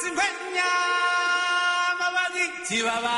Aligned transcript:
dzimwe 0.00 0.24
nyama 0.54 2.06
vanitivava 2.14 3.16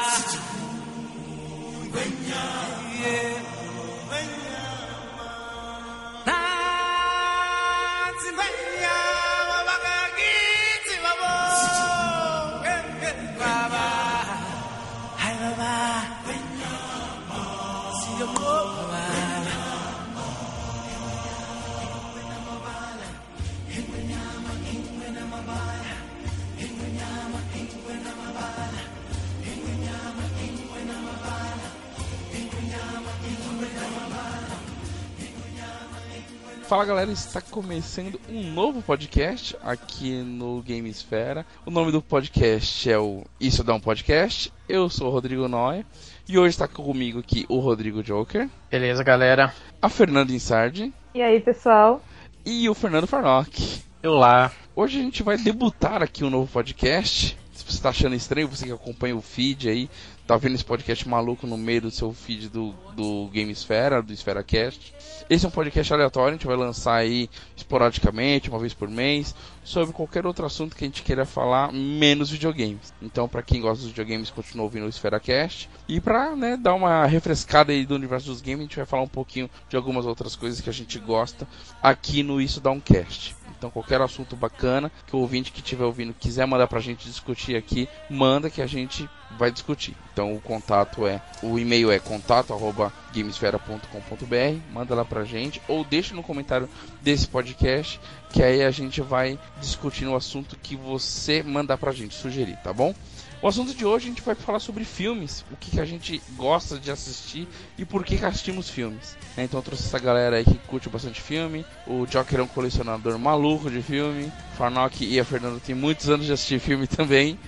Fala 36.69 36.85
galera, 36.85 37.11
está 37.11 37.41
começando 37.41 38.21
um 38.29 38.53
novo 38.53 38.83
podcast 38.83 39.57
aqui 39.63 40.21
no 40.21 40.61
Gamesfera. 40.61 41.47
O 41.65 41.71
nome 41.71 41.91
do 41.91 42.03
podcast 42.03 42.91
é 42.91 42.99
o 42.99 43.25
Isso 43.41 43.65
Dá 43.65 43.73
um 43.73 43.81
Podcast. 43.81 44.53
Eu 44.69 44.91
sou 44.91 45.09
o 45.09 45.11
Rodrigo 45.11 45.49
Noia 45.49 45.87
e 46.29 46.39
hoje 46.39 46.51
está 46.51 46.69
comigo 46.69 47.21
aqui 47.21 47.47
o 47.49 47.59
Rodrigo 47.59 48.03
Joker. 48.03 48.51
Beleza, 48.71 49.03
galera. 49.03 49.55
A 49.81 49.89
Fernanda 49.89 50.31
Insardi. 50.31 50.93
E 51.15 51.23
aí, 51.23 51.41
pessoal? 51.41 52.03
E 52.45 52.69
o 52.69 52.75
Fernando 52.75 53.07
Farnock. 53.07 53.83
Olá. 54.05 54.53
Hoje 54.77 55.01
a 55.01 55.03
gente 55.03 55.23
vai 55.23 55.39
debutar 55.39 56.03
aqui 56.03 56.23
um 56.23 56.29
novo 56.29 56.53
podcast. 56.53 57.39
Se 57.51 57.65
você 57.65 57.77
está 57.77 57.89
achando 57.89 58.15
estranho, 58.15 58.47
você 58.47 58.67
que 58.67 58.73
acompanha 58.73 59.17
o 59.17 59.23
feed 59.23 59.71
aí, 59.71 59.91
tá 60.29 60.37
vendo 60.37 60.57
esse 60.57 60.65
podcast 60.65 61.09
maluco 61.09 61.47
no 61.47 61.57
meio 61.57 61.81
do 61.81 61.91
seu 61.91 62.13
feed 62.13 62.51
do, 62.51 62.75
do 62.95 63.31
Gamesfera, 63.33 64.03
do 64.03 64.13
EsferaCast. 64.13 64.93
Esse 65.31 65.47
é 65.47 65.49
um 65.49 65.51
podcast 65.51 65.91
aleatório, 65.91 66.29
a 66.29 66.33
gente 66.33 66.47
vai 66.47 66.55
lançar 66.55 66.97
aí 66.97 67.31
esporadicamente, 67.57 68.51
uma 68.51 68.59
vez 68.59 68.75
por 68.75 68.91
mês, 68.91 69.35
sobre 69.65 69.95
qualquer 69.95 70.27
outro 70.27 70.45
assunto 70.45 70.77
que 70.77 70.85
a 70.85 70.87
gente 70.87 71.03
queira 71.03 71.25
falar, 71.25 71.73
menos 71.73 72.29
videogames. 72.29 72.93
Então, 73.01 73.27
para 73.27 73.43
quem 73.43 73.63
gosta 73.63 73.79
dos 73.79 73.89
videogames, 73.89 74.29
continua 74.29 74.65
ouvindo 74.65 74.85
o 74.85 74.89
EsferaCast. 74.91 75.71
E 75.89 75.99
pra 75.99 76.37
né, 76.37 76.59
dar 76.59 76.75
uma 76.75 77.07
refrescada 77.07 77.73
aí 77.73 77.87
do 77.87 77.95
universo 77.95 78.27
dos 78.27 78.43
games, 78.43 78.61
a 78.61 78.63
gente 78.65 78.77
vai 78.77 78.85
falar 78.85 79.05
um 79.05 79.09
pouquinho 79.09 79.49
de 79.67 79.77
algumas 79.77 80.05
outras 80.05 80.37
coisas 80.37 80.61
que 80.61 80.69
a 80.69 80.75
gente 80.75 80.99
gosta 80.99 81.49
aqui 81.83 82.23
no 82.23 82.39
Isso 82.39 82.61
Dá 82.61 82.71
um 82.71 82.81
Cast. 82.81 83.38
Então 83.59 83.71
qualquer 83.71 84.01
assunto 84.01 84.35
bacana 84.37 84.93
que 85.07 85.15
o 85.17 85.19
ouvinte 85.19 85.51
que 85.51 85.59
estiver 85.59 85.85
ouvindo 85.85 86.15
quiser 86.15 86.47
mandar 86.47 86.69
pra 86.69 86.79
gente 86.79 87.09
discutir 87.09 87.57
aqui, 87.57 87.89
manda 88.09 88.49
que 88.49 88.63
a 88.63 88.67
gente 88.67 89.11
vai 89.37 89.51
discutir. 89.51 89.97
Então 90.13 90.33
o 90.35 90.41
contato 90.41 91.05
é, 91.07 91.21
o 91.43 91.59
e-mail 91.59 91.91
é 91.91 91.99
contato@gamesfera.com.br, 91.99 94.73
manda 94.73 94.95
lá 94.95 95.05
pra 95.05 95.25
gente 95.25 95.61
ou 95.67 95.83
deixa 95.85 96.15
no 96.15 96.23
comentário 96.23 96.69
desse 97.03 97.27
podcast 97.27 98.01
que 98.31 98.41
aí 98.43 98.63
a 98.63 98.71
gente 98.71 99.01
vai 99.01 99.39
discutir 99.61 100.07
o 100.07 100.15
assunto 100.15 100.55
que 100.57 100.77
você 100.77 101.43
mandar 101.43 101.79
pra 101.79 101.93
gente, 101.93 102.15
sugerir, 102.15 102.57
tá 102.63 102.73
bom? 102.73 102.95
O 103.41 103.47
assunto 103.47 103.73
de 103.73 103.87
hoje 103.87 104.07
a 104.07 104.09
gente 104.09 104.23
vai 104.23 104.35
falar 104.35 104.59
sobre 104.59 104.85
filmes, 104.85 105.45
o 105.53 105.57
que, 105.57 105.71
que 105.71 105.81
a 105.81 105.85
gente 105.85 106.21
gosta 106.37 106.77
de 106.77 106.91
assistir 106.91 107.47
e 107.79 107.85
por 107.85 108.05
que, 108.05 108.19
que 108.19 108.25
assistimos 108.25 108.69
filmes. 108.69 109.17
Né? 109.37 109.45
Então 109.45 109.61
eu 109.61 109.65
trouxe 109.65 109.87
essa 109.87 109.99
galera 109.99 110.37
aí 110.37 110.45
que 110.45 110.59
curte 110.67 110.89
bastante 110.89 111.21
filme. 111.21 111.65
O 111.87 112.05
Joker 112.05 112.41
é 112.41 112.43
um 112.43 112.49
colecionador 112.49 113.17
maluco 113.17 113.71
de 113.71 113.81
filme. 113.81 114.33
Farnock 114.57 115.05
e 115.05 115.21
a 115.21 115.25
Fernanda 115.25 115.61
tem 115.65 115.73
muitos 115.73 116.09
anos 116.09 116.27
de 116.27 116.33
assistir 116.33 116.59
filme 116.59 116.89
também. 116.91 117.39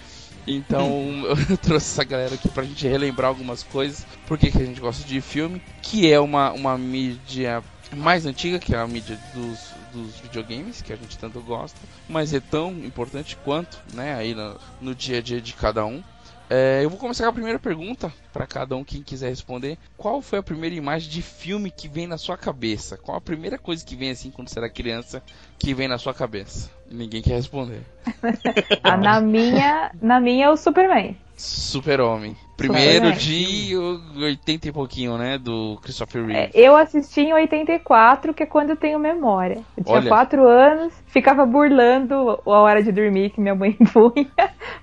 Então 0.47 1.25
eu 1.27 1.57
trouxe 1.59 1.93
essa 1.93 2.05
galera 2.05 2.37
aqui 2.37 2.49
pra 2.49 2.63
gente 2.63 2.87
relembrar 2.87 3.29
algumas 3.29 3.65
coisas, 3.65 4.07
por 4.29 4.39
que, 4.39 4.51
que 4.51 4.59
a 4.59 4.65
gente 4.65 4.81
gosta 4.81 5.05
de 5.05 5.21
filme, 5.21 5.61
que 5.83 6.11
é 6.11 6.21
uma, 6.21 6.53
uma 6.53 6.79
mídia 6.79 7.65
mais 7.97 8.27
antiga, 8.27 8.61
que 8.61 8.73
é 8.73 8.79
a 8.79 8.87
mídia 8.87 9.19
dos, 9.35 9.59
dos 9.93 10.19
videogames, 10.21 10.83
que 10.83 10.93
a 10.93 10.97
gente 10.97 11.19
tanto 11.19 11.41
gosta, 11.41 11.79
mas 12.09 12.33
é 12.33 12.41
tão 12.41 12.71
importante 12.73 13.37
quanto, 13.45 13.79
né, 13.95 14.15
aí 14.15 14.35
no, 14.35 14.59
no 14.81 14.95
dia 14.95 15.19
a 15.19 15.23
dia 15.23 15.41
de 15.41 15.55
cada 15.55 15.85
um. 15.85 16.03
É, 16.53 16.85
eu 16.85 16.91
vou 16.91 16.99
começar 16.99 17.23
com 17.23 17.31
a 17.31 17.35
primeira 17.35 17.61
pergunta 17.61 18.13
para 18.33 18.45
cada 18.45 18.75
um 18.75 18.83
quem 18.83 19.05
quiser 19.05 19.29
responder. 19.29 19.79
Qual 19.97 20.21
foi 20.21 20.41
a 20.41 20.43
primeira 20.43 20.75
imagem 20.75 21.09
de 21.09 21.23
filme 21.23 21.71
que 21.71 21.87
vem 21.87 22.09
na 22.09 22.19
sua 22.19 22.37
cabeça? 22.37 22.97
Qual 22.97 23.17
a 23.17 23.21
primeira 23.21 23.57
coisa 23.57 23.85
que 23.85 23.95
vem 23.95 24.11
assim 24.11 24.33
quando 24.33 24.49
você 24.49 24.59
era 24.59 24.69
criança 24.69 25.23
que 25.57 25.73
vem 25.73 25.87
na 25.87 25.97
sua 25.97 26.13
cabeça? 26.13 26.69
Ninguém 26.91 27.23
quer 27.23 27.35
responder. 27.35 27.83
ah, 28.83 28.97
na 28.97 29.21
minha, 29.21 29.93
na 30.03 30.19
minha 30.19 30.47
é 30.47 30.51
o 30.51 30.57
Superman. 30.57 31.17
Super-Homem. 31.41 32.37
Primeiro 32.57 33.13
de 33.13 33.75
80 34.23 34.69
e 34.69 34.73
pouquinho, 34.73 35.17
né? 35.17 35.39
Do 35.39 35.79
Christopher 35.83 36.27
Reeve. 36.27 36.51
É, 36.55 36.69
eu 36.69 36.77
assisti 36.77 37.23
em 37.23 37.33
84, 37.33 38.35
que 38.35 38.43
é 38.43 38.47
quando 38.47 38.71
eu 38.71 38.77
tenho 38.77 38.99
memória. 38.99 39.63
Eu 39.79 39.83
tinha 39.83 40.07
4 40.07 40.47
anos, 40.47 40.93
ficava 41.07 41.47
burlando 41.47 42.39
a 42.45 42.61
hora 42.61 42.83
de 42.83 42.93
dormir 42.93 43.31
que 43.31 43.41
minha 43.41 43.55
mãe 43.55 43.73
punha 43.95 44.29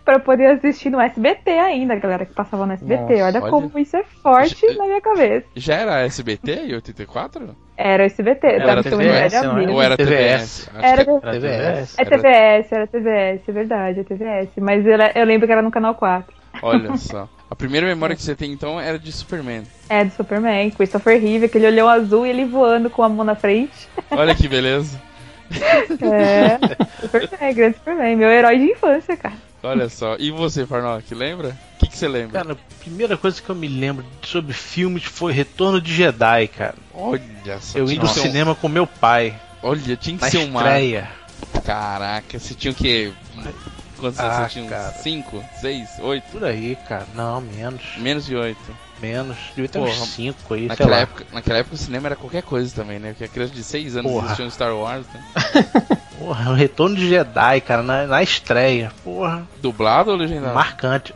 pra 0.04 0.20
poder 0.20 0.56
assistir 0.56 0.90
no 0.90 1.00
SBT 1.00 1.52
ainda, 1.52 1.94
a 1.94 2.00
galera 2.00 2.26
que 2.26 2.34
passava 2.34 2.66
no 2.66 2.74
SBT. 2.74 3.02
Nossa, 3.02 3.14
olha, 3.14 3.42
olha, 3.44 3.52
como 3.52 3.78
isso 3.78 3.96
é 3.96 4.04
forte 4.04 4.68
já, 4.68 4.74
na 4.74 4.86
minha 4.86 5.02
cabeça. 5.02 5.46
Já 5.56 5.76
era 5.76 6.02
SBT 6.02 6.52
em 6.54 6.74
84? 6.74 7.56
Era 7.78 8.02
o 8.02 8.06
SBT, 8.08 8.48
era, 8.48 8.72
era 8.72 8.84
TVS, 8.84 9.34
era 9.36 9.72
ou 9.72 9.82
era 9.84 9.96
TVS? 9.96 10.68
Era 10.82 11.06
TVS. 11.06 12.00
É 12.00 12.06
TVS, 12.06 12.72
era 12.72 12.88
TVS, 12.88 13.48
é 13.48 13.52
verdade, 13.52 14.00
é 14.00 14.04
TVS. 14.04 14.50
Mas 14.60 14.84
eu 15.16 15.26
lembro 15.26 15.46
que 15.46 15.54
era 15.54 15.62
no 15.62 15.70
canal 15.70 15.94
4. 15.94 16.37
Olha 16.62 16.98
só. 16.98 17.28
A 17.50 17.56
primeira 17.56 17.88
memória 17.88 18.16
que 18.16 18.22
você 18.22 18.36
tem 18.36 18.52
então 18.52 18.80
era 18.80 19.00
de 19.00 19.12
Superman. 19.12 19.64
É, 19.90 20.04
de 20.04 20.14
Superman, 20.14 20.70
Christopher 20.72 21.22
Reeve, 21.22 21.46
aquele 21.46 21.68
olhão 21.68 21.88
azul 21.88 22.26
e 22.26 22.30
ele 22.30 22.46
voando 22.46 22.90
com 22.90 23.04
a 23.04 23.10
mão 23.10 23.24
na 23.24 23.36
frente. 23.36 23.88
Olha 24.12 24.36
que 24.36 24.48
beleza. 24.48 25.02
é, 26.02 26.58
Superman, 27.02 27.54
grande 27.56 27.78
Superman, 27.78 28.16
meu 28.18 28.30
herói 28.30 28.58
de 28.58 28.66
infância, 28.72 29.16
cara. 29.16 29.36
Olha 29.64 29.90
só. 29.90 30.16
E 30.20 30.30
você, 30.30 30.66
Farnock, 30.66 31.14
lembra? 31.16 31.58
O 31.76 31.80
que, 31.80 31.88
que 31.88 31.98
você 31.98 32.08
lembra? 32.08 32.42
Cara, 32.44 32.54
a 32.54 32.80
primeira 32.80 33.18
coisa 33.18 33.42
que 33.42 33.50
eu 33.50 33.56
me 33.56 33.68
lembro 33.68 34.06
sobre 34.22 34.54
filmes 34.54 35.04
foi 35.04 35.34
Retorno 35.34 35.82
de 35.82 35.94
Jedi, 35.94 36.48
cara. 36.50 36.76
Olha 36.94 37.60
só. 37.60 37.80
Eu 37.80 37.90
ia 37.90 38.00
no 38.00 38.08
cinema 38.08 38.54
com 38.56 38.68
meu 38.68 38.86
pai. 38.86 39.36
Olha, 39.64 39.96
tinha 39.96 40.18
que 40.18 40.24
na 40.24 40.30
ser 40.30 40.38
uma. 40.40 40.62
estreia. 40.62 41.10
Caraca, 41.66 42.40
você 42.40 42.54
tinha 42.54 42.72
o 42.72 42.76
quê? 42.76 43.12
Quantos 43.98 44.20
Ah, 44.20 44.44
você 44.48 44.50
tinha? 44.60 44.70
cara. 44.70 44.92
5, 44.94 45.44
6, 45.60 45.90
8? 46.00 46.24
Por 46.32 46.44
aí, 46.44 46.78
cara. 46.88 47.06
Não, 47.16 47.42
menos. 47.42 47.82
Menos 47.98 48.26
de 48.26 48.36
8. 48.36 48.60
Menos. 49.02 49.38
Devia 49.56 49.70
ter 49.70 49.80
Porra, 49.80 49.92
uns 49.92 50.08
5 50.10 50.54
aí, 50.54 50.60
sei 50.62 50.68
Naquela 50.70 50.90
lá. 50.92 50.98
época, 51.00 51.26
naquela 51.32 51.60
época 51.60 51.76
o 51.76 51.78
cinema 51.78 52.08
era 52.08 52.16
qualquer 52.16 52.42
coisa 52.44 52.74
também, 52.76 52.98
né? 53.00 53.10
Porque 53.10 53.24
a 53.26 53.28
criança 53.28 53.54
de 53.54 53.64
6 53.64 53.96
anos 53.98 54.12
Porra. 54.12 54.26
assistia 54.26 54.50
Star 54.50 54.76
Wars, 54.76 55.06
né? 55.14 55.24
Porra, 56.18 56.52
o 56.52 56.54
Retorno 56.56 56.96
de 56.96 57.08
Jedi, 57.08 57.62
cara, 57.62 57.84
na, 57.84 58.08
na 58.08 58.24
estreia. 58.24 58.92
Porra, 59.04 59.48
Dublado 59.62 60.10
ou 60.12 60.18
legendado? 60.18 60.54
marcante. 60.56 61.14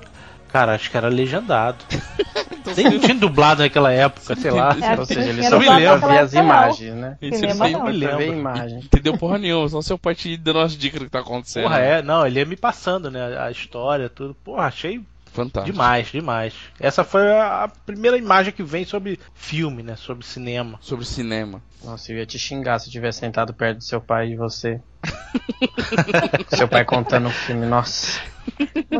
Cara, 0.51 0.75
acho 0.75 0.91
que 0.91 0.97
era 0.97 1.07
legendado. 1.07 1.83
Nem 2.75 2.99
tinha 2.99 3.15
dublado 3.15 3.61
naquela 3.61 3.91
época, 3.91 4.35
sei 4.35 4.51
lá. 4.51 4.75
É, 4.81 4.99
Ou 4.99 5.05
seja, 5.05 5.29
ele 5.29 5.43
só 5.43 5.57
ver 5.59 6.19
as 6.19 6.33
imagens, 6.33 6.95
né? 6.95 7.17
Ver 7.21 7.51
a 7.51 7.85
lembro. 7.85 8.23
imagem. 8.23 8.79
entendeu 8.79 9.17
porra 9.17 9.37
nenhuma, 9.37 9.69
só 9.69 9.81
seu 9.81 9.97
pai 9.97 10.15
te 10.15 10.35
dando 10.37 10.59
umas 10.59 10.75
dicas 10.75 10.99
do 10.99 11.05
que 11.05 11.11
tá 11.11 11.19
acontecendo. 11.19 11.63
Porra, 11.63 11.79
é, 11.79 12.01
não, 12.01 12.25
ele 12.25 12.39
ia 12.39 12.45
me 12.45 12.55
passando, 12.55 13.09
né, 13.09 13.37
a 13.37 13.51
história, 13.51 14.09
tudo. 14.09 14.35
Porra, 14.43 14.65
achei 14.65 15.01
Fantástico. 15.31 15.71
demais, 15.71 16.11
demais. 16.11 16.53
Essa 16.79 17.03
foi 17.03 17.31
a 17.31 17.51
a 17.63 17.67
primeira 17.67 18.17
imagem 18.17 18.53
que 18.53 18.63
vem 18.63 18.85
sobre 18.85 19.19
filme, 19.33 19.83
né, 19.83 19.95
sobre 19.95 20.25
cinema. 20.25 20.77
Sobre 20.81 21.05
cinema. 21.05 21.61
Nossa, 21.83 22.11
eu 22.11 22.17
ia 22.17 22.25
te 22.25 22.39
xingar 22.39 22.79
se 22.79 22.87
eu 22.87 22.91
tivesse 22.91 23.19
sentado 23.19 23.53
perto 23.53 23.77
do 23.77 23.83
seu 23.83 24.01
pai 24.01 24.29
e 24.29 24.35
você. 24.35 24.81
seu 26.49 26.67
pai 26.67 26.85
contando 26.85 27.27
um 27.27 27.31
filme, 27.31 27.65
nossa. 27.65 28.21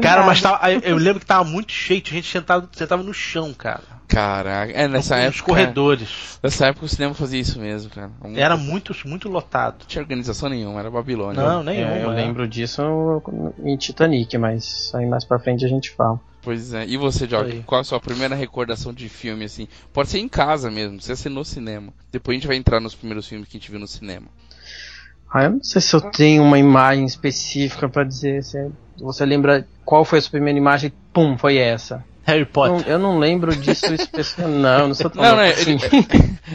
Cara, 0.01 0.23
mas 0.23 0.41
tava, 0.41 0.71
eu 0.71 0.97
lembro 0.97 1.19
que 1.19 1.25
tava 1.25 1.43
muito 1.43 1.71
cheio, 1.71 2.01
tinha 2.01 2.21
gente 2.21 2.31
sentado, 2.31 2.69
sentava 2.73 3.03
no 3.03 3.13
chão, 3.13 3.53
cara. 3.53 4.00
Caraca, 4.11 4.73
é 4.73 4.87
nessa 4.87 5.15
nos 5.15 5.25
época. 5.37 5.43
corredores. 5.45 6.39
Nessa 6.43 6.67
época 6.67 6.85
o 6.85 6.89
cinema 6.89 7.13
fazia 7.13 7.39
isso 7.39 7.59
mesmo, 7.59 7.89
cara. 7.89 8.11
Muito- 8.21 8.39
Era 8.39 8.57
muito, 8.57 8.93
muito 9.05 9.29
lotado. 9.29 9.77
Não 9.79 9.87
tinha 9.87 10.01
organização 10.01 10.49
nenhuma, 10.49 10.79
era 10.79 10.91
Babilônia. 10.91 11.41
Não, 11.41 11.63
nenhum. 11.63 11.87
É, 11.87 12.03
eu 12.03 12.09
né? 12.11 12.15
lembro 12.23 12.47
disso 12.47 12.81
em 13.63 13.77
Titanic, 13.77 14.37
mas 14.37 14.91
aí 14.93 15.05
mais 15.05 15.23
pra 15.23 15.39
frente 15.39 15.63
a 15.63 15.67
gente 15.69 15.91
fala. 15.91 16.19
Pois 16.41 16.73
é. 16.73 16.85
E 16.87 16.97
você, 16.97 17.27
Jock, 17.27 17.51
Aí. 17.51 17.63
qual 17.65 17.81
a 17.81 17.83
sua 17.83 17.99
primeira 17.99 18.35
recordação 18.35 18.91
de 18.91 19.07
filme, 19.07 19.45
assim? 19.45 19.67
Pode 19.93 20.09
ser 20.09 20.17
em 20.19 20.27
casa 20.27 20.71
mesmo, 20.71 20.91
não 20.91 20.97
precisa 20.97 21.15
ser 21.15 21.29
no 21.29 21.45
cinema. 21.45 21.93
Depois 22.11 22.33
a 22.33 22.37
gente 22.39 22.47
vai 22.47 22.57
entrar 22.57 22.79
nos 22.79 22.95
primeiros 22.95 23.27
filmes 23.27 23.47
que 23.47 23.55
a 23.57 23.59
gente 23.59 23.69
viu 23.71 23.79
no 23.79 23.87
cinema. 23.87 24.25
Ah, 25.31 25.43
eu 25.43 25.51
não 25.51 25.63
sei 25.63 25.79
se 25.81 25.95
eu 25.95 26.01
tenho 26.01 26.43
uma 26.43 26.57
imagem 26.59 27.05
específica 27.05 27.87
pra 27.87 28.03
dizer. 28.03 28.43
Se 28.43 28.57
você 28.99 29.25
lembra 29.25 29.65
qual 29.85 30.03
foi 30.03 30.19
a 30.19 30.21
sua 30.21 30.31
primeira 30.31 30.57
imagem? 30.57 30.91
Pum, 31.13 31.37
foi 31.37 31.57
essa. 31.57 32.03
Harry 32.31 32.45
Potter. 32.45 32.85
Não, 32.85 32.93
eu 32.93 32.99
não 32.99 33.19
lembro 33.19 33.55
disso 33.55 33.91
especialmente. 33.93 34.61
Não, 34.61 34.87
não 34.87 34.95
sou 34.95 35.09
tão 35.09 35.23
não, 35.23 35.35
não, 35.35 35.41
é, 35.41 35.49
assim. 35.49 35.77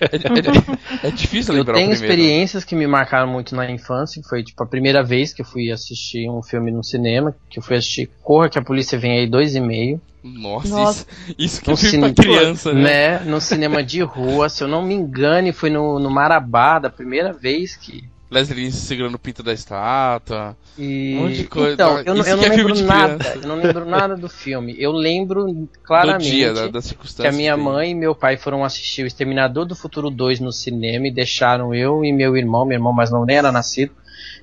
é, 0.00 1.06
é, 1.06 1.08
é, 1.08 1.10
difícil 1.10 1.54
lembrar 1.54 1.74
Eu 1.74 1.80
tenho 1.80 1.92
experiências 1.92 2.64
que 2.64 2.74
me 2.74 2.86
marcaram 2.86 3.28
muito 3.28 3.54
na 3.54 3.70
infância. 3.70 4.22
Foi 4.28 4.42
tipo 4.42 4.62
a 4.62 4.66
primeira 4.66 5.02
vez 5.02 5.32
que 5.32 5.42
eu 5.42 5.46
fui 5.46 5.70
assistir 5.70 6.28
um 6.28 6.42
filme 6.42 6.70
no 6.70 6.82
cinema, 6.82 7.34
que 7.48 7.58
eu 7.58 7.62
fui 7.62 7.76
assistir 7.76 8.10
Corra 8.22 8.48
que 8.48 8.58
a 8.58 8.62
polícia 8.62 8.98
vem 8.98 9.20
aí 9.20 9.26
dois 9.26 9.54
e 9.54 9.60
meio. 9.60 10.00
Nossa, 10.22 10.68
Nossa. 10.68 11.06
Isso, 11.28 11.34
isso 11.38 11.62
que 11.62 11.68
no 11.68 11.74
é 11.74 11.76
filme 11.76 12.12
pra 12.12 12.24
criança, 12.24 12.72
né? 12.72 13.18
né? 13.18 13.24
No 13.24 13.40
cinema 13.40 13.82
de 13.82 14.02
rua, 14.02 14.48
se 14.48 14.64
eu 14.64 14.68
não 14.68 14.82
me 14.82 14.94
engano, 14.94 15.52
foi 15.52 15.70
no, 15.70 16.00
no 16.00 16.10
Marabá, 16.10 16.80
da 16.80 16.90
primeira 16.90 17.32
vez 17.32 17.76
que 17.76 18.04
Leslie 18.30 18.72
segurando 18.72 19.14
o 19.14 19.18
pinto 19.18 19.42
da 19.42 19.52
estátua. 19.52 20.56
E... 20.76 21.14
Um 21.16 21.22
monte 21.22 21.36
de 21.36 21.44
coisa. 21.44 21.74
Então, 21.74 21.98
eu, 22.00 22.14
não, 22.14 22.24
eu 22.24 22.36
não 22.36 22.44
é 22.44 22.48
lembro 22.48 22.82
nada. 22.82 23.32
Eu 23.34 23.48
não 23.48 23.56
lembro 23.56 23.84
nada 23.84 24.16
do 24.16 24.28
filme. 24.28 24.74
Eu 24.78 24.92
lembro 24.92 25.68
claramente 25.82 26.30
dia, 26.30 26.52
da, 26.52 26.68
da 26.68 26.80
que 26.80 27.26
a 27.26 27.32
minha 27.32 27.56
mãe 27.56 27.92
e 27.92 27.94
meu 27.94 28.14
pai 28.14 28.36
foram 28.36 28.64
assistir 28.64 29.04
o 29.04 29.06
Exterminador 29.06 29.64
do 29.64 29.76
Futuro 29.76 30.10
2 30.10 30.40
no 30.40 30.52
cinema 30.52 31.06
e 31.06 31.10
deixaram 31.10 31.72
eu 31.72 32.04
e 32.04 32.12
meu 32.12 32.36
irmão, 32.36 32.66
meu 32.66 32.76
irmão 32.76 32.92
mais 32.92 33.10
não 33.10 33.24
nem 33.24 33.36
era 33.36 33.52
nascido. 33.52 33.92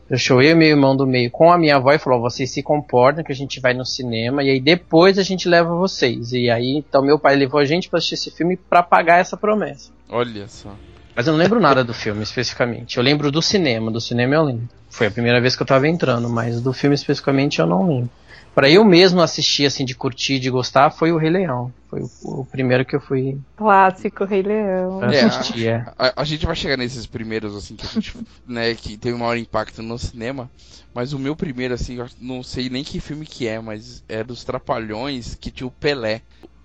Deixou 0.10 0.42
eu 0.42 0.52
e 0.52 0.56
meu 0.56 0.68
irmão 0.68 0.96
do 0.96 1.08
meio 1.08 1.30
com 1.32 1.52
a 1.52 1.58
minha 1.58 1.76
avó 1.76 1.92
e 1.92 2.00
falou: 2.00 2.22
vocês 2.22 2.52
se 2.52 2.64
comportam 2.64 3.24
que 3.24 3.32
a 3.32 3.36
gente 3.36 3.60
vai 3.60 3.74
no 3.74 3.86
cinema 3.86 4.44
e 4.44 4.50
aí 4.50 4.60
depois 4.60 5.18
a 5.18 5.24
gente 5.24 5.50
leva 5.50 5.76
vocês. 5.76 6.32
E 6.32 6.50
aí 6.50 6.78
então 6.78 7.02
meu 7.02 7.20
pai 7.20 7.36
levou 7.36 7.60
a 7.60 7.66
gente 7.66 7.90
para 7.90 7.98
assistir 7.98 8.16
esse 8.16 8.32
filme 8.32 8.56
para 8.56 8.82
pagar 8.82 9.20
essa 9.20 9.36
promessa. 9.36 9.92
Olha 10.10 10.48
só. 10.48 10.74
Mas 11.16 11.28
eu 11.28 11.34
não 11.34 11.40
lembro 11.40 11.60
nada 11.60 11.84
do 11.84 11.94
filme 11.94 12.24
especificamente. 12.24 12.98
Eu 12.98 13.04
lembro 13.04 13.32
do 13.32 13.42
cinema, 13.42 13.92
do 13.92 14.02
cinema 14.02 14.36
eu 14.36 14.44
lembro. 14.44 14.70
Foi 14.90 15.08
a 15.08 15.12
primeira 15.12 15.40
vez 15.40 15.56
que 15.56 15.62
eu 15.62 15.68
tava 15.68 15.88
entrando, 15.88 16.30
mas 16.30 16.62
do 16.62 16.74
filme 16.74 16.96
especificamente 16.96 17.60
eu 17.60 17.68
não 17.68 17.88
lembro. 17.88 18.10
Para 18.54 18.70
eu 18.70 18.86
mesmo 18.86 19.20
assistir, 19.20 19.66
assim, 19.66 19.84
de 19.84 19.96
curtir, 19.96 20.38
de 20.38 20.50
gostar, 20.50 20.92
foi 20.92 21.12
o 21.12 21.18
Rei 21.18 21.32
Leão. 21.32 21.74
Foi 21.90 22.02
o, 22.02 22.42
o 22.42 22.46
primeiro 22.46 22.86
que 22.86 22.96
eu 22.96 23.02
fui. 23.02 23.40
Clássico, 23.58 24.26
Rei 24.26 24.44
Leão. 24.44 25.04
É, 25.06 25.22
assistir, 25.22 25.68
é. 25.70 25.86
A, 25.98 26.22
a, 26.22 26.24
gente 26.24 26.46
vai 26.46 26.56
chegar 26.56 26.78
nesses 26.78 27.08
primeiros, 27.08 27.56
assim, 27.56 27.76
que 27.76 27.86
a 27.86 27.90
gente, 27.90 28.16
né, 28.48 28.76
que 28.76 28.96
teve 28.96 29.18
maior 29.18 29.38
impacto 29.38 29.82
no 29.82 29.98
cinema. 29.98 30.52
Mas 30.94 31.14
o 31.14 31.20
meu 31.20 31.36
primeiro, 31.36 31.74
assim, 31.74 31.98
eu 31.98 32.08
não 32.22 32.44
sei 32.44 32.70
nem 32.70 32.84
que 32.84 33.00
filme 33.00 33.26
que 33.26 33.48
é, 33.48 33.60
mas 33.60 34.04
é 34.08 34.24
dos 34.24 34.44
Trapalhões, 34.44 35.34
que 35.34 35.50
tinha 35.50 35.66
o 35.66 35.72
Pelé 35.72 36.22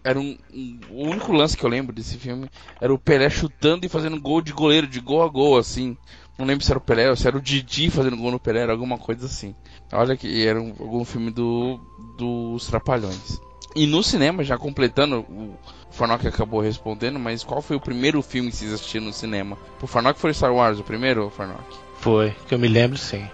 era 0.08 0.18
um, 0.18 0.38
um, 0.54 0.80
o 0.90 1.02
único 1.06 1.32
lance 1.32 1.54
que 1.54 1.64
eu 1.64 1.68
lembro 1.68 1.94
desse 1.94 2.16
filme 2.16 2.48
era 2.80 2.92
o 2.92 2.98
Pelé 2.98 3.28
chutando 3.28 3.84
e 3.84 3.90
fazendo 3.90 4.18
gol 4.18 4.40
de 4.40 4.52
goleiro 4.52 4.86
de 4.86 5.00
gol 5.00 5.22
a 5.22 5.28
gol 5.28 5.58
assim. 5.58 5.98
Não 6.38 6.46
lembro 6.46 6.64
se 6.64 6.72
era 6.72 6.78
o 6.78 6.82
Pelé 6.82 7.10
ou 7.10 7.16
se 7.16 7.28
era 7.28 7.36
o 7.36 7.42
Didi 7.42 7.90
fazendo 7.90 8.16
gol 8.16 8.30
no 8.30 8.40
Pelé, 8.40 8.60
era 8.60 8.72
alguma 8.72 8.96
coisa 8.96 9.26
assim. 9.26 9.54
Olha 9.92 10.16
que 10.16 10.46
era 10.46 10.58
um, 10.58 10.74
algum 10.80 11.04
filme 11.04 11.30
do 11.30 11.78
dos 12.16 12.66
Trapalhões. 12.66 13.38
E 13.76 13.86
no 13.86 14.02
cinema, 14.02 14.42
já 14.42 14.56
completando, 14.56 15.20
o 15.20 15.54
Farnock 15.90 16.26
acabou 16.26 16.62
respondendo, 16.62 17.18
mas 17.18 17.44
qual 17.44 17.60
foi 17.60 17.76
o 17.76 17.80
primeiro 17.80 18.22
filme 18.22 18.50
que 18.50 18.56
vocês 18.56 18.72
assistiram 18.72 19.06
no 19.06 19.12
cinema? 19.12 19.58
O 19.82 19.86
Farnock 19.86 20.18
foi 20.18 20.32
Star 20.32 20.54
Wars, 20.54 20.78
o 20.78 20.82
primeiro, 20.84 21.28
Farnock? 21.28 21.62
Foi, 22.00 22.34
que 22.48 22.54
eu 22.54 22.58
me 22.58 22.66
lembro 22.66 22.96
sim. 22.96 23.28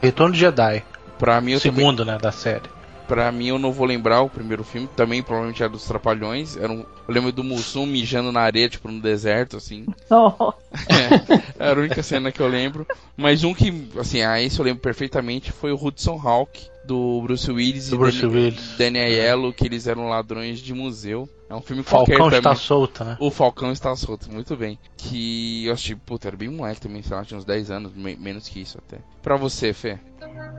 Retorno 0.00 0.32
de 0.32 0.40
Jedi. 0.40 0.84
Pra 1.18 1.40
mim, 1.40 1.54
o 1.54 1.60
segundo, 1.60 1.98
também... 1.98 2.14
né, 2.14 2.20
da 2.20 2.30
série. 2.30 2.70
Pra 3.10 3.32
mim, 3.32 3.48
eu 3.48 3.58
não 3.58 3.72
vou 3.72 3.88
lembrar 3.88 4.22
o 4.22 4.30
primeiro 4.30 4.62
filme. 4.62 4.88
Também, 4.94 5.20
provavelmente, 5.20 5.60
era 5.60 5.72
dos 5.72 5.84
Trapalhões. 5.84 6.56
Era 6.56 6.72
um... 6.72 6.84
Eu 7.08 7.12
lembro 7.12 7.32
do 7.32 7.42
Mussum 7.42 7.84
mijando 7.84 8.30
na 8.30 8.40
areia, 8.40 8.68
tipo, 8.68 8.88
no 8.88 9.00
deserto, 9.00 9.56
assim. 9.56 9.84
Oh. 10.08 10.52
É, 10.88 11.68
era 11.70 11.80
a 11.80 11.82
única 11.82 12.04
cena 12.04 12.30
que 12.30 12.40
eu 12.40 12.46
lembro. 12.46 12.86
Mas 13.16 13.42
um 13.42 13.52
que, 13.52 13.88
assim, 13.98 14.22
a 14.22 14.40
esse 14.40 14.60
eu 14.60 14.64
lembro 14.64 14.80
perfeitamente 14.80 15.50
foi 15.50 15.72
o 15.72 15.74
Hudson 15.74 16.20
Hawk, 16.22 16.68
do 16.84 17.22
Bruce 17.22 17.50
Willis 17.50 17.88
do 17.88 17.96
e 17.96 17.98
Bruce 17.98 18.20
Danny, 18.20 18.34
Willis. 18.34 18.76
Danny 18.78 18.98
Aiello, 19.00 19.52
que 19.52 19.64
eles 19.66 19.88
eram 19.88 20.08
ladrões 20.08 20.60
de 20.60 20.72
museu. 20.72 21.28
É 21.50 21.54
um 21.54 21.60
filme 21.60 21.82
Falcão 21.82 22.16
qualquer 22.16 22.36
está 22.38 22.54
solto, 22.54 23.02
né? 23.02 23.16
O 23.18 23.28
Falcão 23.28 23.72
está 23.72 23.96
solto, 23.96 24.32
muito 24.32 24.56
bem. 24.56 24.78
Que 24.96 25.66
eu 25.66 25.72
achei, 25.72 25.96
puta, 25.96 26.28
era 26.28 26.36
bem 26.36 26.48
moleque 26.48 26.80
também, 26.80 27.02
sei 27.02 27.16
lá, 27.16 27.24
tinha 27.24 27.36
uns 27.36 27.44
10 27.44 27.72
anos, 27.72 27.92
menos 27.92 28.48
que 28.48 28.60
isso 28.60 28.78
até. 28.78 28.98
Pra 29.20 29.34
você, 29.36 29.72
Fê? 29.72 29.98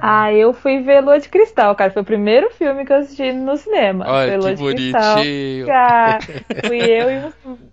Ah, 0.02 0.34
eu 0.34 0.52
fui 0.52 0.82
ver 0.82 1.00
Lua 1.00 1.18
de 1.18 1.30
Cristal, 1.30 1.74
cara. 1.76 1.92
Foi 1.92 2.02
o 2.02 2.06
primeiro 2.06 2.52
filme 2.52 2.86
que 2.86 2.92
eu 2.92 2.98
assisti 2.98 3.32
no 3.32 3.56
cinema. 3.56 4.06
Olha, 4.06 4.42
foi 4.42 4.54
que 4.54 4.62
bonitinho. 4.62 5.66
Cara, 5.66 6.20
fui 6.68 6.82
eu 6.82 7.10
e 7.10 7.32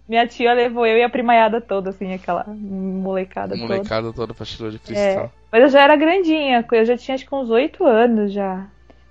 minha 0.08 0.26
tia 0.28 0.52
levou 0.52 0.86
eu 0.86 0.98
e 0.98 1.02
a 1.02 1.10
primaiada 1.10 1.60
toda, 1.60 1.90
assim, 1.90 2.14
aquela 2.14 2.44
molecada, 2.46 3.56
toda. 3.56 3.66
Molecada 3.66 4.12
toda 4.12 4.32
pra 4.32 4.46
Lua 4.60 4.70
de 4.70 4.78
Cristal. 4.78 5.24
É, 5.24 5.30
mas 5.50 5.62
eu 5.62 5.68
já 5.70 5.82
era 5.82 5.96
grandinha, 5.96 6.64
eu 6.70 6.84
já 6.84 6.96
tinha 6.96 7.16
acho 7.16 7.26
que 7.26 7.34
uns 7.34 7.50
8 7.50 7.84
anos 7.84 8.32
já. 8.32 8.68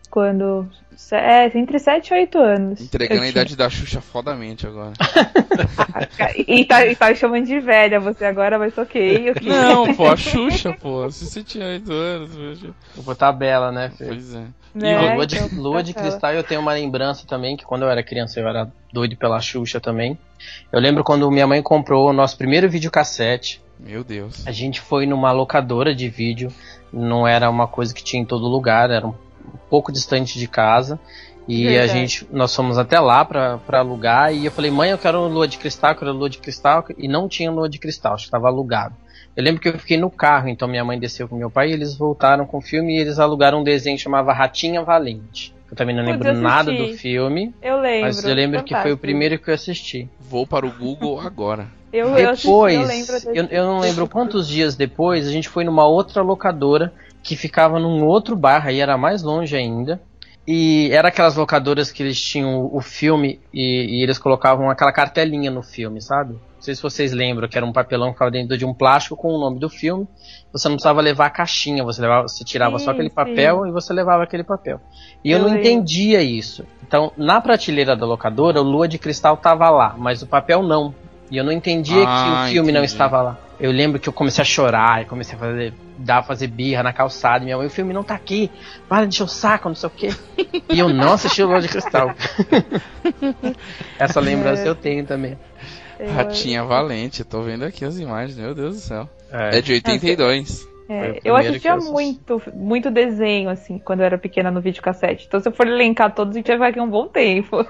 Quando 0.09 0.67
é, 1.11 1.57
entre 1.57 1.77
7 1.77 2.09
e 2.09 2.13
8 2.15 2.37
anos. 2.39 2.81
Entregando 2.81 3.21
a 3.21 3.27
idade 3.27 3.55
da 3.55 3.69
Xuxa 3.69 4.01
fodamente 4.01 4.65
agora. 4.65 4.93
e, 6.35 6.65
tá, 6.65 6.85
e 6.87 6.95
tá 6.95 7.13
chamando 7.13 7.45
de 7.45 7.59
velha 7.59 7.99
você 7.99 8.25
agora, 8.25 8.57
mas 8.57 8.75
ok. 8.75 9.31
okay. 9.31 9.47
Não, 9.47 9.93
pô, 9.93 10.07
a 10.07 10.17
Xuxa, 10.17 10.73
pô. 10.73 11.09
Se 11.11 11.25
você 11.25 11.43
tinha 11.43 11.67
8 11.67 11.91
anos, 11.91 12.33
Xuxa. 12.33 12.73
Eu 12.95 13.03
vou 13.03 13.13
estar 13.13 13.31
bela, 13.31 13.71
né, 13.71 13.91
filho? 13.95 14.09
Pois 14.09 14.33
é. 14.33 14.45
Né? 14.73 15.13
Lua, 15.13 15.27
de, 15.27 15.37
então, 15.37 15.59
Lua 15.59 15.83
de 15.83 15.93
Cristal 15.93 16.33
eu 16.33 16.43
tenho 16.43 16.61
uma 16.61 16.73
lembrança 16.73 17.25
também, 17.27 17.55
que 17.55 17.65
quando 17.65 17.83
eu 17.83 17.89
era 17.89 18.03
criança 18.03 18.39
eu 18.39 18.47
era 18.47 18.67
doido 18.91 19.15
pela 19.15 19.39
Xuxa 19.39 19.79
também. 19.79 20.17
Eu 20.71 20.79
lembro 20.79 21.03
quando 21.03 21.29
minha 21.29 21.47
mãe 21.47 21.61
comprou 21.61 22.09
o 22.09 22.13
nosso 22.13 22.37
primeiro 22.37 22.69
videocassete. 22.69 23.61
Meu 23.79 24.03
Deus. 24.03 24.45
A 24.47 24.51
gente 24.51 24.81
foi 24.81 25.05
numa 25.05 25.31
locadora 25.31 25.93
de 25.93 26.09
vídeo, 26.09 26.51
não 26.91 27.27
era 27.27 27.49
uma 27.49 27.67
coisa 27.67 27.93
que 27.93 28.03
tinha 28.03 28.21
em 28.21 28.25
todo 28.25 28.47
lugar, 28.47 28.89
era 28.89 29.05
um 29.05 29.13
pouco 29.69 29.91
distante 29.91 30.37
de 30.37 30.47
casa. 30.47 30.99
E 31.47 31.65
Verdade. 31.65 31.91
a 31.91 31.93
gente, 31.93 32.27
nós 32.31 32.53
fomos 32.53 32.77
até 32.77 32.99
lá 32.99 33.23
pra, 33.23 33.57
pra 33.59 33.79
alugar. 33.79 34.33
E 34.33 34.45
eu 34.45 34.51
falei, 34.51 34.69
mãe, 34.69 34.91
eu 34.91 34.97
quero 34.97 35.25
lua 35.27 35.47
de 35.47 35.57
cristal, 35.57 35.91
eu 35.91 35.95
quero 35.95 36.11
lua 36.11 36.29
de 36.29 36.39
cristal. 36.39 36.83
E 36.97 37.07
não 37.07 37.27
tinha 37.27 37.49
lua 37.49 37.69
de 37.69 37.79
cristal, 37.79 38.15
acho 38.15 38.23
que 38.23 38.27
estava 38.27 38.47
alugado. 38.47 38.95
Eu 39.35 39.43
lembro 39.43 39.61
que 39.61 39.69
eu 39.69 39.77
fiquei 39.77 39.97
no 39.97 40.09
carro, 40.09 40.49
então 40.49 40.67
minha 40.67 40.83
mãe 40.83 40.99
desceu 40.99 41.27
com 41.27 41.35
meu 41.35 41.49
pai 41.49 41.69
e 41.69 41.73
eles 41.73 41.95
voltaram 41.95 42.45
com 42.45 42.57
o 42.57 42.61
filme 42.61 42.97
e 42.97 42.99
eles 42.99 43.19
alugaram 43.19 43.61
um 43.61 43.63
desenho 43.63 43.95
que 43.95 44.01
chamava 44.01 44.33
Ratinha 44.33 44.81
Valente. 44.83 45.53
Eu 45.69 45.77
também 45.77 45.95
não 45.95 46.03
lembro 46.03 46.33
nada 46.33 46.71
do 46.71 46.93
filme. 46.93 47.53
Eu 47.61 47.79
lembro. 47.79 48.07
Mas 48.07 48.23
eu 48.23 48.33
lembro 48.33 48.59
fantástico. 48.59 48.77
que 48.77 48.81
foi 48.81 48.91
o 48.93 48.97
primeiro 48.97 49.37
que 49.37 49.49
eu 49.49 49.53
assisti. 49.53 50.09
Vou 50.19 50.47
para 50.47 50.65
o 50.65 50.71
Google 50.71 51.19
agora. 51.19 51.67
Eu, 51.93 52.13
depois, 52.13 52.75
eu, 52.75 52.81
assisti, 52.83 53.27
eu, 53.27 53.35
eu, 53.35 53.45
eu 53.45 53.65
não 53.65 53.79
lembro 53.79 54.09
quantos 54.09 54.47
dias 54.47 54.75
depois, 54.75 55.27
a 55.27 55.31
gente 55.31 55.47
foi 55.47 55.63
numa 55.63 55.85
outra 55.85 56.21
locadora 56.21 56.93
que 57.27 57.35
ficava 57.35 57.77
num 57.77 58.05
outro 58.05 58.37
bar, 58.37 58.65
aí 58.65 58.79
era 58.79 58.97
mais 58.97 59.21
longe 59.21 59.53
ainda. 59.53 60.01
E 60.47 60.89
era 60.93 61.09
aquelas 61.09 61.35
locadoras 61.35 61.91
que 61.91 62.01
eles 62.01 62.21
tinham 62.21 62.73
o 62.73 62.79
filme 62.79 63.37
e, 63.53 63.99
e, 63.99 64.01
eles 64.01 64.17
colocavam 64.17 64.69
aquela 64.69 64.93
cartelinha 64.93 65.51
no 65.51 65.61
filme, 65.61 66.01
sabe? 66.01 66.35
Não 66.35 66.61
sei 66.61 66.73
se 66.73 66.81
vocês 66.81 67.11
lembram 67.11 67.49
que 67.49 67.57
era 67.57 67.65
um 67.65 67.73
papelão 67.73 68.07
que 68.07 68.13
ficava 68.13 68.31
dentro 68.31 68.57
de 68.57 68.65
um 68.65 68.73
plástico 68.73 69.17
com 69.17 69.27
o 69.33 69.37
nome 69.37 69.59
do 69.59 69.69
filme. 69.69 70.07
Você 70.53 70.69
não 70.69 70.77
precisava 70.77 71.01
levar 71.01 71.25
a 71.25 71.29
caixinha, 71.29 71.83
você, 71.83 72.01
levava, 72.01 72.29
você 72.29 72.45
tirava 72.45 72.79
sim, 72.79 72.85
só 72.85 72.91
aquele 72.91 73.09
papel 73.09 73.63
sim. 73.63 73.67
e 73.67 73.71
você 73.73 73.91
levava 73.91 74.23
aquele 74.23 74.45
papel. 74.45 74.79
E 75.21 75.29
eu, 75.29 75.37
eu 75.37 75.43
não 75.43 75.49
lembro. 75.49 75.67
entendia 75.67 76.23
isso. 76.23 76.65
Então, 76.81 77.11
na 77.17 77.41
prateleira 77.41 77.93
da 77.93 78.05
locadora, 78.05 78.61
o 78.61 78.63
Lua 78.63 78.87
de 78.87 78.97
Cristal 78.97 79.35
tava 79.35 79.69
lá, 79.69 79.95
mas 79.97 80.21
o 80.21 80.27
papel 80.27 80.63
não. 80.63 80.95
E 81.29 81.37
eu 81.37 81.43
não 81.43 81.51
entendia 81.51 82.03
ah, 82.07 82.23
que 82.23 82.29
o 82.29 82.51
filme 82.53 82.69
entendi. 82.69 82.77
não 82.77 82.83
estava 82.83 83.21
lá. 83.21 83.37
Eu 83.59 83.71
lembro 83.71 83.99
que 83.99 84.07
eu 84.07 84.13
comecei 84.13 84.41
a 84.41 84.45
chorar, 84.45 85.01
e 85.01 85.05
comecei 85.05 85.35
a 85.35 85.39
fazer, 85.39 85.73
dar, 85.97 86.23
fazer 86.23 86.47
birra 86.47 86.83
na 86.83 86.93
calçada. 86.93 87.39
E 87.39 87.45
minha 87.45 87.57
mãe, 87.57 87.67
o 87.67 87.69
filme 87.71 87.91
não 87.91 88.03
tá 88.03 88.13
aqui, 88.13 88.51
para 88.87 89.05
de 89.05 89.15
encher 89.15 89.23
o 89.23 89.27
saco, 89.27 89.67
não 89.67 89.75
sei 89.75 89.87
o 89.87 89.91
quê. 89.91 90.09
E 90.69 90.79
eu 90.79 90.89
não 90.89 91.13
assisti 91.13 91.41
o 91.41 91.47
Lua 91.47 91.61
de 91.61 91.67
Cristal. 91.69 92.13
Essa 93.97 94.19
lembrança 94.19 94.63
é. 94.63 94.67
eu 94.67 94.75
tenho 94.75 95.05
também. 95.05 95.37
Ratinha 96.13 96.63
Valente, 96.63 97.23
tô 97.23 97.41
vendo 97.41 97.63
aqui 97.63 97.85
as 97.85 97.97
imagens, 97.97 98.37
meu 98.37 98.53
Deus 98.53 98.75
do 98.75 98.81
céu. 98.81 99.09
É, 99.31 99.57
é 99.57 99.61
de 99.61 99.73
82. 99.73 100.67
É, 100.89 101.19
eu 101.23 101.35
assistia 101.35 101.71
eu 101.71 101.91
muito, 101.91 102.41
muito 102.53 102.89
desenho, 102.89 103.49
assim, 103.49 103.77
quando 103.77 103.99
eu 103.99 104.05
era 104.05 104.17
pequena 104.17 104.49
no 104.49 104.61
videocassete. 104.61 105.25
Então, 105.27 105.39
se 105.39 105.47
eu 105.47 105.51
for 105.51 105.67
elencar 105.67 106.13
todos, 106.13 106.35
a 106.35 106.39
gente 106.39 106.55
vai 106.57 106.71
ficar 106.71 106.83
um 106.83 106.89
bom 106.89 107.07
tempo. 107.07 107.57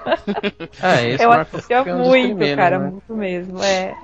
É, 0.82 1.10
esse 1.10 1.24
eu 1.24 1.32
assistia 1.32 1.84
muito, 1.84 2.38
cara, 2.56 2.78
né? 2.78 2.90
muito 2.90 3.14
mesmo. 3.14 3.62
É, 3.62 3.94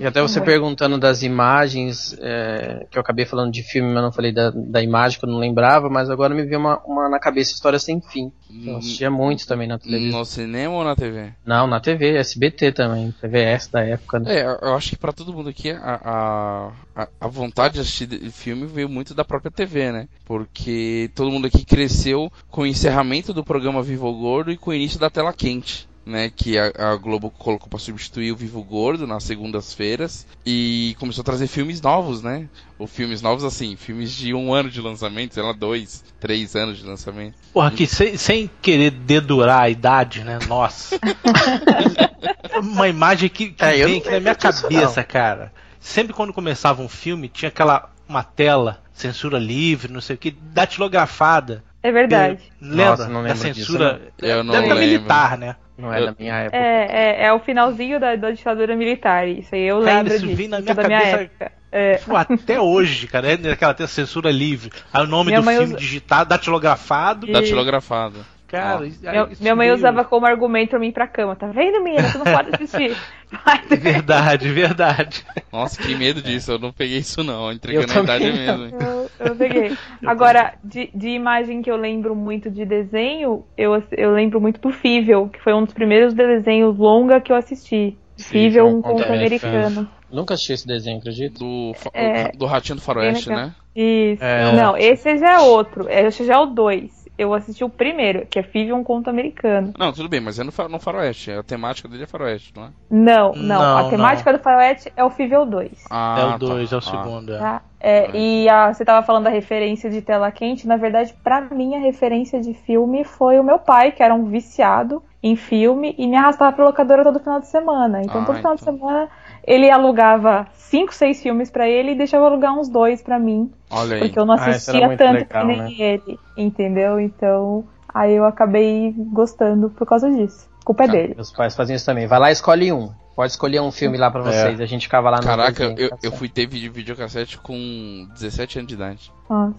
e 0.00 0.06
até 0.06 0.20
você 0.20 0.38
muito. 0.38 0.50
perguntando 0.50 0.98
das 0.98 1.22
imagens, 1.22 2.16
é, 2.20 2.86
que 2.90 2.98
eu 2.98 3.00
acabei 3.00 3.24
falando 3.24 3.52
de 3.52 3.62
filme, 3.62 3.92
mas 3.92 4.02
não 4.02 4.12
falei 4.12 4.32
da, 4.32 4.50
da 4.50 4.82
imagem 4.82 5.18
que 5.18 5.24
eu 5.24 5.30
não 5.30 5.38
lembrava, 5.38 5.88
mas 5.88 6.10
agora 6.10 6.34
me 6.34 6.42
veio 6.42 6.58
uma, 6.58 6.78
uma 6.84 7.08
na 7.08 7.18
cabeça 7.18 7.52
História 7.52 7.78
Sem 7.78 8.00
Fim. 8.00 8.30
Eu 8.66 8.76
assistia 8.76 9.10
muito 9.10 9.46
também 9.46 9.68
na 9.68 9.78
televisão. 9.78 10.18
No 10.18 10.24
cinema 10.24 10.74
ou 10.74 10.84
na 10.84 10.94
TV? 10.96 11.32
Não, 11.46 11.66
na 11.66 11.80
TV, 11.80 12.16
SBT 12.16 12.72
também, 12.72 13.12
TVS 13.12 13.68
da 13.68 13.80
época. 13.82 14.18
Né? 14.18 14.40
É, 14.40 14.44
eu 14.44 14.74
acho 14.74 14.90
que 14.90 14.96
para 14.96 15.12
todo 15.12 15.32
mundo 15.32 15.48
aqui 15.48 15.70
a, 15.70 16.00
a, 16.04 16.72
a 17.20 17.28
vontade 17.28 17.74
de 17.74 17.80
assistir 17.80 18.08
filme 18.30 18.66
veio 18.66 18.88
muito 18.88 19.14
da 19.14 19.24
própria 19.24 19.50
TV, 19.50 19.92
né? 19.92 20.08
Porque 20.24 21.10
todo 21.14 21.30
mundo 21.30 21.46
aqui 21.46 21.64
cresceu 21.64 22.32
com 22.50 22.62
o 22.62 22.66
encerramento 22.66 23.32
do 23.32 23.44
programa 23.44 23.82
Vivo 23.82 24.12
Gordo 24.12 24.50
e 24.50 24.56
com 24.56 24.70
o 24.70 24.74
início 24.74 24.98
da 24.98 25.10
tela 25.10 25.32
quente. 25.32 25.88
né, 26.04 26.30
que 26.34 26.58
a, 26.58 26.72
a 26.76 26.96
Globo 26.96 27.30
colocou 27.30 27.68
para 27.68 27.78
substituir 27.78 28.32
o 28.32 28.36
Vivo 28.36 28.62
Gordo 28.64 29.06
nas 29.06 29.22
segundas-feiras 29.22 30.26
e 30.44 30.96
começou 30.98 31.22
a 31.22 31.24
trazer 31.24 31.46
filmes 31.46 31.80
novos, 31.80 32.22
né? 32.22 32.48
Ou 32.78 32.86
filmes 32.86 33.22
novos 33.22 33.44
assim, 33.44 33.76
filmes 33.76 34.10
de 34.10 34.34
um 34.34 34.52
ano 34.52 34.70
de 34.70 34.80
lançamento, 34.80 35.34
sei 35.34 35.42
lá, 35.42 35.52
dois, 35.52 36.02
três 36.18 36.56
anos 36.56 36.78
de 36.78 36.84
lançamento. 36.84 37.34
Porra, 37.52 37.68
aqui 37.68 37.86
sem, 37.86 38.16
sem 38.16 38.50
querer 38.62 38.90
dedurar 38.90 39.62
a 39.62 39.70
idade, 39.70 40.24
né? 40.24 40.38
Nossa. 40.48 40.98
Uma 42.60 42.88
imagem 42.88 43.28
que, 43.28 43.50
que 43.50 43.64
é, 43.64 43.84
vem 43.84 43.98
aqui 43.98 44.10
na 44.10 44.20
minha 44.20 44.34
cabeça, 44.34 45.04
cara. 45.04 45.52
Sempre 45.80 46.12
quando 46.12 46.32
começava 46.32 46.82
um 46.82 46.88
filme, 46.88 47.28
tinha 47.28 47.48
aquela 47.48 47.90
uma 48.08 48.22
tela, 48.22 48.80
censura 48.92 49.38
livre, 49.38 49.92
não 49.92 50.00
sei 50.00 50.16
o 50.16 50.18
que, 50.18 50.30
datilografada. 50.30 51.64
É 51.82 51.90
verdade. 51.90 52.42
Lembra 52.60 52.86
Nossa, 52.86 53.08
não 53.08 53.22
lembro 53.22 53.28
da 53.28 53.34
censura 53.36 53.94
disso, 53.94 54.12
não. 54.20 54.28
Eu 54.28 54.44
não 54.44 54.52
lembro. 54.52 54.78
militar, 54.78 55.38
né? 55.38 55.56
Não 55.78 55.92
é 55.92 56.00
eu... 56.00 56.06
da 56.06 56.14
minha 56.18 56.34
época. 56.34 56.56
É, 56.56 56.86
é, 56.90 57.24
é, 57.24 57.32
o 57.32 57.38
finalzinho 57.38 57.98
da, 57.98 58.16
da 58.16 58.30
ditadura 58.30 58.76
militar, 58.76 59.26
isso 59.26 59.54
aí 59.54 59.62
eu 59.62 59.80
cara, 59.80 60.02
lembro 60.02 60.14
isso 60.14 60.26
disso. 60.26 60.48
na 60.50 60.60
minha 60.60 60.74
da 60.74 60.82
cabeça, 60.82 61.06
minha 61.06 61.22
época. 61.22 61.52
É. 61.72 62.00
Até 62.14 62.60
hoje, 62.60 63.06
cara, 63.06 63.32
é 63.32 63.52
aquela 63.52 63.86
censura 63.86 64.30
livre. 64.30 64.72
Aí 64.92 65.04
o 65.04 65.06
nome 65.06 65.30
minha 65.30 65.40
do 65.40 65.48
filme 65.48 65.64
usa... 65.66 65.76
digitado, 65.76 66.28
datilografado. 66.28 67.28
E... 67.28 67.32
Datilografado. 67.32 68.26
Cara, 68.50 68.84
ah. 69.06 69.28
minha, 69.38 69.54
mãe 69.54 69.70
usava 69.70 70.02
como 70.02 70.26
argumento 70.26 70.70
pra 70.70 70.78
mim 70.80 70.88
ir 70.88 70.92
pra 70.92 71.06
cama. 71.06 71.36
Tá 71.36 71.46
vendo, 71.46 71.80
menina? 71.84 72.10
Tu 72.10 72.18
não 72.18 72.24
pode 72.24 72.52
assistir. 72.52 72.96
Vai, 73.46 73.60
verdade, 73.78 74.48
verdade. 74.48 75.24
Nossa, 75.52 75.80
que 75.80 75.94
medo 75.94 76.20
disso. 76.20 76.50
Eu 76.50 76.58
não 76.58 76.72
peguei 76.72 76.98
isso, 76.98 77.22
não. 77.22 77.52
Entreguei 77.52 77.86
na 77.86 78.00
idade 78.00 78.24
mesmo. 78.24 78.76
Eu, 78.80 79.10
eu 79.20 79.36
peguei. 79.36 79.76
Agora, 80.04 80.54
de, 80.64 80.90
de 80.92 81.10
imagem 81.10 81.62
que 81.62 81.70
eu 81.70 81.76
lembro 81.76 82.16
muito 82.16 82.50
de 82.50 82.64
desenho, 82.64 83.44
eu, 83.56 83.80
eu 83.92 84.12
lembro 84.12 84.40
muito 84.40 84.60
do 84.60 84.72
Fível, 84.72 85.28
que 85.28 85.40
foi 85.40 85.54
um 85.54 85.62
dos 85.62 85.72
primeiros 85.72 86.12
desenhos 86.12 86.76
longa 86.76 87.20
que 87.20 87.30
eu 87.30 87.36
assisti. 87.36 87.96
Fível, 88.18 88.66
um 88.66 88.82
conto 88.82 89.04
americano. 89.04 89.88
Nunca 90.10 90.34
assisti 90.34 90.54
esse 90.54 90.66
desenho, 90.66 90.98
acredito. 90.98 91.38
Do, 91.38 91.72
é, 91.94 92.32
do 92.32 92.46
Ratinho 92.46 92.76
do 92.76 92.82
Faroeste, 92.82 93.28
né? 93.28 93.54
Isso. 93.76 94.24
É, 94.24 94.50
não, 94.50 94.76
esse 94.76 95.18
já 95.18 95.34
é 95.34 95.38
outro. 95.38 95.88
Esse 95.88 96.24
já 96.24 96.34
é 96.34 96.38
o 96.38 96.46
2 96.46 96.99
eu 97.20 97.34
assisti 97.34 97.62
o 97.62 97.68
primeiro, 97.68 98.26
que 98.26 98.38
é 98.38 98.42
Phoebe 98.42 98.72
um 98.72 98.82
conto 98.82 99.10
americano. 99.10 99.74
Não, 99.78 99.92
tudo 99.92 100.08
bem, 100.08 100.20
mas 100.20 100.38
é 100.38 100.42
no, 100.42 100.52
no 100.70 100.80
faroeste. 100.80 101.30
A 101.30 101.42
temática 101.42 101.86
dele 101.86 102.04
é 102.04 102.06
faroeste, 102.06 102.52
não 102.56 102.64
é? 102.64 102.68
Não, 102.90 103.32
não. 103.34 103.58
não 103.58 103.78
a 103.78 103.90
temática 103.90 104.32
não. 104.32 104.38
do 104.38 104.42
faroeste 104.42 104.90
é 104.96 105.04
o 105.04 105.10
Phoebe 105.10 105.36
2. 105.44 105.84
Ah, 105.90 106.18
é 106.18 106.34
o 106.34 106.38
2, 106.38 106.70
tá. 106.70 106.76
é 106.76 106.78
o 106.78 106.82
segundo. 106.82 107.34
É. 107.34 107.38
Tá? 107.38 107.62
É, 107.78 108.10
e 108.16 108.48
a, 108.48 108.72
você 108.72 108.84
tava 108.84 109.04
falando 109.04 109.24
da 109.24 109.30
referência 109.30 109.90
de 109.90 110.00
tela 110.00 110.30
quente. 110.30 110.66
Na 110.66 110.76
verdade, 110.76 111.14
para 111.22 111.42
mim, 111.42 111.74
a 111.74 111.78
referência 111.78 112.40
de 112.40 112.54
filme 112.54 113.04
foi 113.04 113.38
o 113.38 113.44
meu 113.44 113.58
pai, 113.58 113.92
que 113.92 114.02
era 114.02 114.14
um 114.14 114.24
viciado 114.24 115.02
em 115.22 115.36
filme 115.36 115.94
e 115.98 116.06
me 116.06 116.16
arrastava 116.16 116.52
pra 116.56 116.64
locadora 116.64 117.04
todo 117.04 117.20
final 117.20 117.40
de 117.40 117.48
semana. 117.48 118.00
Então, 118.02 118.22
ah, 118.22 118.24
todo 118.24 118.36
final 118.36 118.54
então. 118.54 118.74
de 118.74 118.78
semana 118.78 119.08
ele 119.46 119.70
alugava 119.70 120.46
cinco, 120.54 120.94
seis 120.94 121.22
filmes 121.22 121.50
para 121.50 121.68
ele 121.68 121.92
e 121.92 121.94
deixava 121.94 122.26
alugar 122.26 122.58
uns 122.58 122.68
dois 122.68 123.02
para 123.02 123.18
mim. 123.18 123.50
Olha 123.70 123.96
aí. 123.96 124.00
Porque 124.00 124.18
eu 124.18 124.24
não 124.24 124.34
ah, 124.34 124.46
assistia 124.46 124.86
ah, 124.86 124.96
tanto 124.96 125.20
legal, 125.20 125.42
que 125.42 125.46
nem 125.46 125.58
né? 125.58 125.72
ele, 125.78 126.18
entendeu? 126.36 127.00
Então, 127.00 127.64
aí 127.92 128.14
eu 128.14 128.24
acabei 128.24 128.94
gostando 128.96 129.70
por 129.70 129.86
causa 129.86 130.10
disso. 130.10 130.48
Culpa 130.64 130.84
é 130.84 130.86
ah, 130.86 130.90
dele. 130.90 131.14
Meus 131.14 131.32
pais 131.32 131.56
faziam 131.56 131.76
isso 131.76 131.86
também. 131.86 132.06
Vai 132.06 132.18
lá 132.18 132.30
e 132.30 132.32
escolhe 132.32 132.72
um. 132.72 132.90
Pode 133.20 133.32
escolher 133.32 133.60
um 133.60 133.70
filme 133.70 133.98
lá 133.98 134.10
pra 134.10 134.22
é. 134.22 134.24
vocês. 134.24 134.60
É. 134.60 134.62
A 134.62 134.66
gente 134.66 134.84
ficava 134.84 135.10
lá 135.10 135.18
no. 135.18 135.22
Caraca, 135.24 135.74
eu, 135.76 135.90
eu 136.02 136.10
fui 136.10 136.26
ter 136.26 136.46
vídeo, 136.46 136.72
videocassete 136.72 137.36
com 137.36 138.08
17 138.14 138.60
anos 138.60 138.68
de 138.68 138.74
idade. 138.74 139.12
Nossa. 139.28 139.54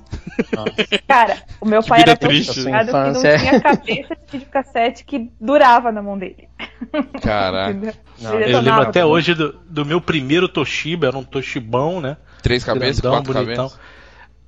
Nossa. 0.55 0.73
Cara, 1.07 1.37
o 1.61 1.65
meu 1.67 1.83
pai 1.83 2.01
era 2.01 2.17
tão 2.17 2.27
triste. 2.27 2.63
que 2.63 2.71
não 2.71 3.13
tinha 3.13 3.61
cabeça 3.61 4.15
de 4.15 4.31
videocassete 4.31 5.05
que 5.05 5.31
durava 5.39 5.91
na 5.91 6.01
mão 6.01 6.17
dele. 6.17 6.49
Caraca. 7.21 7.95
eu 8.19 8.61
lembro 8.61 8.81
até 8.81 9.05
hoje 9.05 9.35
do, 9.35 9.53
do, 9.69 9.85
meu 9.85 10.01
primeiro 10.01 10.49
Toshiba, 10.49 11.05
era 11.05 11.17
um 11.19 11.23
Toshibão, 11.23 12.01
né? 12.01 12.17
Três 12.41 12.63
cabeças, 12.63 12.99
Grandão, 12.99 13.19
quatro 13.19 13.33
bonitão. 13.33 13.69
cabeças? 13.69 13.79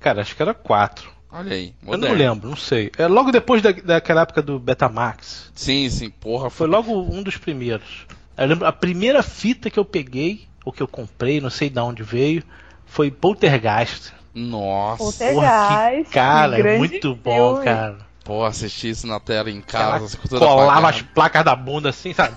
Cara, 0.00 0.22
acho 0.22 0.34
que 0.34 0.42
era 0.42 0.54
quatro. 0.54 1.08
Olha 1.30 1.54
aí, 1.54 1.72
moderno. 1.80 2.06
Eu 2.06 2.10
não 2.10 2.18
lembro, 2.18 2.48
não 2.48 2.56
sei. 2.56 2.90
É 2.98 3.06
logo 3.06 3.30
depois 3.30 3.62
da, 3.62 3.70
daquela 3.70 4.22
época 4.22 4.42
do 4.42 4.58
Betamax. 4.58 5.52
Sim, 5.54 5.88
sim, 5.88 6.10
porra. 6.10 6.50
Foi 6.50 6.66
logo 6.66 6.92
um 6.92 7.22
dos 7.22 7.36
primeiros. 7.36 8.08
Eu 8.36 8.46
lembro, 8.46 8.66
a 8.66 8.72
primeira 8.72 9.22
fita 9.22 9.70
que 9.70 9.78
eu 9.78 9.84
peguei, 9.84 10.46
ou 10.64 10.72
que 10.72 10.82
eu 10.82 10.88
comprei, 10.88 11.40
não 11.40 11.50
sei 11.50 11.70
de 11.70 11.78
onde 11.78 12.02
veio, 12.02 12.42
foi 12.86 13.10
Poltergeist. 13.10 14.12
Nossa. 14.34 14.98
Poltergeist. 14.98 15.34
Porra, 15.34 16.04
que, 16.04 16.10
cara, 16.10 16.58
é 16.58 16.78
muito 16.78 17.14
bom, 17.14 17.62
cara. 17.62 17.98
Pô, 18.24 18.42
assistir 18.42 18.88
isso 18.88 19.06
na 19.06 19.20
tela 19.20 19.50
em 19.50 19.60
casa. 19.60 20.16
Colava 20.26 20.88
as 20.88 21.02
placas 21.02 21.44
da 21.44 21.54
bunda 21.54 21.90
assim, 21.90 22.14
sabe? 22.14 22.34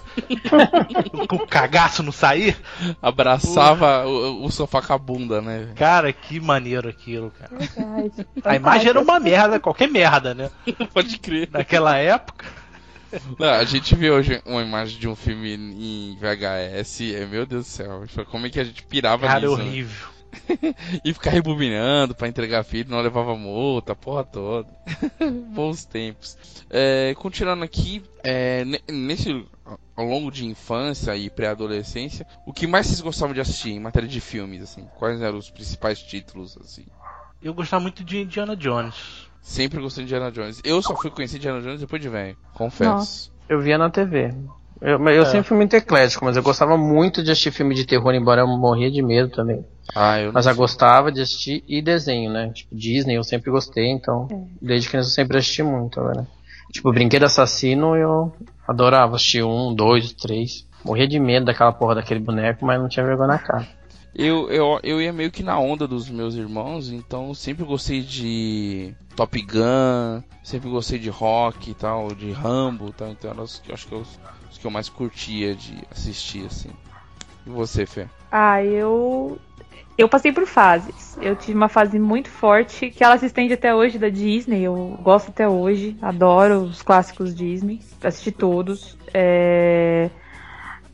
com 1.30 1.38
o 1.38 1.48
cagaço 1.48 2.04
não 2.04 2.12
sair. 2.12 2.58
Abraçava 3.02 4.06
o, 4.06 4.44
o, 4.44 4.52
sofá 4.52 4.82
com 4.82 4.92
a 4.92 4.98
bunda, 4.98 5.42
né? 5.42 5.70
Cara, 5.78 6.12
que 6.12 6.42
maneiro 6.42 6.90
aquilo, 6.90 7.32
cara. 7.32 7.52
Verdade. 7.58 8.28
A 8.44 8.56
imagem 8.58 8.90
era 8.90 9.00
uma 9.00 9.18
merda, 9.18 9.62
qualquer 9.62 9.88
merda, 9.88 10.34
né? 10.34 10.52
Pode 10.94 11.18
crer. 11.20 11.48
Naquela 11.50 11.96
época. 11.96 12.46
Não, 13.40 13.50
a 13.50 13.64
gente 13.64 13.96
vê 13.96 14.12
hoje 14.12 14.42
uma 14.46 14.62
imagem 14.62 15.00
de 15.00 15.08
um 15.08 15.16
filme 15.16 15.54
em 15.54 16.18
VHS, 16.18 17.02
é, 17.14 17.26
meu 17.26 17.46
Deus 17.46 17.66
do 17.66 17.70
céu, 17.70 18.04
como 18.30 18.46
é 18.46 18.50
que 18.50 18.60
a 18.60 18.64
gente 18.64 18.84
pirava 18.84 19.28
Cara, 19.28 19.40
nisso? 19.40 19.52
Cara, 19.54 19.64
né? 19.64 19.70
horrível. 19.70 20.08
Né? 20.08 20.18
e 21.04 21.14
ficar 21.14 21.32
rebobinando 21.32 22.14
pra 22.14 22.28
entregar 22.28 22.64
filho, 22.64 22.90
não 22.90 23.02
levava 23.02 23.36
multa, 23.36 23.96
porra 23.96 24.24
toda. 24.24 24.70
Bons 25.54 25.86
tempos. 25.86 26.38
É, 26.70 27.16
continuando 27.16 27.64
aqui, 27.64 28.04
é, 28.24 28.64
nesse 28.88 29.46
ao 29.96 30.06
longo 30.06 30.32
de 30.32 30.46
infância 30.46 31.16
e 31.16 31.30
pré-adolescência, 31.30 32.26
o 32.46 32.54
que 32.54 32.68
mais 32.68 32.88
vocês 32.88 33.02
gostavam 33.02 33.34
de 33.34 33.42
assistir 33.42 33.72
em 33.72 33.80
matéria 33.80 34.08
de 34.08 34.22
filmes, 34.22 34.62
assim? 34.62 34.88
Quais 34.98 35.22
eram 35.22 35.38
os 35.38 35.50
principais 35.50 36.00
títulos, 36.00 36.58
assim? 36.58 36.86
Eu 37.42 37.54
gostava 37.54 37.82
muito 37.82 38.04
de 38.04 38.20
Indiana 38.20 38.56
Jones. 38.56 39.27
Sempre 39.42 39.82
gostei 39.82 40.04
de 40.04 40.14
Indiana 40.14 40.32
Jones. 40.32 40.62
Eu 40.64 40.82
só 40.82 40.96
fui 40.96 41.10
conhecer 41.10 41.38
Indiana 41.38 41.62
Jones 41.62 41.80
depois 41.80 42.02
de 42.02 42.10
velho, 42.10 42.38
confesso. 42.54 42.92
Nossa. 42.92 43.30
Eu 43.48 43.62
via 43.62 43.78
na 43.78 43.90
TV. 43.90 44.34
Eu, 44.82 45.00
eu 45.10 45.24
é. 45.24 45.26
sempre 45.26 45.48
fui 45.48 45.58
muito 45.58 45.76
eclético, 45.76 46.26
mas 46.26 46.38
eu 46.38 46.44
gostava 46.44 46.78
muito 46.78 47.24
de 47.24 47.32
assistir 47.32 47.52
filme 47.52 47.74
de 47.74 47.86
terror, 47.86 48.14
embora 48.14 48.42
eu 48.42 48.48
morria 48.48 48.92
de 48.92 49.02
medo 49.02 49.30
também. 49.30 49.66
Ah, 49.96 50.20
eu 50.20 50.32
mas 50.32 50.46
eu 50.46 50.56
gostava 50.56 51.12
de 51.12 51.22
assistir 51.22 51.64
e 51.68 51.82
desenho, 51.82 52.32
né? 52.32 52.52
Tipo, 52.54 52.76
Disney 52.76 53.16
eu 53.16 53.24
sempre 53.24 53.50
gostei, 53.50 53.88
então. 53.88 54.28
É. 54.32 54.36
Desde 54.62 54.90
criança 54.90 55.10
eu 55.10 55.14
sempre 55.14 55.38
assisti 55.38 55.64
muito, 55.64 56.00
né? 56.02 56.28
Tipo, 56.72 56.92
Brinquedo 56.92 57.24
Assassino 57.24 57.96
eu 57.96 58.36
adorava 58.68 59.16
assistir 59.16 59.44
um, 59.44 59.74
dois, 59.74 60.12
três. 60.14 60.68
Morria 60.84 61.08
de 61.08 61.20
medo 61.20 61.46
daquela 61.46 61.72
porra 61.72 61.96
daquele 61.96 62.20
boneco, 62.20 62.66
mas 62.66 62.80
não 62.80 62.90
tinha 62.90 63.06
vergonha 63.06 63.30
na 63.30 63.40
cara. 63.40 63.68
Eu, 64.16 64.50
eu, 64.50 64.80
eu 64.84 65.02
ia 65.02 65.14
meio 65.14 65.32
que 65.32 65.44
na 65.44 65.60
onda 65.60 65.88
dos 65.88 66.10
meus 66.10 66.36
irmãos, 66.36 66.90
então 66.90 67.34
sempre 67.34 67.64
gostei 67.64 68.02
de 68.02 68.94
Top 69.16 69.40
Gun, 69.40 70.24
sempre 70.44 70.70
gostei 70.70 70.98
de 70.98 71.10
rock 71.10 71.72
e 71.72 71.74
tal, 71.74 72.08
de 72.16 72.32
Rambo, 72.32 72.92
tal, 72.92 73.10
então 73.10 73.30
eram 73.30 73.44
os, 73.44 73.62
acho 73.72 73.88
que 73.88 73.94
eu, 73.94 74.04
os 74.50 74.58
que 74.58 74.66
eu 74.66 74.72
mais 74.72 74.90
curtia 74.90 75.54
de 75.54 75.84
assistir, 75.92 76.46
assim. 76.46 76.72
E 77.46 77.50
você, 77.50 77.86
Fê? 77.86 78.08
Ah, 78.32 78.64
eu 78.64 79.40
eu 79.98 80.08
passei 80.08 80.32
por 80.32 80.46
fases. 80.46 81.18
Eu 81.20 81.36
tive 81.36 81.58
uma 81.58 81.68
fase 81.68 81.98
muito 81.98 82.30
forte, 82.30 82.92
que 82.92 83.04
ela 83.04 83.18
se 83.18 83.26
estende 83.26 83.54
até 83.54 83.74
hoje 83.74 83.98
da 83.98 84.10
Disney. 84.10 84.62
Eu 84.62 84.98
gosto 85.02 85.30
até 85.30 85.50
hoje, 85.50 85.98
adoro 86.02 86.62
os 86.62 86.84
clássicos 86.84 87.34
Disney, 87.34 87.80
assisti 88.04 88.32
todos. 88.32 88.96
É... 89.12 90.12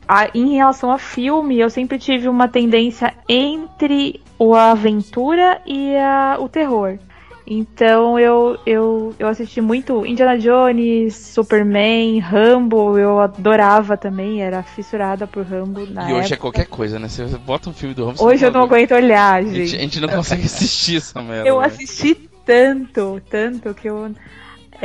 A, 0.06 0.28
em 0.34 0.54
relação 0.54 0.90
a 0.90 0.98
filme, 0.98 1.58
eu 1.58 1.70
sempre 1.70 1.98
tive 1.98 2.28
uma 2.28 2.48
tendência 2.48 3.14
entre 3.28 4.20
a 4.38 4.70
aventura 4.72 5.60
e 5.66 5.96
a, 5.96 6.36
o 6.38 6.48
terror. 6.48 6.98
Então 7.46 8.18
eu, 8.18 8.58
eu, 8.64 9.14
eu 9.18 9.28
assisti 9.28 9.60
muito 9.60 10.06
Indiana 10.06 10.38
Jones, 10.38 11.14
Superman, 11.14 12.18
Rambo, 12.18 12.98
eu 12.98 13.20
adorava 13.20 13.98
também, 13.98 14.42
era 14.42 14.62
fissurada 14.62 15.26
por 15.26 15.44
Rambo 15.44 15.86
na 15.86 16.10
E 16.10 16.14
hoje 16.14 16.14
é 16.14 16.18
época. 16.18 16.34
é 16.34 16.36
qualquer 16.36 16.66
coisa, 16.66 16.98
né? 16.98 17.06
Você 17.06 17.24
bota 17.38 17.68
um 17.68 17.74
filme 17.74 17.94
do 17.94 18.06
Rambo... 18.06 18.24
Hoje 18.24 18.46
eu 18.46 18.50
não 18.50 18.62
aguento 18.62 18.92
olhar, 18.92 19.42
gente. 19.42 19.60
A 19.60 19.64
gente, 19.66 19.76
a 19.76 19.80
gente 19.80 20.00
não 20.00 20.08
consegue 20.08 20.44
assistir 20.46 20.96
essa 20.96 21.20
merda. 21.20 21.46
Eu 21.46 21.60
assisti 21.60 22.14
tanto, 22.46 23.20
tanto 23.28 23.74
que 23.74 23.88
eu... 23.88 24.10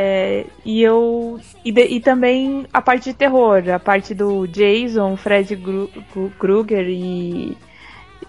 É, 0.01 0.45
e 0.63 0.81
eu. 0.81 1.41
E, 1.65 1.73
de, 1.73 1.83
e, 1.83 1.99
também 1.99 2.65
a 2.71 2.81
parte 2.81 3.09
de 3.09 3.13
terror, 3.13 3.61
a 3.69 3.77
parte 3.77 4.13
do 4.13 4.47
Jason, 4.47 5.17
Fred 5.17 5.61
Krueger 6.39 6.87
e 6.87 7.57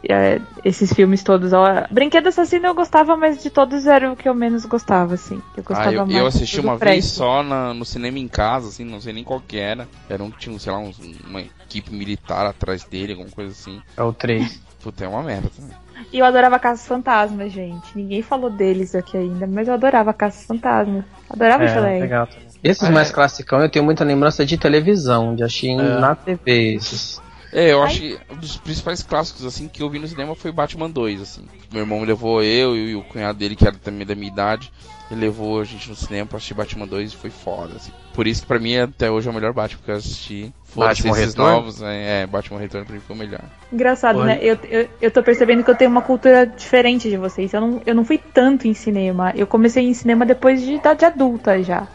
é, 0.03 0.41
esses 0.65 0.93
filmes 0.93 1.23
todos. 1.23 1.53
Brinquedo 1.89 2.27
Assassino 2.27 2.67
eu 2.67 2.75
gostava, 2.75 3.17
mas 3.17 3.41
de 3.41 3.51
todos 3.51 3.87
era 3.87 4.11
o 4.11 4.17
que 4.17 4.29
eu 4.29 4.35
menos 4.35 4.65
gostava, 4.65 5.15
assim. 5.15 5.41
Eu 5.57 5.63
gostava 5.63 5.91
ah, 5.91 5.95
eu, 5.95 6.07
mais 6.07 6.19
eu 6.19 6.27
assisti 6.27 6.59
uma 6.59 6.77
vez 6.77 7.05
só 7.05 7.41
na, 7.45 7.73
no 7.73 7.85
cinema 7.85 8.19
em 8.19 8.27
casa, 8.27 8.67
assim, 8.67 8.85
não 8.85 9.01
sei 9.01 9.13
nem 9.13 9.23
qual 9.23 9.41
que 9.41 9.57
era. 9.57 9.87
Era 10.09 10.25
um 10.25 10.31
que 10.33 10.41
tinha, 10.41 10.59
sei 10.59 10.73
lá, 10.73 10.79
um, 10.81 10.93
uma 11.25 11.41
equipe 11.41 11.95
militar 11.95 12.47
atrás 12.47 12.83
dele, 12.83 13.13
alguma 13.13 13.31
coisa 13.31 13.53
assim. 13.53 13.81
É 13.97 14.03
o 14.03 14.13
3. 14.13 14.61
Puta, 14.83 15.05
é 15.05 15.09
uma 15.09 15.23
merda 15.23 15.49
também. 15.55 15.77
E 16.13 16.19
eu 16.19 16.25
adorava 16.25 16.59
Caças 16.59 16.87
Fantasmas, 16.87 17.53
gente. 17.53 17.97
Ninguém 17.97 18.23
falou 18.23 18.51
deles 18.51 18.95
aqui 18.95 19.17
ainda, 19.17 19.47
mas 19.47 19.69
eu 19.69 19.75
adorava 19.75 20.13
Caças 20.13 20.45
Fantasmas. 20.45 21.05
Adorava 21.29 21.65
é, 21.65 22.01
Legal 22.01 22.29
Esses 22.63 22.89
É. 22.89 22.91
mais 22.93 23.11
classicão 23.11 23.61
eu 23.61 23.69
tenho 23.69 23.85
muita 23.85 24.05
lembrança 24.05 24.45
de 24.45 24.59
televisão, 24.59 25.35
de 25.35 25.43
assistir 25.43 25.71
É. 25.71 26.01
na 26.01 26.15
TV. 26.15 26.41
Esses. 26.75 27.21
É, 27.53 27.73
eu 27.73 27.83
acho 27.83 28.01
que 28.01 28.19
um 28.31 28.37
dos 28.37 28.57
principais 28.57 29.03
clássicos 29.03 29.45
assim 29.45 29.69
que 29.69 29.83
eu 29.83 29.91
vi 29.91 29.99
no 29.99 30.07
cinema 30.07 30.35
foi 30.35 30.53
Batman 30.53 30.89
2, 30.89 31.21
assim. 31.21 31.43
Meu 31.73 31.83
irmão 31.83 32.03
levou 32.03 32.43
eu 32.43 32.77
e 32.77 32.95
o 32.95 33.03
cunhado 33.03 33.39
dele, 33.39 33.57
que 33.57 33.67
era 33.67 33.77
também 33.77 34.07
da 34.07 34.15
minha 34.15 34.31
idade, 34.31 34.73
ele 35.11 35.21
levou 35.21 35.61
a 35.61 35.65
gente 35.65 35.89
no 35.89 35.97
cinema 35.97 36.27
pra 36.27 36.37
assistir 36.37 36.55
Batman 36.55 36.87
2 36.87 37.13
e 37.13 37.17
foi 37.17 37.31
foda, 37.31 37.75
assim. 37.77 37.91
Por 38.15 38.27
isso 38.27 38.43
que 38.43 38.47
pra 38.47 38.61
mim 38.61 38.77
até 38.77 39.11
hoje 39.11 39.27
é 39.27 39.31
o 39.31 39.35
melhor 39.35 39.53
Batman 39.53 39.81
que 39.85 39.91
eu 39.91 39.97
assisti. 39.97 40.55
Fora 40.65 40.89
Batman 40.89 41.11
esses 41.13 41.35
Retorno? 41.35 41.53
novos, 41.53 41.83
é, 41.83 42.23
é, 42.23 42.27
Batman 42.27 42.61
Retorno 42.61 42.87
pra 42.87 42.95
mim 42.95 43.03
foi 43.05 43.17
o 43.17 43.19
melhor. 43.19 43.43
Engraçado, 43.73 44.21
Olha. 44.21 44.27
né? 44.35 44.39
Eu, 44.41 44.57
eu, 44.69 44.89
eu 45.03 45.11
tô 45.11 45.23
percebendo 45.23 45.65
que 45.65 45.71
eu 45.71 45.75
tenho 45.75 45.91
uma 45.91 46.03
cultura 46.03 46.47
diferente 46.47 47.11
de 47.11 47.17
vocês. 47.17 47.53
Eu 47.53 47.61
não, 47.61 47.83
eu 47.85 47.95
não 47.95 48.05
fui 48.05 48.19
tanto 48.19 48.69
em 48.69 48.75
cinema. 48.75 49.33
Eu 49.35 49.47
comecei 49.47 49.85
em 49.85 49.95
cinema 49.95 50.25
depois 50.25 50.63
de 50.63 50.75
idade 50.75 51.05
adulta 51.05 51.61
já. 51.61 51.89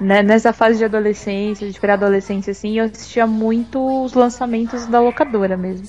Né? 0.00 0.22
Nessa 0.22 0.52
fase 0.52 0.78
de 0.78 0.84
adolescência, 0.84 1.70
de 1.70 1.78
pré-adolescência, 1.80 2.50
assim, 2.50 2.78
eu 2.78 2.84
assistia 2.86 3.26
muito 3.26 4.04
os 4.04 4.12
lançamentos 4.14 4.86
da 4.86 5.00
locadora 5.00 5.56
mesmo. 5.56 5.88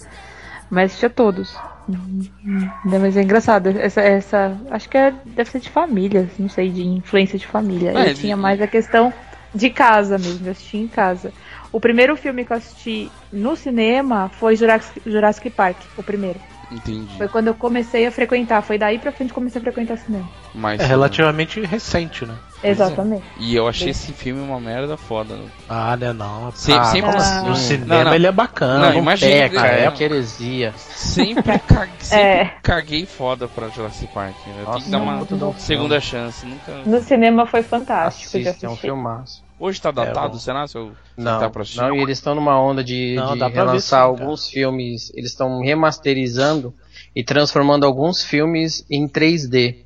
Mas 0.70 0.92
assistia 0.92 1.10
todos. 1.10 1.64
Uhum. 1.88 2.72
Mas 2.84 3.16
é 3.16 3.22
engraçado, 3.22 3.68
essa, 3.70 4.02
essa. 4.02 4.58
Acho 4.72 4.90
que 4.90 4.98
é, 4.98 5.12
deve 5.26 5.50
ser 5.50 5.60
de 5.60 5.70
família, 5.70 6.28
não 6.40 6.50
sei, 6.50 6.72
de 6.72 6.84
influência 6.84 7.38
de 7.38 7.46
família. 7.46 7.92
É, 7.92 8.10
eu 8.10 8.14
de- 8.14 8.22
tinha 8.22 8.36
mais 8.36 8.62
a 8.62 8.68
questão 8.68 9.14
de 9.54 9.70
casa 9.70 10.18
mesmo, 10.18 10.48
eu 10.48 10.52
assistia 10.52 10.80
em 10.82 10.88
casa. 10.88 11.32
O 11.72 11.80
primeiro 11.80 12.16
filme 12.18 12.44
que 12.44 12.52
eu 12.52 12.58
assisti 12.58 13.10
no 13.32 13.56
cinema 13.56 14.30
foi 14.30 14.56
Jurassic, 14.56 15.02
Jurassic 15.06 15.50
Park, 15.52 15.84
o 15.96 16.04
primeiro. 16.04 16.40
Entendi. 16.76 17.18
Foi 17.18 17.28
quando 17.28 17.48
eu 17.48 17.54
comecei 17.54 18.06
a 18.06 18.12
frequentar, 18.12 18.62
foi 18.62 18.78
daí 18.78 19.00
pra 19.00 19.12
frente 19.12 19.30
que 19.30 19.34
comecei 19.36 19.60
a 19.60 19.64
frequentar 19.64 19.98
cinema. 19.98 20.28
Mas, 20.54 20.80
É 20.82 20.86
relativamente 20.86 21.62
recente, 21.62 22.26
né? 22.26 22.36
é. 22.64 22.70
Exatamente. 22.72 23.24
E 23.40 23.56
eu 23.56 23.68
achei 23.68 23.90
esse 23.92 24.12
filme 24.12 24.42
uma 24.42 24.60
merda 24.60 24.98
foda. 24.98 25.36
né? 25.36 25.46
Ah, 25.70 25.96
né 25.96 26.12
não. 26.12 26.52
Se- 26.52 26.74
ah, 26.74 26.84
sempre 26.86 27.16
assim. 27.16 27.36
Não, 27.36 27.50
No 27.50 27.56
cinema 27.56 28.04
não. 28.06 28.14
ele 28.14 28.28
é 28.28 28.32
bacana. 28.32 28.80
Não, 28.80 28.92
não 28.94 29.00
imagina, 29.00 29.50
peca, 29.50 29.68
é, 29.68 29.82
é, 29.82 29.86
É 29.86 29.92
que 29.92 30.04
heresia. 30.04 30.74
Sempre, 30.78 31.60
ca- 31.60 31.88
sempre 32.00 32.24
É. 32.26 32.54
caguei 32.62 33.06
foda 33.06 33.48
pra 33.48 33.70
Jurassic 33.70 34.12
Park. 34.14 34.36
né? 34.48 34.54
Eu 34.60 34.66
tenho 34.66 34.84
que 34.84 34.90
dar 34.90 34.98
não, 35.00 35.06
uma 35.06 35.54
segunda 35.60 36.00
chance. 36.02 36.46
Nunca... 36.46 36.72
No 36.86 37.00
cinema 37.02 37.46
foi 37.46 37.62
fantástico 37.64 38.38
de 38.40 38.48
Assiste, 38.50 38.66
é 38.66 38.68
um 38.68 38.72
assistir. 38.72 38.88
filmaço. 38.88 39.45
Hoje 39.60 39.82
tá 39.82 39.90
datado, 39.92 40.34
bom. 40.34 40.40
será? 40.40 40.68
Se 40.68 40.78
eu 40.78 40.92
Não, 41.16 41.50
pra 41.50 41.62
assistir? 41.62 41.80
não, 41.82 41.96
e 41.96 42.02
eles 42.02 42.18
estão 42.18 42.36
numa 42.36 42.60
onda 42.60 42.84
de, 42.84 43.16
Não, 43.16 43.34
de 43.38 43.48
relançar 43.48 44.02
sim, 44.02 44.08
alguns 44.08 44.50
filmes. 44.50 45.12
Eles 45.16 45.32
estão 45.32 45.62
remasterizando 45.62 46.74
e 47.16 47.24
transformando 47.24 47.86
alguns 47.86 48.24
filmes 48.24 48.86
em 48.90 49.08
3D. 49.08 49.86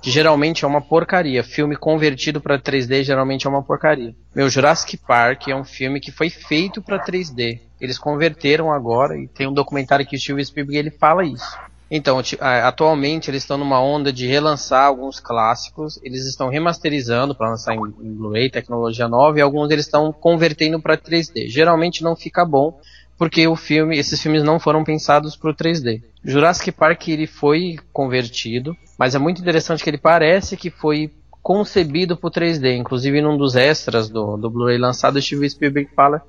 Que 0.00 0.10
geralmente 0.10 0.64
é 0.64 0.68
uma 0.68 0.80
porcaria. 0.80 1.42
Filme 1.44 1.76
convertido 1.76 2.40
pra 2.40 2.58
3D 2.58 3.02
geralmente 3.02 3.46
é 3.46 3.50
uma 3.50 3.62
porcaria. 3.62 4.14
Meu, 4.34 4.48
Jurassic 4.48 4.96
Park 4.96 5.48
é 5.48 5.54
um 5.54 5.64
filme 5.64 6.00
que 6.00 6.10
foi 6.10 6.30
feito 6.30 6.80
pra 6.80 7.04
3D. 7.04 7.60
Eles 7.80 7.98
converteram 7.98 8.72
agora 8.72 9.18
e 9.18 9.26
tem 9.26 9.46
um 9.46 9.52
documentário 9.52 10.06
que 10.06 10.16
o 10.16 10.18
Steven 10.18 10.44
Spielberg 10.44 10.78
ele 10.78 10.90
fala 10.90 11.24
isso. 11.24 11.58
Então, 11.90 12.22
atualmente 12.40 13.30
eles 13.30 13.42
estão 13.42 13.58
numa 13.58 13.82
onda 13.82 14.12
de 14.12 14.26
relançar 14.26 14.86
alguns 14.86 15.18
clássicos, 15.18 15.98
eles 16.04 16.24
estão 16.24 16.48
remasterizando 16.48 17.34
para 17.34 17.50
lançar 17.50 17.74
em, 17.74 17.80
Blu-ray, 17.80 18.48
tecnologia 18.48 19.08
nova, 19.08 19.38
e 19.38 19.42
alguns 19.42 19.70
eles 19.70 19.86
estão 19.86 20.12
convertendo 20.12 20.80
para 20.80 20.96
3D. 20.96 21.48
Geralmente 21.48 22.04
não 22.04 22.14
fica 22.14 22.44
bom, 22.44 22.78
porque 23.18 23.48
o 23.48 23.56
filme, 23.56 23.98
esses 23.98 24.22
filmes 24.22 24.44
não 24.44 24.60
foram 24.60 24.84
pensados 24.84 25.34
para 25.34 25.50
o 25.50 25.54
3D. 25.54 26.00
Jurassic 26.24 26.70
Park 26.70 27.08
ele 27.08 27.26
foi 27.26 27.76
convertido, 27.92 28.76
mas 28.96 29.16
é 29.16 29.18
muito 29.18 29.40
interessante 29.40 29.82
que 29.82 29.90
ele 29.90 29.98
parece 29.98 30.56
que 30.56 30.70
foi 30.70 31.10
concebido 31.42 32.16
para 32.16 32.28
o 32.28 32.30
3D. 32.30 32.76
Inclusive, 32.76 33.20
num 33.20 33.36
dos 33.36 33.56
extras 33.56 34.08
do, 34.08 34.36
do 34.36 34.48
Blu-ray 34.48 34.78
lançado, 34.78 35.16
o 35.16 35.22
Steven 35.22 35.48
Spielberg 35.48 35.90
fala 35.94 36.22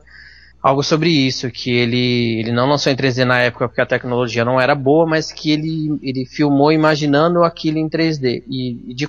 algo 0.62 0.84
sobre 0.84 1.10
isso, 1.10 1.50
que 1.50 1.72
ele, 1.72 2.40
ele 2.40 2.52
não 2.52 2.68
lançou 2.70 2.92
em 2.92 2.96
3D 2.96 3.26
na 3.26 3.40
época 3.40 3.68
porque 3.68 3.82
a 3.82 3.86
tecnologia 3.86 4.46
não 4.46 4.60
era 4.60 4.76
boa, 4.76 5.06
mas 5.08 5.32
que 5.32 5.52
ele, 5.52 5.98
ele 6.02 6.26
filmou 6.26 6.72
imaginando 6.72 7.44
aquilo 7.44 7.78
em 7.80 7.90
3D. 7.90 8.44
E 8.48 8.94
de, 8.94 9.08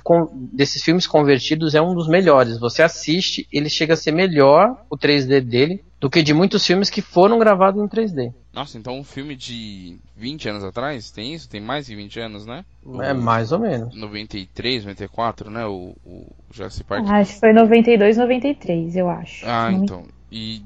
desses 0.51 0.81
filmes 0.81 1.05
convertidos 1.05 1.75
é 1.75 1.81
um 1.81 1.93
dos 1.93 2.07
melhores. 2.07 2.57
Você 2.59 2.81
assiste, 2.81 3.47
ele 3.51 3.69
chega 3.69 3.93
a 3.93 3.97
ser 3.97 4.11
melhor, 4.11 4.83
o 4.89 4.97
3D 4.97 5.41
dele, 5.41 5.83
do 5.99 6.09
que 6.09 6.21
de 6.21 6.33
muitos 6.33 6.65
filmes 6.65 6.89
que 6.89 7.01
foram 7.01 7.39
gravados 7.39 7.81
em 7.81 7.87
3D. 7.87 8.33
Nossa, 8.51 8.77
então 8.77 8.99
um 8.99 9.03
filme 9.03 9.35
de 9.35 9.97
20 10.17 10.49
anos 10.49 10.63
atrás, 10.63 11.09
tem 11.11 11.33
isso? 11.33 11.49
Tem 11.49 11.61
mais 11.61 11.85
de 11.87 11.95
20 11.95 12.19
anos, 12.19 12.45
né? 12.45 12.65
É 13.01 13.13
mais 13.13 13.51
ou 13.51 13.59
menos. 13.59 13.95
93, 13.95 14.85
94, 14.85 15.49
né? 15.49 15.65
O, 15.65 15.95
o 16.05 16.25
Jurassic 16.51 16.83
Park. 16.83 17.05
Acho 17.07 17.33
que 17.33 17.39
foi 17.39 17.53
92, 17.53 18.17
93, 18.17 18.95
eu 18.95 19.09
acho. 19.09 19.45
Ah, 19.47 19.71
Não 19.71 19.79
me- 19.79 19.85
então. 19.85 20.03
E 20.31 20.61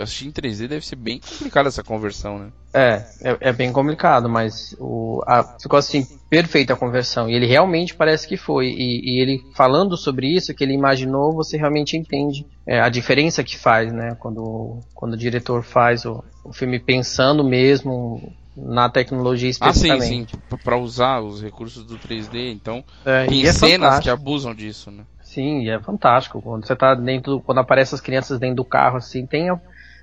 assistir 0.00 0.26
em 0.26 0.30
3D 0.32 0.68
deve 0.68 0.84
ser 0.86 0.96
bem 0.96 1.20
complicado 1.20 1.66
essa 1.68 1.82
conversão, 1.82 2.38
né? 2.38 2.48
É, 2.74 3.02
é, 3.22 3.36
é 3.48 3.52
bem 3.52 3.72
complicado, 3.72 4.28
mas 4.28 4.74
o, 4.78 5.22
a- 5.26 5.56
ficou 5.60 5.78
assim, 5.78 6.06
perfeita 6.28 6.74
a 6.74 6.76
conversão. 6.76 7.28
E 7.28 7.34
ele 7.34 7.46
realmente 7.46 7.94
parece 7.94 8.28
que 8.28 8.36
foi. 8.36 8.66
E, 8.66 9.16
e 9.16 9.20
ele 9.22 9.40
falando 9.54 9.96
sobre 9.96 10.26
isso, 10.34 10.54
que 10.54 10.62
ele 10.62 10.74
imaginou, 10.74 11.32
você 11.34 11.56
realmente 11.56 11.96
entende 11.96 12.46
é, 12.66 12.80
a 12.80 12.88
diferença 12.88 13.42
que 13.42 13.56
faz, 13.56 13.92
né? 13.92 14.14
Quando, 14.20 14.80
quando 14.94 15.14
o 15.14 15.16
diretor 15.16 15.62
faz 15.62 16.04
o, 16.04 16.22
o 16.44 16.52
filme 16.52 16.78
pensando 16.78 17.42
mesmo 17.42 18.20
na 18.56 18.88
tecnologia 18.88 19.48
Ah, 19.60 19.72
sim, 19.72 19.88
especificamente. 19.88 20.32
sim. 20.32 20.38
Pra- 20.62 20.76
usar 20.78 21.20
os 21.20 21.42
recursos 21.42 21.84
do 21.84 21.98
3D, 21.98 22.50
então. 22.52 22.84
É, 23.04 23.26
Tem 23.26 23.42
e 23.42 23.46
é 23.46 23.52
cenas 23.52 24.00
que 24.00 24.10
abusam 24.10 24.54
disso, 24.54 24.90
né? 24.90 25.04
Sim, 25.36 25.60
e 25.64 25.68
é 25.68 25.78
fantástico. 25.78 26.40
Quando 26.40 26.66
você 26.66 26.74
tá 26.74 26.94
dentro, 26.94 27.40
quando 27.42 27.58
aparecem 27.58 27.94
as 27.94 28.00
crianças 28.00 28.38
dentro 28.38 28.56
do 28.56 28.64
carro, 28.64 28.96
assim, 28.96 29.26
tem 29.26 29.50
a- 29.50 29.60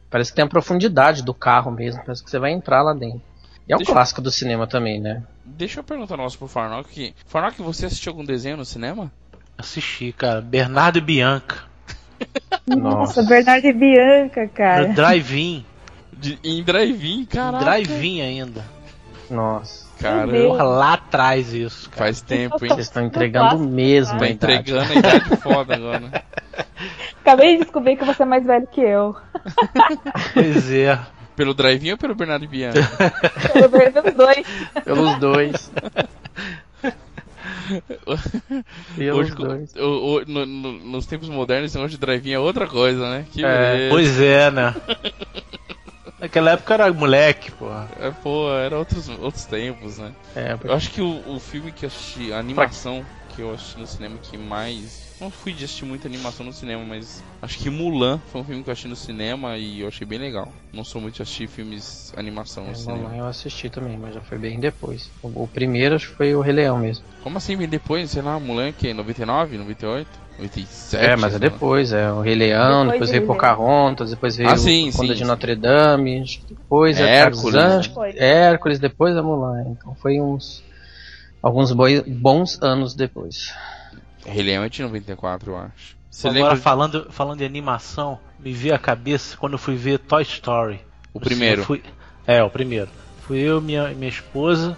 parece 0.07 0.29
que 0.31 0.35
tem 0.35 0.45
a 0.45 0.47
profundidade 0.47 1.23
do 1.23 1.33
carro 1.33 1.71
mesmo, 1.71 2.03
parece 2.05 2.23
que 2.23 2.29
você 2.29 2.37
vai 2.37 2.51
entrar 2.51 2.83
lá 2.83 2.93
dentro. 2.93 3.19
E 3.67 3.73
é 3.73 3.75
um 3.75 3.79
Deixa 3.79 3.89
eu- 3.91 3.95
clássico 3.95 4.21
do 4.21 4.29
cinema 4.29 4.67
também, 4.67 5.01
né? 5.01 5.23
Deixa 5.43 5.79
eu 5.79 5.83
perguntar 5.83 6.13
um 6.13 6.17
negócio 6.17 6.37
pro 6.37 6.47
Farnock. 6.47 7.15
Farnock, 7.25 7.59
você 7.63 7.87
assistiu 7.87 8.11
algum 8.11 8.23
desenho 8.23 8.57
no 8.57 8.63
cinema? 8.65 9.11
Assisti, 9.57 10.11
cara. 10.11 10.39
Bernardo 10.39 10.99
e 10.99 11.01
Bianca. 11.01 11.63
Nossa, 12.67 13.23
Bernardo 13.23 13.65
e 13.65 13.73
Bianca, 13.73 14.43
No 14.43 14.49
cara. 14.49 14.87
drive-in. 14.89 15.65
De- 16.15 16.37
em 16.43 16.61
drive-in, 16.63 17.21
Em 17.21 17.25
caraca. 17.25 17.63
drive-in 17.65 18.21
ainda. 18.21 18.63
Nossa. 19.31 19.87
Cara. 20.03 20.27
Porra, 20.31 20.63
lá 20.63 20.93
atrás 20.93 21.53
isso, 21.53 21.89
cara. 21.89 22.05
faz 22.05 22.21
tempo, 22.21 22.57
hein? 22.63 22.69
Vocês 22.69 22.87
estão 22.87 23.05
entregando 23.05 23.59
mesmo, 23.67 24.19
Tá 24.19 24.27
entregando 24.27 24.91
a 24.91 24.95
idade 24.95 25.37
foda 25.37 25.75
agora. 25.75 26.23
Acabei 27.21 27.57
de 27.57 27.63
descobrir 27.63 27.95
que 27.95 28.03
você 28.05 28.23
é 28.23 28.25
mais 28.25 28.45
velho 28.45 28.67
que 28.67 28.81
eu. 28.81 29.15
Pois 30.33 30.71
é. 30.71 30.99
Pelo 31.35 31.53
drive-in 31.55 31.91
ou 31.93 31.97
pelo 31.97 32.13
Bernardo 32.13 32.45
e 32.45 32.47
Bianca? 32.47 32.79
Eu 33.55 33.67
perdi 33.69 33.97
os 33.99 34.13
dois. 34.13 34.47
Pelos 34.85 35.17
dois. 35.19 35.71
Pelos 38.95 39.17
Hoje, 39.19 39.35
dois. 39.35 39.75
o- 39.75 40.17
o- 40.17 40.25
no- 40.27 40.45
no- 40.45 40.73
nos 40.73 41.05
tempos 41.05 41.29
modernos, 41.29 41.71
esse 41.71 41.75
negócio 41.77 41.97
de 41.97 42.01
drive-in 42.05 42.33
é 42.33 42.39
outra 42.39 42.67
coisa, 42.67 43.09
né? 43.09 43.25
Que 43.31 43.43
É, 43.43 43.71
beleza. 43.71 43.89
Pois 43.89 44.21
é, 44.21 44.51
né? 44.51 44.75
Naquela 46.23 46.51
época 46.51 46.73
era 46.73 46.93
moleque, 46.93 47.51
porra. 47.51 47.89
É, 47.99 48.09
pô, 48.09 48.49
era 48.49 48.79
outros, 48.79 49.09
outros 49.09 49.43
tempos, 49.45 49.97
né? 49.97 50.13
É, 50.33 50.57
Eu 50.63 50.73
acho 50.73 50.89
que 50.89 51.01
o, 51.01 51.35
o 51.35 51.37
filme 51.37 51.69
que 51.73 51.83
eu 51.83 51.87
assisti, 51.87 52.31
a 52.31 52.39
animação 52.39 53.05
que 53.35 53.41
eu 53.41 53.51
assisti 53.53 53.77
no 53.77 53.85
cinema 53.85 54.17
que 54.19 54.37
mais. 54.37 55.03
Não 55.19 55.29
fui 55.29 55.51
de 55.51 55.65
assistir 55.65 55.83
muita 55.83 56.07
animação 56.07 56.45
no 56.45 56.53
cinema, 56.53 56.81
mas 56.85 57.21
acho 57.41 57.57
que 57.59 57.69
Mulan 57.69 58.19
foi 58.31 58.39
um 58.39 58.45
filme 58.45 58.63
que 58.63 58.69
eu 58.69 58.71
assisti 58.71 58.87
no 58.87 58.95
cinema 58.95 59.57
e 59.57 59.81
eu 59.81 59.89
achei 59.89 60.07
bem 60.07 60.17
legal. 60.17 60.47
Não 60.71 60.85
sou 60.85 61.01
muito 61.01 61.15
de 61.15 61.23
assistir 61.23 61.47
filmes 61.49 62.13
animação 62.15 62.63
no 62.63 62.71
É, 62.71 62.75
cinema. 62.75 62.99
Mulan 62.99 63.15
eu 63.17 63.25
assisti 63.25 63.69
também, 63.69 63.97
mas 63.97 64.15
já 64.15 64.21
foi 64.21 64.37
bem 64.37 64.59
depois. 64.61 65.11
O, 65.21 65.43
o 65.43 65.47
primeiro 65.49 65.95
acho 65.95 66.09
que 66.09 66.15
foi 66.15 66.33
o 66.33 66.39
Rei 66.41 66.53
Leão 66.53 66.77
mesmo. 66.79 67.03
Como 67.21 67.37
assim 67.37 67.57
vem 67.57 67.67
depois? 67.67 68.11
Sei 68.11 68.21
lá, 68.21 68.39
Mulan 68.39 68.71
que 68.71 68.93
99, 68.93 69.57
98, 69.57 70.09
97? 70.37 71.05
É, 71.05 71.15
mas 71.15 71.35
é 71.35 71.39
depois, 71.39 71.91
é 71.93 72.11
o 72.11 72.21
Rei 72.21 72.35
Leão, 72.35 72.81
Depois 72.85 72.93
depois, 72.93 73.09
veio. 73.11 73.25
Pocahontas, 73.27 74.09
depois 74.09 74.35
veio 74.35 74.49
Ah, 74.49 74.57
sim, 74.57 74.89
o 74.89 74.93
Conde 74.93 75.07
sim, 75.13 75.15
de. 75.19 75.23
Notre 75.25 75.55
Dame, 75.55 76.23
depois 76.49 76.99
é 76.99 77.07
Hércules, 77.07 77.53
Tarzan, 77.53 77.77
né? 77.77 77.83
Foi. 77.93 78.15
Hércules, 78.17 78.79
depois 78.79 79.15
a 79.15 79.21
Mulan. 79.23 79.63
Então 79.67 79.95
foi 79.95 80.19
uns 80.19 80.63
alguns 81.41 81.71
boi- 81.71 82.03
bons 82.07 82.61
anos 82.61 82.93
depois. 82.95 83.53
Rei 84.25 84.43
Leão 84.43 84.63
é 84.63 84.69
de 84.69 84.81
94, 84.81 85.51
eu 85.51 85.57
acho. 85.57 85.95
Você 86.09 86.27
Agora, 86.27 86.41
lembra 86.43 86.55
falando, 86.57 87.07
falando 87.11 87.39
de 87.39 87.45
animação, 87.45 88.19
me 88.39 88.53
veio 88.53 88.75
a 88.75 88.79
cabeça 88.79 89.35
quando 89.37 89.53
eu 89.53 89.59
fui 89.59 89.75
ver 89.75 89.99
Toy 89.99 90.21
Story. 90.23 90.79
o 91.13 91.19
primeiro? 91.19 91.63
fui- 91.63 91.83
É, 92.25 92.41
o 92.43 92.49
primeiro. 92.49 92.89
Fui 93.27 93.37
eu 93.39 93.59
e 93.59 93.61
minha, 93.61 93.87
minha 93.89 94.09
esposa. 94.09 94.77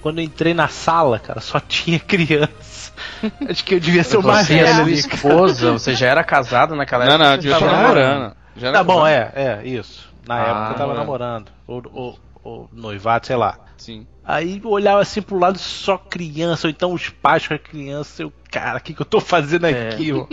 Quando 0.00 0.18
eu 0.18 0.24
entrei 0.24 0.54
na 0.54 0.68
sala, 0.68 1.18
cara, 1.18 1.40
só 1.40 1.58
tinha 1.66 1.98
criança. 1.98 2.75
Acho 3.48 3.64
que 3.64 3.74
eu 3.74 3.80
devia 3.80 4.04
ser 4.04 4.16
o 4.16 4.22
mais 4.22 4.46
Você 4.46 4.60
e 4.62 4.66
sua 4.74 4.90
esposa, 4.90 5.72
você 5.72 5.94
já 5.94 6.08
era 6.08 6.24
casado 6.24 6.74
naquela 6.74 7.04
Não, 7.04 7.14
época? 7.14 7.30
não, 7.30 7.42
você 7.42 7.48
eu 7.48 7.52
tava 7.52 7.72
namorando. 7.72 8.36
Já 8.56 8.72
Tá 8.72 8.84
bom, 8.84 9.06
é, 9.06 9.32
é, 9.34 9.60
isso. 9.66 10.08
Na 10.26 10.36
Ah, 10.36 10.40
época 10.40 10.72
eu 10.72 10.78
tava 10.78 10.94
namorando. 10.94 11.50
namorando. 11.66 11.90
Ou, 11.92 12.02
ou, 12.02 12.18
ou 12.42 12.70
noivado, 12.72 13.26
sei 13.26 13.36
lá. 13.36 13.58
Sim. 13.76 14.06
Aí 14.24 14.60
eu 14.62 14.70
olhava 14.70 15.00
assim 15.00 15.22
pro 15.22 15.38
lado 15.38 15.58
só 15.58 15.96
criança, 15.96 16.66
ou 16.66 16.70
então 16.70 16.92
os 16.92 17.08
pais 17.10 17.46
com 17.46 17.54
a 17.54 17.58
criança, 17.58 18.22
eu, 18.22 18.32
cara, 18.50 18.78
o 18.78 18.80
que, 18.80 18.92
que 18.94 19.00
eu 19.00 19.06
tô 19.06 19.20
fazendo 19.20 19.66
é. 19.66 19.88
aqui, 19.90 20.12
ó? 20.12 20.26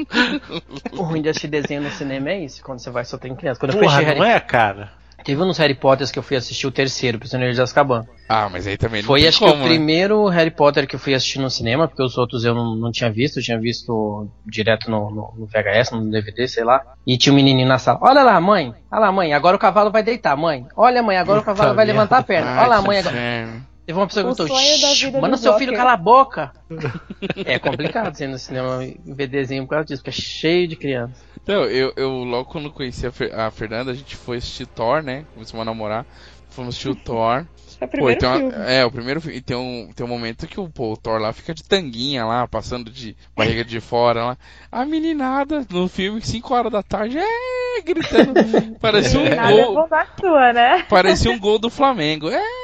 o 0.98 1.04
ruim 1.04 1.22
de 1.22 1.30
assistir 1.30 1.50
desenho 1.50 1.82
no 1.84 1.92
cinema 1.92 2.30
é 2.30 2.40
isso, 2.46 2.64
quando 2.64 2.80
você 2.80 2.90
vai 2.90 3.06
só 3.06 3.18
tem 3.18 3.36
criança. 3.36 3.60
Quando 3.60 3.74
Porra, 3.74 4.02
eu 4.02 4.06
fui 4.06 4.16
não 4.16 4.24
Harry... 4.24 4.36
é, 4.36 4.40
cara? 4.40 4.92
Teve 5.24 5.42
um 5.42 5.46
nos 5.46 5.58
Harry 5.58 5.74
Potters 5.74 6.12
que 6.12 6.20
eu 6.20 6.24
fui 6.24 6.36
assistir 6.36 6.68
o 6.68 6.72
terceiro, 6.72 7.18
Prisioneiro 7.18 7.54
de 7.54 7.62
Azkaban. 7.62 8.06
Ah, 8.28 8.50
mas 8.52 8.68
aí 8.68 8.78
também 8.78 9.02
não 9.02 9.08
Foi 9.08 9.26
acho 9.28 9.40
como, 9.40 9.52
que 9.52 9.58
o 9.58 9.62
né? 9.62 9.68
primeiro 9.68 10.28
Harry 10.28 10.52
Potter 10.52 10.88
que 10.88 10.96
eu 10.96 11.00
fui 11.00 11.14
assistir 11.14 11.40
no 11.40 11.50
cinema, 11.50 11.88
porque 11.88 12.04
os 12.04 12.18
outros 12.18 12.44
eu 12.44 12.54
não, 12.54 12.76
não 12.76 12.92
tinha 12.92 13.12
visto, 13.12 13.38
eu 13.38 13.44
tinha 13.44 13.60
visto 13.60 14.28
direto 14.46 14.90
no, 14.90 15.10
no, 15.10 15.34
no, 15.38 15.46
VHS, 15.46 15.92
no 15.92 16.10
DVD, 16.10 16.48
sei 16.48 16.64
lá. 16.64 16.82
E 17.08 17.18
tinha 17.18 17.32
um 17.32 17.36
menininho 17.36 17.68
na 17.68 17.80
sala. 17.80 18.00
Olha 18.02 18.24
lá, 18.24 18.40
mãe. 18.42 18.74
Olha 18.92 19.00
lá, 19.00 19.12
mãe, 19.12 19.34
agora 19.34 19.56
o 19.56 19.60
cavalo 19.60 19.92
vai 19.92 20.04
deitar, 20.04 20.36
mãe. 20.36 20.66
Olha, 20.76 21.02
mãe, 21.02 21.18
agora 21.18 21.40
o 21.40 21.44
cavalo 21.44 21.74
vai 21.74 21.86
levantar 21.86 22.20
a 22.20 22.24
perna. 22.24 22.60
Olha 22.60 22.68
lá, 22.68 22.82
mãe, 22.82 23.00
agora... 23.00 23.73
Teve 23.86 24.00
uma 24.00 24.08
pessoa 24.08 24.34
que 24.34 24.36
perguntou, 24.36 25.22
manda 25.22 25.36
seu 25.36 25.58
filho 25.58 25.76
calar 25.76 25.94
a 25.94 25.98
boca. 25.98 26.54
é 27.46 27.60
complicado 27.60 28.16
ser 28.16 28.28
no 28.28 28.40
cinema 28.40 28.80
ver 29.06 29.28
desenho 29.28 29.64
por 29.64 29.72
causa 29.72 29.86
disso, 29.86 30.02
porque 30.02 30.18
é 30.18 30.22
cheio 30.22 30.68
de 30.68 30.78
criança. 30.78 31.22
Então, 31.42 31.66
eu, 31.66 31.92
eu 31.98 32.10
logo 32.24 32.50
quando 32.50 32.72
conheci 32.72 33.06
a, 33.06 33.12
Fer 33.12 33.38
a 33.38 33.52
Fernanda, 33.52 33.92
a 33.92 33.94
gente 33.94 34.16
foi 34.16 34.38
assistir 34.38 34.66
Thor, 34.68 35.04
né? 35.04 35.26
Começamos 35.34 35.62
a 35.62 35.66
namorar. 35.66 36.06
Fomos 36.50 36.70
assistir 36.70 36.90
o 36.90 36.96
Thor. 37.04 37.46
É 37.82 37.86
o 37.86 37.88
primeiro 37.90 38.20
pô, 38.22 38.28
filme. 38.28 38.56
Uma, 38.56 38.66
é, 38.66 38.86
o 38.86 38.92
primeiro 38.92 39.22
filme. 39.22 39.38
E 39.38 39.42
tem 39.42 39.58
um, 39.58 39.90
tem 39.94 40.06
um 40.06 40.10
momento 40.10 40.48
que 40.48 40.58
o, 40.58 40.70
pô, 40.70 40.94
o 40.94 40.98
Thor 40.98 41.20
lá 41.20 41.34
fica 41.34 41.54
de 41.54 41.64
tanguinha 41.64 42.24
lá, 42.24 42.48
passando 42.48 42.90
de 42.90 43.18
barriga 43.36 43.66
de 43.66 43.82
fora 43.82 44.24
lá. 44.24 44.38
A 44.72 44.86
meninada 44.86 45.66
no 45.70 45.90
filme, 45.90 46.22
5 46.22 46.54
horas 46.54 46.72
da 46.72 46.82
tarde, 46.82 47.18
é, 47.18 47.82
gritando. 47.82 48.34
parecia 48.80 49.20
um 49.20 49.26
gol. 49.26 49.86
É 49.92 50.08
sua, 50.18 50.54
né? 50.54 50.86
Parecia 50.90 51.32
um 51.32 51.40
gol 51.40 51.60
do 51.60 51.70
Flamengo. 51.70 52.30
É. 52.30 52.63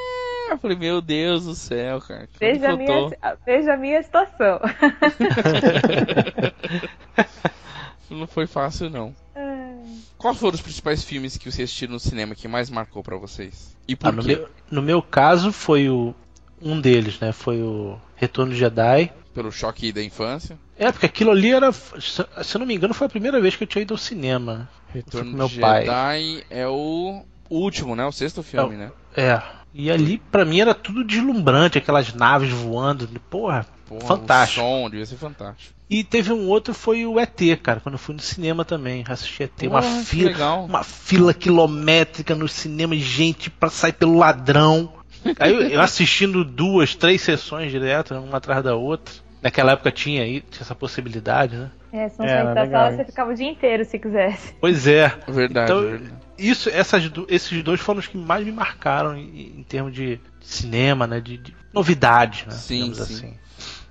Eu 0.50 0.58
falei, 0.58 0.76
meu 0.76 1.00
Deus 1.00 1.44
do 1.44 1.54
céu, 1.54 2.00
cara. 2.00 2.28
Veja 2.38 2.72
a, 2.72 2.76
minha, 2.76 3.10
veja 3.46 3.74
a 3.74 3.76
minha 3.76 4.02
situação. 4.02 4.60
não 8.10 8.26
foi 8.26 8.46
fácil, 8.46 8.90
não. 8.90 9.14
É. 9.34 9.74
Quais 10.18 10.38
foram 10.38 10.54
os 10.54 10.60
principais 10.60 11.04
filmes 11.04 11.36
que 11.36 11.50
vocês 11.50 11.68
assistiram 11.68 11.94
no 11.94 12.00
cinema 12.00 12.34
que 12.34 12.48
mais 12.48 12.68
marcou 12.68 13.02
para 13.02 13.16
vocês? 13.16 13.76
E 13.86 13.96
por 13.96 14.08
ah, 14.08 14.12
no, 14.12 14.22
meu, 14.22 14.48
no 14.70 14.82
meu 14.82 15.02
caso, 15.02 15.52
foi 15.52 15.88
o. 15.88 16.14
Um 16.62 16.78
deles, 16.78 17.18
né? 17.18 17.32
Foi 17.32 17.62
o 17.62 17.98
Retorno 18.16 18.52
de 18.52 18.58
Jedi. 18.58 19.10
Pelo 19.32 19.50
choque 19.50 19.92
da 19.92 20.02
infância? 20.02 20.58
É, 20.76 20.92
porque 20.92 21.06
aquilo 21.06 21.30
ali 21.30 21.52
era. 21.52 21.72
Se 21.72 22.22
eu 22.54 22.58
não 22.58 22.66
me 22.66 22.74
engano, 22.74 22.92
foi 22.92 23.06
a 23.06 23.10
primeira 23.10 23.40
vez 23.40 23.56
que 23.56 23.64
eu 23.64 23.66
tinha 23.66 23.80
ido 23.80 23.94
ao 23.94 23.98
cinema. 23.98 24.68
Retorno 24.92 25.32
meu 25.32 25.46
de 25.46 25.54
Jedi 25.54 25.86
pai. 25.86 26.44
é 26.50 26.66
o 26.66 27.22
último, 27.48 27.96
né? 27.96 28.04
O 28.04 28.12
sexto 28.12 28.42
filme, 28.42 28.74
é, 28.74 28.78
né? 28.78 28.92
É. 29.16 29.59
E 29.72 29.90
ali, 29.90 30.18
para 30.30 30.44
mim, 30.44 30.60
era 30.60 30.74
tudo 30.74 31.04
deslumbrante, 31.04 31.78
aquelas 31.78 32.12
naves 32.12 32.50
voando. 32.50 33.08
Porra, 33.30 33.66
Porra 33.86 34.06
fantástico. 34.06 34.60
O 34.60 34.64
som 34.64 34.90
devia 34.90 35.06
ser 35.06 35.16
fantástico. 35.16 35.74
E 35.88 36.04
teve 36.04 36.32
um 36.32 36.48
outro, 36.48 36.72
foi 36.72 37.04
o 37.04 37.18
ET, 37.18 37.40
cara, 37.62 37.80
quando 37.80 37.94
eu 37.94 37.98
fui 37.98 38.14
no 38.14 38.20
cinema 38.20 38.64
também. 38.64 39.04
Assisti 39.08 39.44
ET, 39.44 39.50
Porra, 39.56 39.80
uma 39.80 39.82
fila. 39.82 40.54
Uma 40.54 40.84
fila 40.84 41.34
quilométrica 41.34 42.34
no 42.34 42.48
cinema, 42.48 42.94
gente 42.96 43.50
para 43.50 43.70
sair 43.70 43.92
pelo 43.92 44.16
ladrão. 44.16 44.92
Aí 45.38 45.52
eu, 45.52 45.60
eu 45.62 45.80
assistindo 45.80 46.44
duas, 46.44 46.94
três 46.94 47.20
sessões 47.20 47.70
direto, 47.70 48.14
uma 48.14 48.38
atrás 48.38 48.62
da 48.62 48.74
outra. 48.74 49.14
Naquela 49.42 49.72
época 49.72 49.90
tinha, 49.90 50.22
aí, 50.22 50.42
tinha 50.42 50.60
essa 50.60 50.74
possibilidade, 50.74 51.56
né? 51.56 51.70
É, 51.92 52.08
se 52.08 52.18
não 52.18 52.26
é, 52.26 52.54
da 52.54 52.68
sala, 52.68 52.92
você 52.92 53.04
ficava 53.04 53.30
o 53.32 53.34
dia 53.34 53.48
inteiro 53.48 53.84
se 53.84 53.98
quisesse. 53.98 54.54
Pois 54.60 54.86
é. 54.86 55.12
Verdade, 55.26 55.72
então, 55.72 55.82
verdade. 55.82 56.14
Isso, 56.38 56.70
essas, 56.70 57.10
esses 57.28 57.62
dois 57.62 57.80
foram 57.80 58.00
os 58.00 58.06
que 58.06 58.16
mais 58.16 58.44
me 58.44 58.52
marcaram 58.52 59.16
em, 59.16 59.58
em 59.58 59.62
termos 59.62 59.92
de 59.92 60.20
cinema, 60.40 61.06
né? 61.06 61.20
De, 61.20 61.36
de 61.36 61.54
novidade, 61.72 62.44
né? 62.46 62.54
Sim, 62.54 62.94
sim. 62.94 63.02
Assim. 63.02 63.34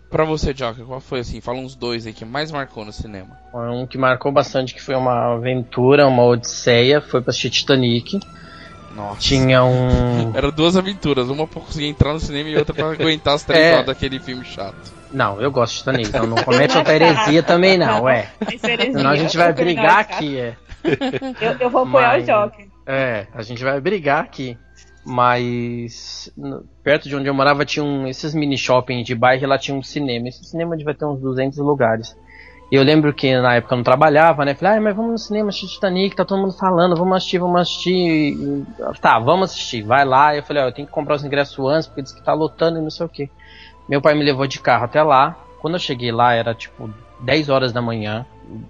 Pra 0.09 0.23
você, 0.23 0.53
Joker, 0.53 0.85
qual 0.85 0.99
foi 0.99 1.19
assim? 1.19 1.39
Fala 1.39 1.59
uns 1.59 1.75
dois 1.75 2.07
aí 2.07 2.13
que 2.13 2.25
mais 2.25 2.51
marcou 2.51 2.83
no 2.83 2.91
cinema. 2.91 3.37
Um 3.53 3.85
que 3.85 3.97
marcou 3.97 4.31
bastante, 4.31 4.73
que 4.73 4.81
foi 4.81 4.95
uma 4.95 5.35
aventura, 5.35 6.07
uma 6.07 6.23
odisseia, 6.23 6.99
foi 6.99 7.21
pra 7.21 7.29
assistir 7.29 7.51
Titanic. 7.51 8.19
Nossa. 8.95 9.19
Tinha 9.19 9.63
um. 9.63 10.33
Era 10.35 10.51
duas 10.51 10.75
aventuras, 10.75 11.29
uma 11.29 11.45
pra 11.45 11.61
conseguir 11.61 11.87
entrar 11.87 12.13
no 12.13 12.19
cinema 12.19 12.49
e 12.49 12.57
outra 12.57 12.73
pra 12.73 12.89
aguentar 12.91 13.35
as 13.35 13.43
três 13.43 13.63
é... 13.63 13.73
horas 13.73 13.85
daquele 13.85 14.19
filme 14.19 14.43
chato. 14.43 14.98
Não, 15.11 15.41
eu 15.41 15.51
gosto 15.51 15.73
de 15.73 15.79
Titanic, 15.79 16.09
então 16.09 16.27
não 16.27 16.37
comete 16.43 16.77
outra 16.77 16.93
heresia 16.93 17.41
também 17.43 17.77
não, 17.77 18.07
é. 18.07 18.27
Senão 18.59 19.09
a 19.09 19.15
gente 19.15 19.35
vai 19.35 19.53
brigar 19.53 19.99
aqui, 19.99 20.39
é. 20.39 20.55
Eu, 21.41 21.57
eu 21.59 21.69
vou 21.69 21.83
apoiar 21.83 22.13
Mas, 22.13 22.23
o 22.23 22.27
Joker. 22.27 22.67
É, 22.85 23.27
a 23.33 23.41
gente 23.41 23.63
vai 23.63 23.79
brigar 23.81 24.23
aqui. 24.23 24.57
Mas 25.05 26.31
perto 26.83 27.07
de 27.07 27.15
onde 27.15 27.27
eu 27.27 27.33
morava 27.33 27.65
tinha 27.65 27.83
um, 27.83 28.07
esses 28.07 28.33
mini 28.33 28.57
shopping 28.57 29.01
de 29.01 29.15
bairro 29.15 29.47
lá 29.47 29.57
tinha 29.57 29.75
um 29.75 29.81
cinema. 29.81 30.27
Esse 30.27 30.43
cinema 30.43 30.77
devia 30.77 30.93
ter 30.93 31.05
uns 31.05 31.19
200 31.19 31.57
lugares. 31.59 32.15
E 32.71 32.75
eu 32.75 32.83
lembro 32.83 33.11
que 33.13 33.35
na 33.39 33.55
época 33.55 33.73
eu 33.73 33.77
não 33.77 33.83
trabalhava, 33.83 34.45
né? 34.45 34.53
Falei, 34.53 34.77
ah, 34.77 34.81
mas 34.81 34.95
vamos 34.95 35.11
no 35.11 35.17
cinema 35.17 35.49
assistir 35.49 35.73
Titanic, 35.73 36.15
tá 36.15 36.23
todo 36.23 36.39
mundo 36.39 36.53
falando, 36.53 36.95
vamos 36.95 37.17
assistir, 37.17 37.39
vamos 37.39 37.61
assistir. 37.61 38.65
Tá, 39.01 39.17
vamos 39.17 39.49
assistir, 39.49 39.81
vai 39.81 40.05
lá. 40.05 40.35
Eu 40.35 40.43
falei, 40.43 40.61
ó, 40.61 40.67
eu 40.67 40.71
tenho 40.71 40.87
que 40.87 40.93
comprar 40.93 41.15
os 41.15 41.23
ingressos 41.23 41.57
antes, 41.65 41.87
porque 41.87 42.03
diz 42.03 42.11
que 42.11 42.23
tá 42.23 42.33
lotando 42.33 42.77
e 42.77 42.81
não 42.81 42.91
sei 42.91 43.05
o 43.05 43.09
que. 43.09 43.29
Meu 43.89 43.99
pai 43.99 44.13
me 44.13 44.23
levou 44.23 44.45
de 44.45 44.59
carro 44.59 44.85
até 44.85 45.01
lá. 45.01 45.35
Quando 45.59 45.73
eu 45.73 45.79
cheguei 45.79 46.11
lá, 46.11 46.33
era 46.33 46.53
tipo 46.53 46.89
10 47.21 47.49
horas 47.49 47.73
da 47.73 47.81
manhã. 47.81 48.23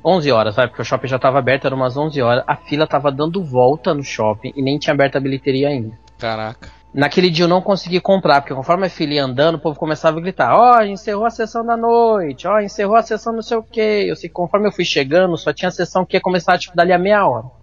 11 0.03 0.31
horas, 0.31 0.55
vai, 0.55 0.67
porque 0.67 0.81
o 0.81 0.85
shopping 0.85 1.07
já 1.07 1.17
estava 1.17 1.39
aberto, 1.39 1.65
era 1.65 1.75
umas 1.75 1.97
11 1.97 2.21
horas. 2.21 2.43
A 2.47 2.55
fila 2.55 2.85
estava 2.85 3.11
dando 3.11 3.43
volta 3.43 3.93
no 3.93 4.01
shopping 4.01 4.53
e 4.55 4.61
nem 4.61 4.79
tinha 4.79 4.93
aberto 4.93 5.17
a 5.17 5.19
bilheteria 5.19 5.67
ainda. 5.67 5.91
Caraca. 6.17 6.69
Naquele 6.93 7.29
dia 7.29 7.43
eu 7.45 7.49
não 7.49 7.61
consegui 7.61 7.99
comprar, 7.99 8.41
porque 8.41 8.55
conforme 8.55 8.87
a 8.87 8.89
fila 8.89 9.13
ia 9.13 9.23
andando, 9.23 9.55
o 9.55 9.59
povo 9.59 9.77
começava 9.77 10.17
a 10.17 10.21
gritar: 10.21 10.55
Ó, 10.55 10.77
oh, 10.77 10.83
encerrou 10.83 11.25
a 11.25 11.29
sessão 11.29 11.63
da 11.65 11.77
noite, 11.77 12.47
ó, 12.47 12.55
oh, 12.55 12.59
encerrou 12.59 12.95
a 12.95 13.03
sessão 13.03 13.33
não 13.33 13.41
sei 13.41 13.57
o 13.57 13.63
que. 13.63 13.81
Eu 13.81 14.15
sei 14.15 14.29
que 14.29 14.33
conforme 14.33 14.67
eu 14.67 14.71
fui 14.71 14.85
chegando, 14.85 15.37
só 15.37 15.53
tinha 15.53 15.69
a 15.69 15.71
sessão 15.71 16.05
que 16.05 16.17
ia 16.17 16.21
começar 16.21 16.57
tipo 16.57 16.75
dali 16.75 16.91
a 16.91 16.97
meia 16.97 17.27
hora. 17.27 17.58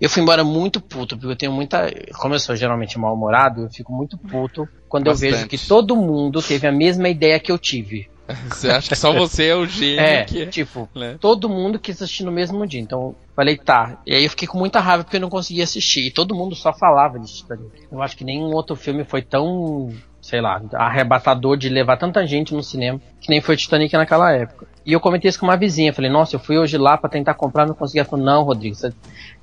Eu 0.00 0.08
fui 0.08 0.22
embora 0.22 0.44
muito 0.44 0.80
puto, 0.80 1.16
porque 1.16 1.32
eu 1.32 1.36
tenho 1.36 1.52
muita. 1.52 1.90
Como 2.18 2.34
eu 2.34 2.38
sou 2.38 2.54
geralmente 2.54 2.98
mal-humorado, 2.98 3.62
eu 3.62 3.70
fico 3.70 3.92
muito 3.92 4.16
puto 4.16 4.68
quando 4.88 5.06
Bastante. 5.06 5.32
eu 5.32 5.36
vejo 5.38 5.48
que 5.48 5.58
todo 5.58 5.96
mundo 5.96 6.40
teve 6.40 6.66
a 6.66 6.72
mesma 6.72 7.08
ideia 7.08 7.40
que 7.40 7.50
eu 7.50 7.58
tive. 7.58 8.08
Você 8.50 8.70
acha 8.70 8.88
que 8.90 8.96
só 8.96 9.10
você 9.12 9.46
é 9.46 9.56
o 9.56 9.64
gênio? 9.64 10.00
É, 10.00 10.24
que... 10.24 10.46
tipo, 10.46 10.86
né? 10.94 11.16
todo 11.18 11.48
mundo 11.48 11.78
quis 11.78 12.00
assistir 12.02 12.24
no 12.24 12.30
mesmo 12.30 12.66
dia. 12.66 12.80
Então, 12.80 13.14
falei, 13.34 13.56
tá. 13.56 14.02
E 14.06 14.14
aí 14.14 14.24
eu 14.24 14.30
fiquei 14.30 14.46
com 14.46 14.58
muita 14.58 14.80
raiva 14.80 15.02
porque 15.02 15.16
eu 15.16 15.20
não 15.20 15.30
conseguia 15.30 15.64
assistir. 15.64 16.06
E 16.06 16.10
todo 16.10 16.34
mundo 16.34 16.54
só 16.54 16.70
falava 16.70 17.18
de 17.18 17.26
Titanic. 17.26 17.70
Eu 17.90 18.02
acho 18.02 18.16
que 18.16 18.24
nenhum 18.24 18.52
outro 18.52 18.76
filme 18.76 19.02
foi 19.02 19.22
tão, 19.22 19.88
sei 20.20 20.42
lá, 20.42 20.60
arrebatador 20.74 21.56
de 21.56 21.70
levar 21.70 21.96
tanta 21.96 22.26
gente 22.26 22.54
no 22.54 22.62
cinema 22.62 23.00
que 23.18 23.30
nem 23.30 23.40
foi 23.40 23.56
Titanic 23.56 23.94
naquela 23.94 24.30
época. 24.30 24.66
E 24.84 24.92
eu 24.92 25.00
comentei 25.00 25.28
isso 25.28 25.38
com 25.38 25.46
uma 25.46 25.56
vizinha. 25.56 25.92
Falei, 25.92 26.10
nossa, 26.10 26.36
eu 26.36 26.40
fui 26.40 26.58
hoje 26.58 26.76
lá 26.78 26.96
para 26.96 27.10
tentar 27.10 27.34
comprar, 27.34 27.66
não 27.66 27.74
consegui. 27.74 28.00
Ela 28.00 28.08
falou, 28.08 28.24
não, 28.24 28.42
Rodrigo, 28.42 28.76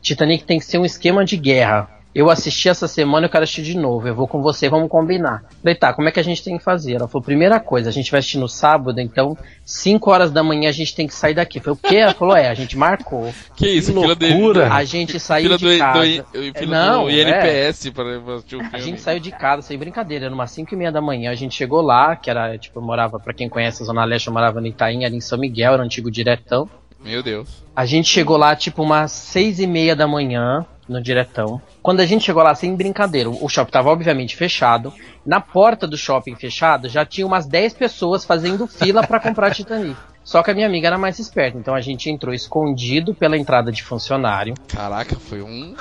Titanic 0.06 0.44
tem 0.44 0.60
que 0.60 0.66
ser 0.66 0.78
um 0.78 0.86
esquema 0.86 1.26
de 1.26 1.36
guerra. 1.36 1.90
Eu 2.14 2.30
assisti 2.30 2.70
essa 2.70 2.88
semana, 2.88 3.26
eu 3.26 3.30
quero 3.30 3.44
assistir 3.44 3.64
de 3.64 3.76
novo. 3.76 4.08
Eu 4.08 4.16
vou 4.16 4.26
com 4.26 4.42
você, 4.42 4.70
vamos 4.70 4.88
combinar. 4.88 5.44
Falei, 5.62 5.76
tá, 5.76 5.92
como 5.94 6.08
é 6.08 6.12
que 6.12 6.20
a 6.20 6.24
gente 6.24 6.42
tem 6.42 6.58
que 6.58 6.64
fazer? 6.64 6.94
Ela 6.94 7.10
falou, 7.10 7.26
primeira 7.26 7.60
coisa, 7.60 7.90
a 7.90 7.92
gente 7.92 8.10
vai 8.10 8.20
assistir 8.20 8.38
no 8.38 8.48
sábado, 8.48 9.02
então 9.02 9.36
5 9.66 10.10
horas 10.10 10.32
da 10.32 10.42
manhã 10.42 10.70
a 10.70 10.72
gente 10.72 10.96
tem 10.96 11.08
que 11.08 11.14
sair 11.14 11.34
daqui. 11.34 11.60
Falei, 11.60 11.74
o 11.74 11.90
quê? 11.90 11.96
Ela 11.98 12.14
falou, 12.14 12.38
é, 12.38 12.48
a 12.48 12.54
gente 12.54 12.78
marcou. 12.78 13.34
Que 13.58 13.68
isso, 13.68 13.92
que 13.92 13.98
loucura. 14.00 14.72
a 14.72 14.84
gente 14.86 15.20
saiu 15.20 15.58
de 15.58 15.78
casa. 15.78 16.26
Do, 16.32 16.54
do, 16.54 16.68
não, 16.68 17.04
do 17.06 17.12
INPS 17.12 17.88
é. 17.88 17.92
para 17.92 18.16
assistir 18.36 18.56
o 18.56 18.60
filme. 18.60 18.70
A 18.72 18.78
gente 18.78 19.02
saiu 19.02 19.20
de 19.20 19.32
casa, 19.32 19.64
sem 19.64 19.78
brincadeira, 19.78 20.30
numa 20.30 20.48
5 20.48 20.74
e 20.74 20.78
meia 20.78 20.92
da 20.92 21.02
manhã. 21.02 21.32
A 21.32 21.36
gente 21.36 21.56
chegou 21.56 21.82
lá, 21.82 22.16
que 22.16 22.30
era, 22.30 22.58
tipo, 22.60 22.80
eu 22.80 22.84
morava, 22.84 23.20
pra 23.20 23.34
quem 23.34 23.50
conhece 23.50 23.82
a 23.82 23.86
Zona 23.88 24.06
Leste, 24.06 24.28
eu 24.28 24.34
morava 24.34 24.62
no 24.62 24.68
Itaim, 24.68 25.04
ali 25.04 25.18
em 25.18 25.22
São 25.22 25.38
Miguel, 25.40 25.74
era 25.74 25.82
o 25.82 25.86
antigo 25.86 26.10
diretão. 26.10 26.70
Meu 27.06 27.22
Deus. 27.22 27.64
A 27.76 27.86
gente 27.86 28.10
chegou 28.10 28.36
lá, 28.36 28.56
tipo, 28.56 28.82
umas 28.82 29.12
seis 29.12 29.60
e 29.60 29.68
meia 29.68 29.96
da 29.96 30.08
manhã 30.08 30.66
no 30.90 31.00
diretão. 31.00 31.62
Quando 31.82 32.00
a 32.00 32.06
gente 32.06 32.26
chegou 32.26 32.42
lá, 32.42 32.56
sem 32.56 32.76
brincadeira, 32.76 33.30
o 33.30 33.48
shopping 33.48 33.70
estava 33.70 33.90
obviamente 33.90 34.36
fechado. 34.36 34.92
Na 35.24 35.40
porta 35.40 35.88
do 35.88 35.98
shopping 35.98 36.36
fechado 36.36 36.90
já 36.90 37.06
tinha 37.06 37.28
umas 37.28 37.46
10 37.46 37.76
pessoas 37.76 38.26
fazendo 38.26 38.66
fila 38.66 39.06
para 39.06 39.20
comprar 39.20 39.54
Titanic. 39.54 39.96
Só 40.26 40.42
que 40.42 40.50
a 40.50 40.56
minha 40.56 40.66
amiga 40.66 40.88
era 40.88 40.98
mais 40.98 41.20
esperta, 41.20 41.56
então 41.56 41.76
a 41.76 41.82
gente 41.82 42.10
entrou 42.10 42.34
escondido 42.34 43.14
pela 43.14 43.38
entrada 43.38 43.72
de 43.72 43.84
funcionário. 43.84 44.56
Caraca, 44.68 45.16
foi 45.20 45.44
um. 45.44 45.76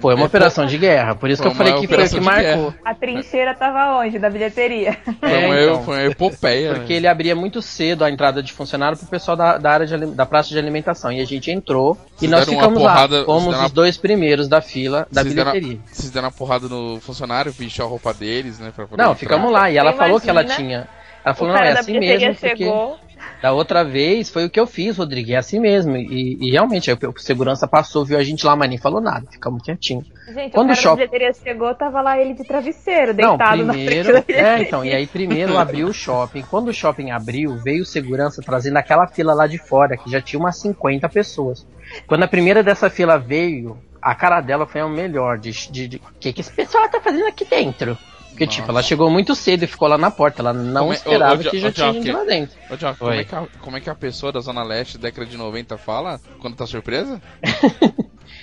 Foi 0.00 0.14
uma 0.14 0.24
operação 0.24 0.64
de 0.64 0.78
guerra, 0.78 1.14
por 1.14 1.28
isso 1.28 1.42
foi 1.42 1.50
que 1.50 1.54
eu 1.54 1.58
falei 1.58 1.80
que 1.80 1.86
foi 1.86 2.04
o 2.04 2.08
que 2.08 2.20
marcou. 2.20 2.74
A 2.82 2.94
trincheira 2.94 3.54
tava 3.54 3.98
onde? 3.98 4.18
Da 4.18 4.30
bilheteria. 4.30 4.96
Foi, 5.20 5.30
é, 5.30 5.46
uma, 5.46 5.60
então, 5.60 5.82
foi 5.82 5.96
uma 5.96 6.10
epopeia. 6.10 6.74
Porque 6.74 6.94
né? 6.94 6.96
ele 6.96 7.06
abria 7.06 7.36
muito 7.36 7.60
cedo 7.60 8.02
a 8.02 8.10
entrada 8.10 8.42
de 8.42 8.52
funcionário 8.52 8.96
pro 8.96 9.06
pessoal 9.06 9.36
da, 9.36 9.58
da 9.58 9.70
área 9.70 9.86
de, 9.86 10.06
da 10.06 10.24
praça 10.24 10.48
de 10.48 10.58
alimentação. 10.58 11.12
E 11.12 11.20
a 11.20 11.26
gente 11.26 11.50
entrou 11.50 11.94
Vocês 11.94 12.22
e 12.22 12.28
nós 12.28 12.48
ficamos 12.48 12.80
porrada, 12.80 13.18
lá. 13.18 13.24
Fomos 13.26 13.54
os 13.54 13.60
uma... 13.60 13.68
dois 13.68 13.98
primeiros 13.98 14.48
da 14.48 14.62
fila 14.62 15.06
da 15.12 15.22
Vocês 15.22 15.34
bilheteria. 15.34 15.68
Deram, 15.68 15.82
vocês 15.86 16.10
deram 16.10 16.28
uma 16.28 16.32
porrada 16.32 16.68
no 16.68 16.98
funcionário, 17.00 17.52
vestiu 17.52 17.84
a 17.84 17.88
roupa 17.88 18.14
deles, 18.14 18.58
né? 18.58 18.72
Não, 18.96 19.14
ficamos 19.14 19.52
lá. 19.52 19.70
E 19.70 19.76
ela 19.76 19.92
falou 19.92 20.18
que 20.18 20.30
ela 20.30 20.44
tinha 20.44 20.88
Ela 21.26 21.34
falou, 21.34 21.54
não, 21.54 21.60
é 21.60 21.72
assim 21.72 21.98
mesmo. 21.98 22.34
Chegou. 22.34 22.90
Porque... 22.90 23.16
Da 23.42 23.52
outra 23.52 23.82
vez 23.82 24.30
foi 24.30 24.44
o 24.44 24.50
que 24.50 24.60
eu 24.60 24.66
fiz, 24.66 24.96
Rodrigo, 24.96 25.32
é 25.32 25.36
assim 25.36 25.58
mesmo. 25.58 25.96
E, 25.96 26.38
e 26.40 26.52
realmente, 26.52 26.88
o 26.92 27.18
segurança 27.18 27.66
passou, 27.66 28.04
viu 28.04 28.16
a 28.16 28.22
gente 28.22 28.46
lá, 28.46 28.54
mas 28.54 28.68
nem 28.68 28.78
falou 28.78 29.00
nada, 29.00 29.26
ficamos 29.28 29.60
quietinhos. 29.60 30.06
Gente, 30.28 30.52
Quando 30.52 30.66
o 30.66 30.68
cara 30.68 30.80
shopping... 30.80 31.00
da 31.00 31.06
bilheteria 31.06 31.32
chegou, 31.34 31.74
tava 31.74 32.00
lá 32.00 32.16
ele 32.16 32.34
de 32.34 32.44
travesseiro, 32.44 33.12
deitado 33.12 33.64
Não, 33.64 33.74
primeiro, 33.74 34.12
na 34.12 34.22
frente 34.22 34.40
É, 34.40 34.62
então, 34.62 34.84
e 34.84 34.94
aí 34.94 35.06
primeiro 35.06 35.58
abriu 35.58 35.88
o 35.88 35.92
shopping. 35.92 36.42
Quando 36.42 36.68
o 36.68 36.72
shopping 36.72 37.10
abriu, 37.10 37.56
veio 37.56 37.82
o 37.82 37.86
segurança 37.86 38.40
trazendo 38.40 38.76
aquela 38.76 39.08
fila 39.08 39.34
lá 39.34 39.48
de 39.48 39.58
fora, 39.58 39.96
que 39.96 40.08
já 40.08 40.20
tinha 40.20 40.38
umas 40.38 40.56
50 40.58 41.08
pessoas. 41.08 41.66
Quando 42.06 42.22
a 42.22 42.28
primeira 42.28 42.62
dessa 42.62 42.88
fila 42.88 43.18
veio, 43.18 43.76
a 44.00 44.14
cara 44.14 44.40
dela 44.40 44.64
foi 44.64 44.80
a 44.80 44.88
melhor, 44.88 45.38
de, 45.38 45.50
de, 45.70 46.00
que 46.20 46.32
que 46.32 46.40
esse 46.40 46.52
pessoal 46.52 46.88
tá 46.88 47.00
fazendo 47.00 47.26
aqui 47.26 47.44
dentro? 47.44 47.98
Porque, 48.36 48.44
Nossa. 48.44 48.56
tipo, 48.58 48.70
ela 48.70 48.82
chegou 48.82 49.10
muito 49.10 49.34
cedo 49.34 49.62
e 49.62 49.66
ficou 49.66 49.88
lá 49.88 49.96
na 49.96 50.10
porta. 50.10 50.42
Ela 50.42 50.52
não 50.52 50.92
é, 50.92 50.94
esperava 50.94 51.42
que 51.42 51.58
já 51.58 51.72
tinha 51.72 51.90
gente 51.94 52.12
lá 52.12 52.22
dentro. 52.24 52.54
Ô, 52.70 52.76
John, 52.76 52.94
como, 52.94 53.10
é 53.10 53.24
que 53.24 53.34
a, 53.34 53.46
como 53.62 53.76
é 53.78 53.80
que 53.80 53.88
a 53.88 53.94
pessoa 53.94 54.30
da 54.30 54.40
Zona 54.40 54.62
Leste, 54.62 54.98
década 54.98 55.26
de 55.26 55.38
90, 55.38 55.78
fala 55.78 56.20
quando 56.38 56.54
tá 56.54 56.66
surpresa? 56.66 57.18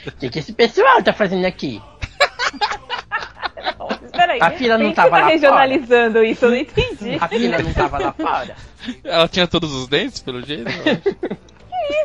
O 0.08 0.12
que, 0.18 0.32
que 0.32 0.40
esse 0.40 0.52
pessoal 0.52 1.04
tá 1.04 1.14
fazendo 1.14 1.46
aqui? 1.46 1.80
Peraí, 4.12 4.40
a 4.42 4.50
fila 4.52 4.80
não 4.80 4.92
tava 4.94 5.12
tá 5.12 5.18
lá 5.20 5.28
regionalizando 5.28 6.14
fora. 6.14 6.28
isso, 6.28 6.46
eu 6.46 6.50
não 6.50 6.58
entendi. 6.58 7.18
A 7.20 7.28
fila 7.28 7.60
não 7.60 7.74
tava 7.74 8.00
lá 8.00 8.14
fora. 8.14 8.56
Ela 9.04 9.28
tinha 9.28 9.48
todos 9.48 9.72
os 9.74 9.88
dentes, 9.88 10.22
pelo 10.22 10.42
jeito? 10.42 10.70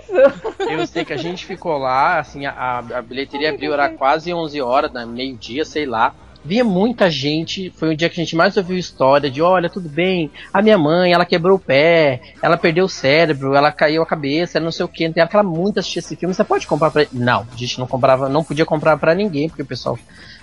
isso? 0.03 0.62
Eu 0.70 0.87
sei 0.87 1.07
que 1.07 1.12
a 1.14 1.18
gente 1.18 1.46
ficou 1.46 1.79
lá, 1.79 2.18
assim, 2.18 2.44
a, 2.44 2.79
a 2.79 3.03
bilheteria 3.03 3.51
abriu, 3.51 3.72
era 3.72 3.88
quase 3.88 4.33
11 4.33 4.61
horas, 4.61 4.92
né, 4.92 5.07
meio-dia, 5.07 5.64
sei 5.64 5.87
lá 5.87 6.14
via 6.49 6.65
muita 6.65 7.11
gente. 7.11 7.71
Foi 7.77 7.93
o 7.93 7.97
dia 7.97 8.09
que 8.09 8.19
a 8.19 8.25
gente 8.25 8.35
mais 8.35 8.57
ouviu 8.57 8.79
história 8.79 9.31
de: 9.31 9.43
olha, 9.43 9.69
tudo 9.69 9.89
bem, 9.89 10.31
a 10.53 10.63
minha 10.63 10.79
mãe, 10.79 11.13
ela 11.13 11.27
quebrou 11.27 11.57
o 11.57 11.61
pé, 11.61 12.21
ela 12.43 12.57
perdeu 12.57 12.87
o 12.87 12.89
cérebro, 12.89 13.55
ela 13.55 13.71
caiu 13.71 14.03
a 14.03 14.07
cabeça, 14.07 14.59
não 14.59 14.73
sei 14.73 14.87
o 14.87 14.89
que. 14.89 15.09
Tem 15.11 15.23
aquela 15.23 15.43
muito 15.43 15.79
assistir 15.79 15.99
esse 15.99 16.17
filme. 16.17 16.35
Você 16.35 16.43
pode 16.43 16.67
comprar 16.67 16.91
pra. 16.91 17.07
Não, 17.13 17.47
a 17.53 17.57
gente 17.57 17.79
não 17.79 17.87
comprava, 17.87 18.29
não 18.31 18.43
podia 18.43 18.65
comprar 18.65 18.97
para 18.97 19.15
ninguém, 19.15 19.49
porque 19.49 19.63
o 19.63 19.67
pessoal 19.67 19.99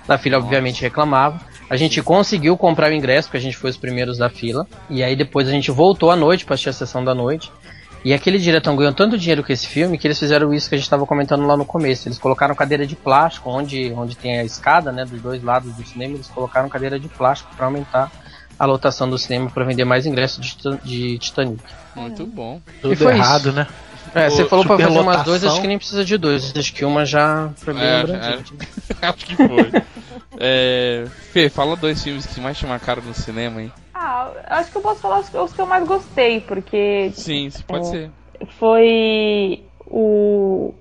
da 0.07 0.17
fila 0.19 0.37
obviamente 0.37 0.81
reclamava. 0.81 1.41
A 1.67 1.75
gente 1.75 1.99
conseguiu 2.03 2.55
comprar 2.55 2.91
o 2.91 2.93
ingresso, 2.93 3.27
porque 3.27 3.37
a 3.37 3.41
gente 3.41 3.57
foi 3.57 3.71
os 3.71 3.77
primeiros 3.77 4.19
da 4.19 4.29
fila. 4.29 4.67
E 4.87 5.03
aí 5.03 5.15
depois 5.15 5.47
a 5.47 5.51
gente 5.51 5.71
voltou 5.71 6.11
à 6.11 6.15
noite 6.15 6.45
para 6.45 6.53
assistir 6.53 6.69
a 6.69 6.73
sessão 6.73 7.03
da 7.03 7.15
noite. 7.15 7.51
E 8.05 8.13
aquele 8.13 8.37
diretor 8.37 8.75
ganhou 8.75 8.93
tanto 8.93 9.17
dinheiro 9.17 9.43
com 9.43 9.51
esse 9.51 9.67
filme 9.67 9.97
que 9.97 10.05
eles 10.05 10.19
fizeram 10.19 10.53
isso 10.53 10.69
que 10.69 10.75
a 10.75 10.77
gente 10.77 10.85
estava 10.85 11.07
comentando 11.07 11.43
lá 11.47 11.57
no 11.57 11.65
começo. 11.65 12.07
Eles 12.07 12.19
colocaram 12.19 12.53
cadeira 12.53 12.85
de 12.85 12.95
plástico, 12.95 13.49
onde, 13.49 13.91
onde 13.93 14.15
tem 14.15 14.37
a 14.37 14.43
escada, 14.43 14.91
né, 14.91 15.03
dos 15.05 15.19
dois 15.19 15.41
lados 15.41 15.73
do 15.73 15.83
cinema, 15.83 16.13
eles 16.13 16.27
colocaram 16.27 16.69
cadeira 16.69 16.99
de 16.99 17.07
plástico 17.07 17.49
para 17.55 17.65
aumentar 17.65 18.11
a 18.59 18.65
lotação 18.65 19.09
do 19.09 19.17
cinema 19.17 19.49
para 19.49 19.65
vender 19.65 19.85
mais 19.85 20.05
ingressos 20.05 20.55
de, 20.55 20.77
de 20.83 21.17
Titanic. 21.17 21.63
Muito 21.95 22.27
bom. 22.27 22.61
Tudo 22.79 23.09
errado, 23.09 23.49
isso. 23.49 23.53
né? 23.53 23.67
É, 24.13 24.29
você 24.29 24.45
falou 24.45 24.63
pra 24.63 24.77
fazer 24.77 24.99
umas 24.99 25.23
duas, 25.23 25.43
acho 25.43 25.59
que 25.59 25.67
nem 25.67 25.79
precisa 25.79 26.05
de 26.05 26.15
dois. 26.15 26.53
Acho 26.55 26.73
que 26.73 26.85
uma 26.85 27.07
já 27.07 27.49
foi 27.55 27.73
bem 27.73 27.83
é, 27.83 28.01
é, 28.01 28.39
acho 29.09 29.25
que 29.25 29.35
foi. 29.35 29.83
é, 30.39 31.05
Fê, 31.33 31.49
fala 31.49 31.75
dois 31.75 32.03
filmes 32.03 32.27
que 32.27 32.39
mais 32.39 32.55
te 32.55 32.67
marcaram 32.67 33.01
no 33.01 33.15
cinema, 33.15 33.63
hein? 33.63 33.71
Ah, 34.07 34.31
acho 34.59 34.71
que 34.71 34.77
eu 34.77 34.81
posso 34.83 35.01
falar 35.01 35.19
os, 35.19 35.53
que 35.53 35.59
eu 35.59 35.65
mais 35.65 35.87
gostei, 35.87 36.39
porque. 36.39 37.09
Sim, 37.15 37.49
pode 37.67 37.87
é, 37.87 37.89
ser. 37.89 38.11
Foi 38.59 39.63
o 39.87 40.75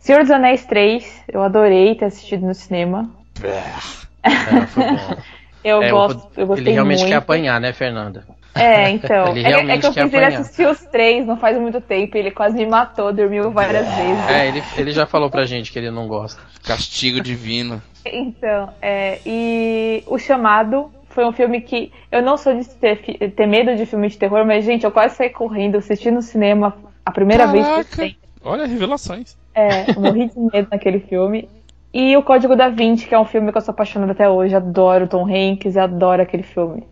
Senhor 0.00 0.22
dos 0.22 0.32
Anéis 0.32 0.66
3. 0.66 1.26
Eu 1.28 1.44
adorei 1.44 1.94
ter 1.94 2.06
assistido 2.06 2.44
no 2.44 2.54
cinema. 2.54 3.08
É, 3.40 4.66
foi 4.66 4.82
bom. 4.90 5.16
eu, 5.62 5.80
é, 5.80 5.90
gosto, 5.92 6.28
eu 6.36 6.46
gostei 6.48 6.64
Ele 6.66 6.72
realmente 6.72 6.98
muito. 6.98 7.10
quer 7.10 7.18
apanhar, 7.18 7.60
né, 7.60 7.72
Fernanda? 7.72 8.26
É, 8.56 8.90
então. 8.90 9.28
Ele 9.28 9.46
é, 9.46 9.76
é, 9.76 9.78
que 9.78 9.86
eu 9.86 9.92
fiz 9.92 10.12
ele 10.12 10.24
assistir 10.24 10.66
os 10.66 10.80
três 10.86 11.24
não 11.24 11.36
faz 11.36 11.56
muito 11.56 11.80
tempo. 11.80 12.16
Ele 12.16 12.32
quase 12.32 12.56
me 12.56 12.66
matou, 12.66 13.12
dormiu 13.12 13.52
várias 13.52 13.86
vezes. 13.86 14.28
É, 14.28 14.48
ele, 14.48 14.62
ele 14.76 14.90
já 14.90 15.06
falou 15.06 15.30
pra 15.30 15.44
gente 15.44 15.70
que 15.70 15.78
ele 15.78 15.92
não 15.92 16.08
gosta. 16.08 16.42
Castigo 16.64 17.20
divino. 17.20 17.80
Então, 18.04 18.74
é, 18.82 19.20
e 19.24 20.02
o 20.08 20.18
chamado 20.18 20.90
foi 21.20 21.26
um 21.26 21.32
filme 21.32 21.60
que 21.60 21.92
eu 22.10 22.22
não 22.22 22.38
sou 22.38 22.54
de 22.54 22.66
ter, 22.66 22.96
ter 23.32 23.46
medo 23.46 23.76
de 23.76 23.84
filme 23.84 24.08
de 24.08 24.16
terror, 24.16 24.42
mas, 24.46 24.64
gente, 24.64 24.84
eu 24.84 24.90
quase 24.90 25.16
saí 25.16 25.28
correndo, 25.28 25.76
assistindo 25.76 26.14
no 26.14 26.22
cinema 26.22 26.74
a 27.04 27.10
primeira 27.10 27.46
Caraca. 27.46 27.74
vez 27.74 27.94
que 27.94 28.02
eu 28.02 28.50
Olha, 28.50 28.66
revelações. 28.66 29.36
É, 29.54 29.90
eu 29.90 30.00
morri 30.00 30.30
de 30.30 30.40
medo 30.40 30.68
naquele 30.70 31.00
filme. 31.00 31.46
E 31.92 32.16
o 32.16 32.22
Código 32.22 32.56
da 32.56 32.70
Vinci, 32.70 33.06
que 33.06 33.14
é 33.14 33.18
um 33.18 33.26
filme 33.26 33.52
que 33.52 33.58
eu 33.58 33.60
sou 33.60 33.72
apaixonada 33.72 34.12
até 34.12 34.30
hoje, 34.30 34.54
adoro 34.54 35.06
Tom 35.06 35.26
Hanks, 35.26 35.76
adoro 35.76 36.22
aquele 36.22 36.42
filme. 36.42 36.84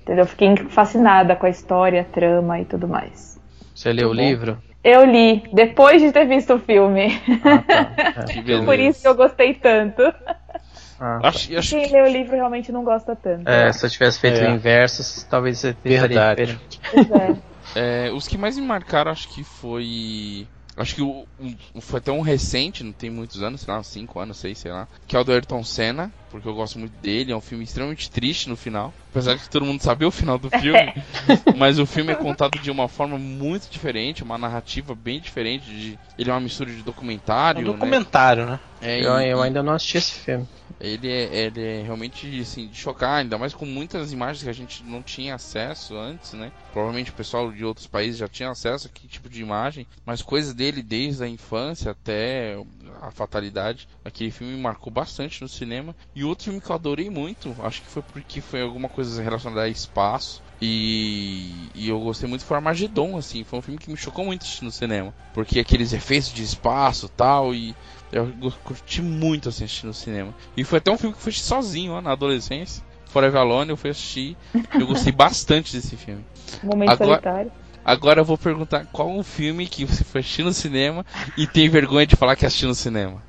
Entendeu? 0.00 0.24
Fiquei 0.24 0.56
fascinada 0.56 1.36
com 1.36 1.44
a 1.44 1.50
história, 1.50 2.00
a 2.00 2.04
trama 2.04 2.58
e 2.58 2.64
tudo 2.64 2.88
mais. 2.88 3.38
Você 3.74 3.92
leu 3.92 4.08
o 4.08 4.14
livro? 4.14 4.56
Eu 4.82 5.04
li, 5.04 5.42
depois 5.52 6.00
de 6.00 6.10
ter 6.10 6.24
visto 6.24 6.54
o 6.54 6.58
filme. 6.58 7.20
Ah, 7.44 7.58
tá. 7.58 8.24
é, 8.32 8.64
Por 8.64 8.78
isso 8.78 9.02
que 9.02 9.08
eu 9.08 9.14
gostei 9.14 9.52
tanto. 9.52 10.02
Ah, 11.00 11.20
acho, 11.22 11.56
acho 11.56 11.70
Quem 11.70 11.86
que... 11.86 11.92
lê 11.92 12.02
o 12.02 12.06
livro 12.06 12.34
realmente 12.34 12.72
não 12.72 12.82
gosta 12.82 13.14
tanto. 13.14 13.48
É, 13.48 13.72
se 13.72 13.86
eu 13.86 13.90
tivesse 13.90 14.18
feito 14.18 14.40
é. 14.40 14.50
o 14.50 14.54
inverso, 14.54 15.26
talvez 15.28 15.58
você 15.58 15.76
Verdade. 15.84 16.44
diferente. 16.44 16.80
É. 17.74 18.06
é, 18.08 18.12
os 18.12 18.26
que 18.26 18.36
mais 18.36 18.56
me 18.58 18.66
marcaram, 18.66 19.10
acho 19.10 19.28
que 19.28 19.44
foi. 19.44 20.46
Acho 20.76 20.94
que 20.94 21.02
o, 21.02 21.26
o, 21.74 21.80
foi 21.80 21.98
até 21.98 22.12
um 22.12 22.20
recente, 22.20 22.84
não 22.84 22.92
tem 22.92 23.10
muitos 23.10 23.42
anos, 23.42 23.62
sei 23.62 23.74
lá, 23.74 23.82
5 23.82 24.20
anos, 24.20 24.36
6, 24.38 24.58
sei 24.58 24.70
lá. 24.70 24.86
Que 25.08 25.16
é 25.16 25.18
o 25.18 25.24
do 25.24 25.32
Ayrton 25.32 25.64
Senna, 25.64 26.12
porque 26.30 26.48
eu 26.48 26.54
gosto 26.54 26.78
muito 26.78 26.92
dele. 27.00 27.32
É 27.32 27.36
um 27.36 27.40
filme 27.40 27.64
extremamente 27.64 28.10
triste 28.10 28.48
no 28.48 28.56
final. 28.56 28.92
Apesar 29.10 29.34
de 29.34 29.42
que 29.42 29.50
todo 29.50 29.64
mundo 29.64 29.82
sabia 29.82 30.06
o 30.06 30.10
final 30.12 30.38
do 30.38 30.50
filme. 30.50 30.94
mas 31.56 31.78
o 31.78 31.86
filme 31.86 32.12
é 32.12 32.14
contado 32.14 32.58
de 32.58 32.70
uma 32.70 32.88
forma 32.88 33.18
muito 33.18 33.70
diferente, 33.70 34.22
uma 34.22 34.38
narrativa 34.38 34.94
bem 34.94 35.20
diferente. 35.20 35.64
De, 35.66 35.98
ele 36.18 36.30
é 36.30 36.32
uma 36.32 36.40
mistura 36.40 36.70
de 36.70 36.82
documentário. 36.82 37.60
É 37.60 37.62
um 37.62 37.72
documentário, 37.72 38.46
né? 38.46 38.52
né? 38.52 38.60
É, 38.80 39.04
eu, 39.04 39.18
e, 39.20 39.28
eu 39.28 39.42
ainda 39.42 39.62
não 39.62 39.72
assisti 39.72 39.98
esse 39.98 40.12
filme. 40.12 40.46
Ele 40.80 41.10
é, 41.10 41.34
ele 41.34 41.60
é 41.60 41.82
realmente 41.82 42.40
assim, 42.40 42.68
de 42.68 42.76
chocar, 42.76 43.18
ainda 43.18 43.36
mais 43.36 43.52
com 43.52 43.66
muitas 43.66 44.12
imagens 44.12 44.44
que 44.44 44.50
a 44.50 44.52
gente 44.52 44.84
não 44.84 45.02
tinha 45.02 45.34
acesso 45.34 45.96
antes, 45.96 46.32
né? 46.34 46.52
Provavelmente 46.72 47.10
o 47.10 47.14
pessoal 47.14 47.50
de 47.50 47.64
outros 47.64 47.88
países 47.88 48.18
já 48.18 48.28
tinha 48.28 48.50
acesso 48.50 48.86
a 48.86 48.90
que 48.90 49.08
tipo 49.08 49.28
de 49.28 49.42
imagem, 49.42 49.86
mas 50.06 50.22
coisas 50.22 50.54
dele 50.54 50.82
desde 50.82 51.24
a 51.24 51.28
infância 51.28 51.90
até 51.90 52.56
a 53.00 53.10
fatalidade. 53.10 53.88
Aquele 54.04 54.30
filme 54.30 54.54
me 54.54 54.60
marcou 54.60 54.92
bastante 54.92 55.42
no 55.42 55.48
cinema. 55.48 55.94
E 56.14 56.24
outro 56.24 56.44
filme 56.44 56.60
que 56.60 56.70
eu 56.70 56.74
adorei 56.74 57.10
muito, 57.10 57.54
acho 57.62 57.82
que 57.82 57.88
foi 57.88 58.02
porque 58.02 58.40
foi 58.40 58.62
alguma 58.62 58.88
coisa 58.88 59.22
relacionada 59.22 59.62
a 59.62 59.68
espaço. 59.68 60.42
E, 60.60 61.68
e, 61.72 61.88
eu 61.88 62.00
gostei 62.00 62.28
muito 62.28 62.44
foi 62.44 62.56
Armagedon, 62.56 63.16
assim, 63.16 63.44
foi 63.44 63.60
um 63.60 63.62
filme 63.62 63.78
que 63.78 63.90
me 63.90 63.96
chocou 63.96 64.24
muito 64.24 64.44
no 64.62 64.72
cinema. 64.72 65.14
Porque 65.32 65.60
aqueles 65.60 65.92
efeitos 65.92 66.32
de 66.32 66.42
espaço 66.42 67.08
tal, 67.08 67.54
e 67.54 67.76
eu 68.10 68.32
curti 68.64 69.00
muito 69.00 69.48
assim, 69.48 69.64
assistir 69.64 69.86
no 69.86 69.94
cinema. 69.94 70.34
E 70.56 70.64
foi 70.64 70.78
até 70.78 70.90
um 70.90 70.98
filme 70.98 71.14
que 71.14 71.18
eu 71.18 71.22
fui 71.22 71.32
sozinho 71.32 71.92
ó, 71.92 72.00
na 72.00 72.12
adolescência. 72.12 72.82
Forever 73.06 73.40
Alone 73.40 73.70
eu 73.70 73.76
fui 73.76 73.90
assistir. 73.90 74.36
eu 74.74 74.86
gostei 74.86 75.12
bastante 75.12 75.74
desse 75.74 75.96
filme. 75.96 76.24
Momento 76.62 76.90
agora, 76.90 77.08
solitário. 77.08 77.52
Agora 77.88 78.20
eu 78.20 78.24
vou 78.24 78.36
perguntar 78.36 78.84
qual 78.92 79.08
um 79.08 79.22
filme 79.22 79.66
que 79.66 79.86
você 79.86 80.04
foi 80.04 80.20
assistir 80.20 80.42
no 80.42 80.52
cinema 80.52 81.06
e 81.38 81.46
tem 81.46 81.70
vergonha 81.70 82.06
de 82.06 82.16
falar 82.16 82.36
que 82.36 82.44
assistiu 82.44 82.68
no 82.68 82.74
cinema. 82.74 83.22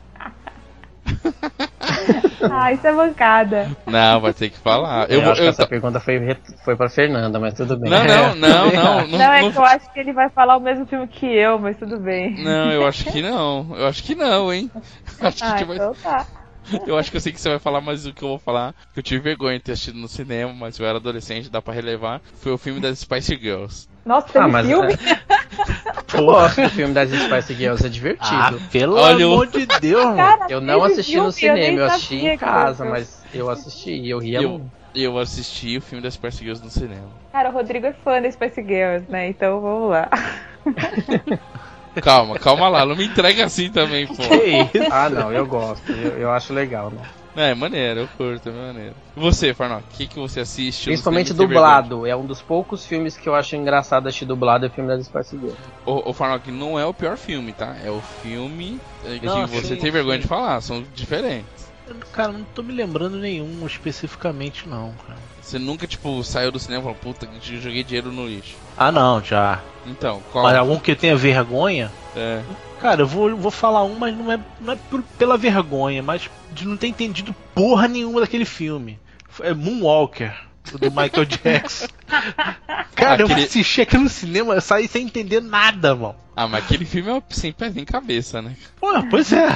ah, 2.51 2.73
isso 2.73 2.85
é 2.85 2.91
bancada. 2.91 3.71
Não, 3.85 4.19
vai 4.19 4.33
ter 4.33 4.49
que 4.49 4.57
falar. 4.57 5.09
Eu, 5.09 5.21
eu 5.21 5.31
acho 5.31 5.41
eu, 5.41 5.45
que 5.45 5.49
essa 5.61 5.65
pergunta 5.65 6.01
foi, 6.01 6.19
foi 6.65 6.75
pra 6.75 6.89
Fernanda, 6.89 7.39
mas 7.39 7.53
tudo 7.53 7.79
bem. 7.79 7.89
Não, 7.89 8.03
não, 8.03 8.35
não, 8.35 8.71
não. 8.73 9.07
Não, 9.07 9.17
não 9.17 9.33
é 9.33 9.41
não... 9.43 9.51
que 9.53 9.57
eu 9.57 9.63
acho 9.63 9.93
que 9.93 9.99
ele 10.01 10.11
vai 10.11 10.29
falar 10.29 10.57
o 10.57 10.59
mesmo 10.59 10.85
filme 10.85 11.07
que 11.07 11.25
eu, 11.25 11.57
mas 11.57 11.77
tudo 11.77 11.97
bem. 11.97 12.43
Não, 12.43 12.69
eu 12.69 12.85
acho 12.85 13.05
que 13.09 13.21
não. 13.21 13.65
Eu 13.77 13.87
acho 13.87 14.03
que 14.03 14.13
não, 14.13 14.51
hein? 14.51 14.69
Acho 15.21 15.45
ah, 15.45 15.53
que 15.53 15.63
vai... 15.63 15.77
então 15.77 15.93
tá. 16.03 16.27
Eu 16.85 16.97
acho 16.97 17.09
que 17.09 17.17
eu 17.17 17.21
sei 17.21 17.31
que 17.31 17.39
você 17.39 17.49
vai 17.49 17.59
falar 17.59 17.81
mais 17.81 18.03
do 18.03 18.13
que 18.13 18.23
eu 18.23 18.29
vou 18.29 18.39
falar. 18.39 18.73
Que 18.93 18.99
eu 18.99 19.03
tive 19.03 19.21
vergonha 19.21 19.57
de 19.57 19.63
ter 19.63 19.71
assistido 19.73 19.97
no 19.97 20.07
cinema, 20.07 20.53
mas 20.53 20.77
eu 20.77 20.85
era 20.85 20.97
adolescente, 20.97 21.49
dá 21.49 21.61
pra 21.61 21.73
relevar. 21.73 22.21
Foi 22.35 22.51
o 22.51 22.57
filme 22.57 22.79
das 22.79 22.99
Spice 22.99 23.35
Girls. 23.35 23.87
Nossa, 24.05 24.27
tem 24.27 24.41
ah, 24.41 24.47
um 24.47 24.63
filme? 24.63 24.93
É... 24.93 25.19
Porra, 26.17 26.65
o 26.65 26.69
filme 26.69 26.93
das 26.93 27.09
Spice 27.09 27.53
Girls 27.53 27.85
é 27.85 27.89
divertido. 27.89 28.31
Ah, 28.31 28.53
pelo 28.71 28.95
Olha, 28.95 29.25
amor 29.25 29.47
de 29.47 29.65
Deus, 29.79 30.15
Cara, 30.15 30.47
Eu 30.49 30.61
não 30.61 30.83
assisti 30.83 31.17
no 31.17 31.31
cinema, 31.31 31.59
eu, 31.59 31.77
eu 31.77 31.85
assisti 31.85 32.15
em 32.15 32.37
casa, 32.37 32.85
mas 32.85 33.23
eu 33.33 33.49
assisti 33.49 33.91
e 33.91 34.09
eu 34.09 34.19
ria 34.19 34.41
eu, 34.41 34.69
eu 34.95 35.17
assisti 35.19 35.77
o 35.77 35.81
filme 35.81 36.01
das 36.01 36.15
Spice 36.15 36.39
Girls 36.39 36.63
no 36.63 36.69
cinema. 36.69 37.09
Cara, 37.31 37.49
o 37.49 37.53
Rodrigo 37.53 37.85
é 37.85 37.93
fã 37.93 38.21
das 38.21 38.33
Spice 38.33 38.63
Girls, 38.63 39.09
né? 39.09 39.29
Então 39.29 39.61
vamos 39.61 39.91
lá. 39.91 40.09
Calma, 42.01 42.37
calma 42.39 42.69
lá, 42.69 42.85
não 42.85 42.95
me 42.95 43.05
entrega 43.05 43.45
assim 43.45 43.69
também, 43.69 44.07
pô. 44.07 44.15
Que 44.15 44.79
isso? 44.79 44.91
Ah, 44.91 45.09
não, 45.09 45.31
eu 45.31 45.45
gosto, 45.45 45.91
eu, 45.91 46.17
eu 46.17 46.31
acho 46.31 46.53
legal, 46.53 46.89
né? 46.91 47.01
É, 47.35 47.53
maneiro, 47.53 48.01
eu 48.01 48.07
curto, 48.17 48.49
é 48.49 48.51
maneiro. 48.51 48.95
E 49.15 49.19
você, 49.19 49.53
Farnock, 49.53 49.83
o 49.83 49.97
que, 49.97 50.07
que 50.07 50.19
você 50.19 50.41
assiste? 50.41 50.85
Principalmente 50.85 51.33
dublado, 51.33 52.05
é 52.05 52.15
um 52.15 52.25
dos 52.25 52.41
poucos 52.41 52.85
filmes 52.85 53.15
que 53.15 53.29
eu 53.29 53.35
acho 53.35 53.55
engraçado 53.55 54.07
assistir 54.07 54.25
dublado, 54.25 54.65
é 54.65 54.67
o 54.67 54.71
filme 54.71 54.89
das 54.89 55.05
Spice 55.05 55.37
Girls. 55.37 55.57
O, 55.85 56.09
o 56.09 56.13
Farnock, 56.13 56.51
não 56.51 56.77
é 56.77 56.85
o 56.85 56.93
pior 56.93 57.15
filme, 57.17 57.53
tá? 57.53 57.77
É 57.83 57.89
o 57.89 58.01
filme 58.01 58.79
é, 59.05 59.19
que 59.19 59.25
não, 59.25 59.47
você 59.47 59.75
sim, 59.75 59.77
tem 59.77 59.91
vergonha 59.91 60.17
sim. 60.17 60.23
de 60.23 60.27
falar, 60.27 60.59
são 60.61 60.83
diferentes. 60.93 61.68
Cara, 62.11 62.31
não 62.31 62.43
tô 62.43 62.61
me 62.61 62.73
lembrando 62.73 63.17
nenhum 63.17 63.65
especificamente, 63.65 64.67
não, 64.67 64.93
cara. 65.07 65.19
Você 65.41 65.57
nunca, 65.57 65.87
tipo, 65.87 66.23
saiu 66.23 66.51
do 66.51 66.59
cinema 66.59 66.81
e 66.81 66.83
falou, 66.83 66.97
puta, 66.97 67.27
joguei 67.41 67.83
dinheiro 67.83 68.11
no 68.11 68.27
lixo. 68.27 68.55
Ah, 68.77 68.91
não, 68.91 69.23
já. 69.23 69.61
Então, 69.85 70.21
qual? 70.31 70.43
Mas 70.43 70.55
algum 70.55 70.79
que 70.79 70.95
tenha 70.95 71.15
vergonha? 71.15 71.91
É. 72.15 72.41
Cara, 72.79 73.01
eu 73.01 73.07
vou, 73.07 73.35
vou 73.35 73.51
falar 73.51 73.83
um, 73.83 73.97
mas 73.97 74.15
não 74.15 74.31
é, 74.31 74.39
não 74.61 74.73
é 74.73 74.77
por, 74.89 75.01
pela 75.17 75.37
vergonha, 75.37 76.01
mas 76.01 76.29
de 76.51 76.67
não 76.67 76.77
ter 76.77 76.87
entendido 76.87 77.35
porra 77.53 77.87
nenhuma 77.87 78.21
daquele 78.21 78.45
filme. 78.45 78.99
É 79.41 79.53
Moonwalker, 79.53 80.33
do 80.79 80.91
Michael 80.91 81.25
Jackson. 81.43 81.87
Cara, 82.95 83.23
aquele... 83.23 83.41
eu 83.41 83.45
assisti 83.45 83.81
aquilo 83.81 84.03
no 84.03 84.09
cinema, 84.09 84.53
eu 84.53 84.61
saí 84.61 84.87
sem 84.87 85.05
entender 85.05 85.41
nada, 85.41 85.95
mano. 85.95 86.15
Ah, 86.35 86.47
mas 86.47 86.63
aquele 86.63 86.85
filme 86.85 87.09
é 87.11 87.21
sem 87.31 87.51
pé 87.51 87.69
nem 87.69 87.83
cabeça, 87.83 88.41
né? 88.41 88.55
Pô, 88.79 88.87
pois 89.09 89.33
é. 89.33 89.47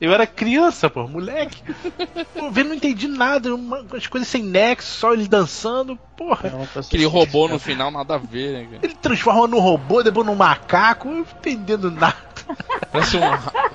Eu 0.00 0.12
era 0.12 0.26
criança, 0.26 0.90
pô, 0.90 1.06
moleque. 1.06 1.62
Pô, 2.34 2.50
vendo 2.50 2.70
não 2.70 2.74
entendi 2.74 3.06
nada, 3.06 3.54
umas 3.54 4.08
coisas 4.08 4.28
sem 4.28 4.42
nexo, 4.42 4.98
só 4.98 5.12
ele 5.12 5.28
dançando, 5.28 5.96
porra. 6.16 6.52
Aquele 6.74 7.04
robô 7.04 7.46
no 7.46 7.60
final, 7.60 7.88
nada 7.92 8.16
a 8.16 8.18
ver, 8.18 8.52
né, 8.52 8.64
cara? 8.64 8.80
Ele 8.82 8.94
transforma 8.96 9.46
num 9.46 9.60
robô, 9.60 10.02
depois 10.02 10.26
num 10.26 10.34
macaco, 10.34 11.08
eu 11.08 11.14
não 11.14 11.20
entendendo 11.20 11.88
nada. 11.88 12.33
Parece 12.92 13.16
um, 13.16 13.20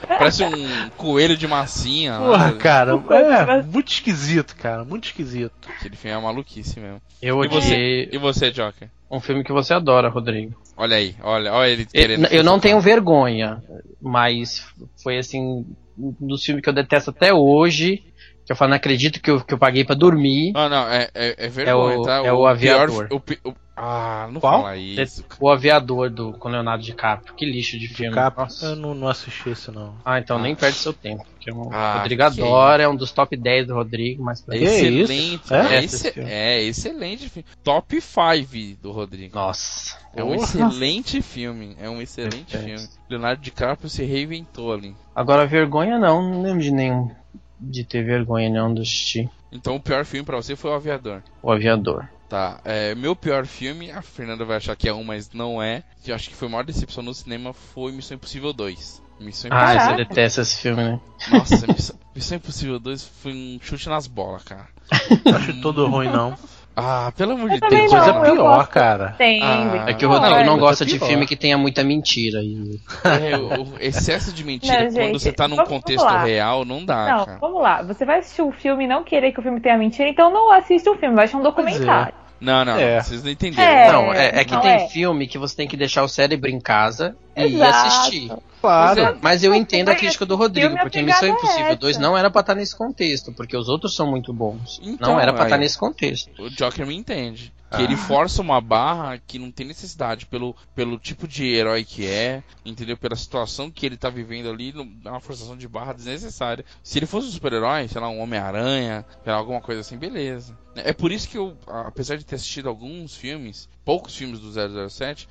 parece 0.08 0.44
um 0.44 0.90
coelho 0.96 1.36
de 1.36 1.48
massinha. 1.48 2.18
Porra, 2.18 2.54
cara, 2.54 2.94
é 2.94 3.62
muito 3.62 3.92
esquisito, 3.92 4.56
cara, 4.56 4.84
muito 4.86 5.06
esquisito. 5.06 5.70
Aquele 5.78 5.96
filme 5.96 6.18
é 6.18 6.22
maluquice 6.22 6.80
mesmo. 6.80 7.02
Eu 7.22 7.44
e 7.44 7.48
você, 7.48 8.10
e 8.12 8.18
você, 8.18 8.52
Joker? 8.52 8.90
Um 9.12 9.20
filme 9.20 9.44
que 9.44 9.52
você 9.52 9.74
adora, 9.74 10.08
Rodrigo. 10.10 10.54
Olha 10.78 10.96
aí, 10.96 11.16
olha, 11.22 11.52
olha 11.52 11.70
ele 11.70 11.86
querendo. 11.86 12.26
Eu, 12.28 12.38
eu 12.38 12.44
não 12.44 12.60
tenho 12.60 12.80
vergonha, 12.80 13.62
mas 14.02 14.66
foi 15.04 15.18
assim, 15.18 15.66
um 15.98 16.16
dos 16.22 16.44
filmes 16.44 16.64
que 16.64 16.70
eu 16.70 16.74
detesto 16.74 17.10
até 17.10 17.34
hoje. 17.34 18.04
Que 18.50 18.54
eu 18.54 18.58
falo, 18.58 18.70
não 18.70 18.78
acredito 18.78 19.22
que 19.22 19.30
eu, 19.30 19.40
que 19.42 19.54
eu 19.54 19.60
paguei 19.60 19.86
pra 19.86 19.94
dormir. 19.94 20.54
Ah, 20.56 20.68
não, 20.68 20.90
é, 20.90 21.08
é, 21.14 21.46
é 21.46 21.48
vergonha, 21.50 21.94
é 21.94 21.98
o, 22.00 22.02
tá? 22.02 22.16
É 22.26 22.34
o, 22.34 22.38
o 22.40 22.48
aviador. 22.48 23.08
Pior, 23.08 23.40
o, 23.46 23.54
ah, 23.78 24.28
não 24.32 24.42
Qual? 24.42 24.64
fala 24.64 24.76
isso. 24.76 25.24
O 25.40 25.48
Aviador 25.48 26.10
do 26.10 26.34
com 26.34 26.50
Leonardo 26.50 26.84
DiCaprio. 26.84 27.36
Que 27.36 27.46
lixo 27.46 27.78
de 27.78 27.88
filme. 27.88 28.10
DiCaprio, 28.10 28.48
eu 28.64 28.76
não, 28.76 28.96
não 28.96 29.08
assisti 29.08 29.52
esse 29.52 29.70
não. 29.70 29.94
Ah, 30.04 30.18
então 30.18 30.38
ah. 30.38 30.42
nem 30.42 30.56
perde 30.56 30.78
seu 30.78 30.94
tempo. 30.94 31.24
Porque 31.36 31.52
o 31.52 31.70
ah, 31.72 32.00
Rodrigo 32.00 32.24
adora, 32.24 32.82
é 32.82 32.90
um 32.90 32.96
dos 32.96 33.12
top 33.12 33.38
10 33.38 33.68
do 33.68 33.76
Rodrigo, 33.76 34.24
mas 34.24 34.42
pra 34.42 34.58
excelente. 34.58 35.54
É, 35.54 35.76
é, 35.76 35.84
esse, 35.84 36.20
é, 36.20 36.64
excelente 36.64 37.30
filme. 37.30 37.48
Top 37.64 38.02
5 38.02 38.82
do 38.82 38.92
Rodrigo. 38.92 39.36
Nossa. 39.36 39.96
É 40.16 40.24
um 40.24 40.34
excelente 40.34 41.22
filme. 41.22 41.78
É 41.80 41.88
um 41.88 42.02
excelente 42.02 42.58
é. 42.58 42.60
filme. 42.60 42.90
Leonardo 43.08 43.44
DiCaprio 43.44 43.90
se 43.92 44.04
reinventou 44.04 44.74
ali. 44.74 44.96
Agora 45.16 45.46
vergonha 45.46 46.00
não, 46.00 46.22
não 46.22 46.42
lembro 46.42 46.64
de 46.64 46.72
nenhum 46.72 47.12
de 47.60 47.84
ter 47.84 48.04
vergonha 48.04 48.50
não 48.50 48.74
do 48.74 48.82
assistir. 48.82 49.30
Então 49.52 49.76
o 49.76 49.80
pior 49.80 50.06
filme 50.06 50.26
para 50.26 50.38
você 50.38 50.56
foi 50.56 50.72
o 50.72 50.76
Aviador. 50.76 51.24
O 51.42 51.52
Aviador. 51.52 52.08
Tá, 52.30 52.62
é, 52.64 52.94
meu 52.94 53.16
pior 53.16 53.48
filme, 53.48 53.90
a 53.92 54.04
Fernanda 54.04 54.46
vai 54.46 54.58
achar 54.58 54.76
que 54.76 54.88
é 54.88 54.94
um, 54.94 55.04
mas 55.04 55.32
não 55.34 55.62
é. 55.62 55.84
Que 56.04 56.12
eu 56.12 56.16
acho 56.16 56.30
que 56.30 56.36
foi 56.36 56.48
a 56.48 56.52
maior 56.52 56.64
decepção 56.64 57.04
no 57.04 57.14
cinema 57.14 57.54
foi 57.54 57.92
Missão 57.92 58.16
Impossível 58.16 58.54
2. 58.54 59.02
Missão 59.20 59.50
Impossível. 59.50 59.82
Ah, 59.82 59.90
você 59.90 59.96
detesta 59.96 60.42
esse 60.42 60.62
filme, 60.62 60.84
né? 60.84 61.00
Nossa, 61.32 61.66
Missão, 61.66 61.96
Missão 62.16 62.38
Impossível 62.38 62.80
2 62.80 63.04
foi 63.04 63.34
um 63.34 63.60
chute 63.60 63.90
nas 63.90 64.06
bolas, 64.06 64.44
cara. 64.44 64.68
acho 65.36 65.60
todo 65.62 65.88
ruim, 65.88 66.08
não. 66.08 66.38
Ah, 66.80 67.12
pelo 67.16 67.34
amor 67.34 67.50
de 67.50 67.60
Deus. 67.60 67.72
Tem 67.72 67.88
coisa 67.88 68.14
não, 68.14 68.22
pior, 68.22 68.68
cara. 68.68 69.16
Tem. 69.18 69.42
Ah, 69.44 69.86
é 69.88 69.94
que 69.94 70.06
o 70.06 70.10
Rodrigo 70.10 70.44
não 70.44 70.58
gosta 70.58 70.86
de 70.86 71.00
filme 71.00 71.26
que 71.26 71.36
tenha 71.36 71.58
muita 71.58 71.84
mentira. 71.84 72.42
E... 72.42 72.80
É, 73.04 73.38
o 73.38 73.78
excesso 73.80 74.34
de 74.34 74.44
mentira 74.44 74.86
não, 74.86 74.92
quando 74.92 74.94
gente, 74.94 75.20
você 75.20 75.32
tá 75.32 75.48
num 75.48 75.58
contexto 75.58 76.08
real 76.08 76.66
não 76.66 76.86
dá. 76.86 77.06
Não, 77.06 77.26
cara. 77.26 77.38
vamos 77.40 77.62
lá. 77.62 77.82
Você 77.84 78.06
vai 78.06 78.20
assistir 78.20 78.42
o 78.42 78.48
um 78.48 78.52
filme 78.52 78.86
e 78.86 78.88
não 78.88 79.04
querer 79.04 79.32
que 79.32 79.40
o 79.40 79.44
filme 79.44 79.60
tenha 79.60 79.78
mentira, 79.78 80.10
então 80.10 80.32
não 80.32 80.52
assista 80.52 80.92
o 80.92 80.96
filme, 80.96 81.16
vai 81.16 81.26
assistir 81.26 81.40
um 81.40 81.44
documentário. 81.44 82.14
Não, 82.40 82.64
não, 82.64 82.78
é. 82.78 83.02
vocês 83.02 83.24
não 83.24 83.32
entenderam. 83.32 83.72
É, 83.72 83.92
não, 83.92 84.14
é, 84.14 84.40
é 84.40 84.46
que 84.46 84.54
não 84.54 84.62
tem 84.62 84.72
é. 84.72 84.88
filme 84.88 85.28
que 85.28 85.38
você 85.38 85.56
tem 85.56 85.68
que 85.68 85.76
deixar 85.76 86.04
o 86.04 86.08
cérebro 86.08 86.50
em 86.50 86.60
casa 86.60 87.16
Exato. 87.36 87.54
e 87.54 87.64
assistir. 87.64 88.32
Claro. 88.62 89.18
Mas 89.22 89.44
eu 89.44 89.54
entendo 89.54 89.90
a 89.90 89.96
crítica 89.96 90.26
do 90.26 90.36
Rodrigo, 90.36 90.78
porque 90.78 91.02
Missão 91.02 91.30
Impossível 91.30 91.76
2 91.76 91.98
não 91.98 92.18
era 92.18 92.30
pra 92.30 92.42
estar 92.42 92.56
nesse 92.56 92.76
contexto, 92.76 93.32
porque 93.34 93.56
os 93.56 93.70
outros 93.70 93.96
são 93.96 94.10
muito 94.10 94.34
bons. 94.34 94.80
Então, 94.84 95.14
não 95.14 95.20
era 95.20 95.34
pra 95.34 95.44
aí, 95.44 95.48
estar 95.48 95.58
nesse 95.58 95.78
contexto. 95.78 96.30
O 96.42 96.50
Joker 96.50 96.86
me 96.86 96.96
entende. 96.96 97.54
Que 97.70 97.78
ah. 97.78 97.82
ele 97.82 97.96
força 97.96 98.42
uma 98.42 98.60
barra 98.60 99.20
que 99.20 99.38
não 99.38 99.52
tem 99.52 99.66
necessidade, 99.66 100.26
pelo, 100.26 100.56
pelo 100.74 100.98
tipo 100.98 101.28
de 101.28 101.46
herói 101.46 101.84
que 101.84 102.06
é, 102.06 102.44
entendeu? 102.66 102.98
Pela 102.98 103.16
situação 103.16 103.70
que 103.70 103.86
ele 103.86 103.98
tá 103.98 104.10
vivendo 104.10 104.50
ali, 104.50 104.74
é 105.06 105.10
uma 105.10 105.20
forçação 105.20 105.56
de 105.56 105.68
barra 105.68 105.94
desnecessária. 105.94 106.66
Se 106.84 106.98
ele 106.98 107.06
fosse 107.06 107.28
um 107.28 107.32
super-herói, 107.32 107.88
sei 107.88 108.02
lá, 108.02 108.10
um 108.10 108.20
Homem-Aranha, 108.20 109.06
alguma 109.26 109.62
coisa 109.62 109.82
assim, 109.82 109.98
beleza. 109.98 110.58
É 110.76 110.94
por 110.94 111.12
isso 111.12 111.28
que 111.30 111.38
eu, 111.38 111.58
apesar 111.68 112.16
de 112.16 112.26
ter 112.26 112.36
assistido 112.36 112.70
alguns 112.70 113.16
filmes, 113.16 113.68
poucos 113.84 114.16
filmes 114.16 114.40
do 114.40 114.52
007, 114.90 115.28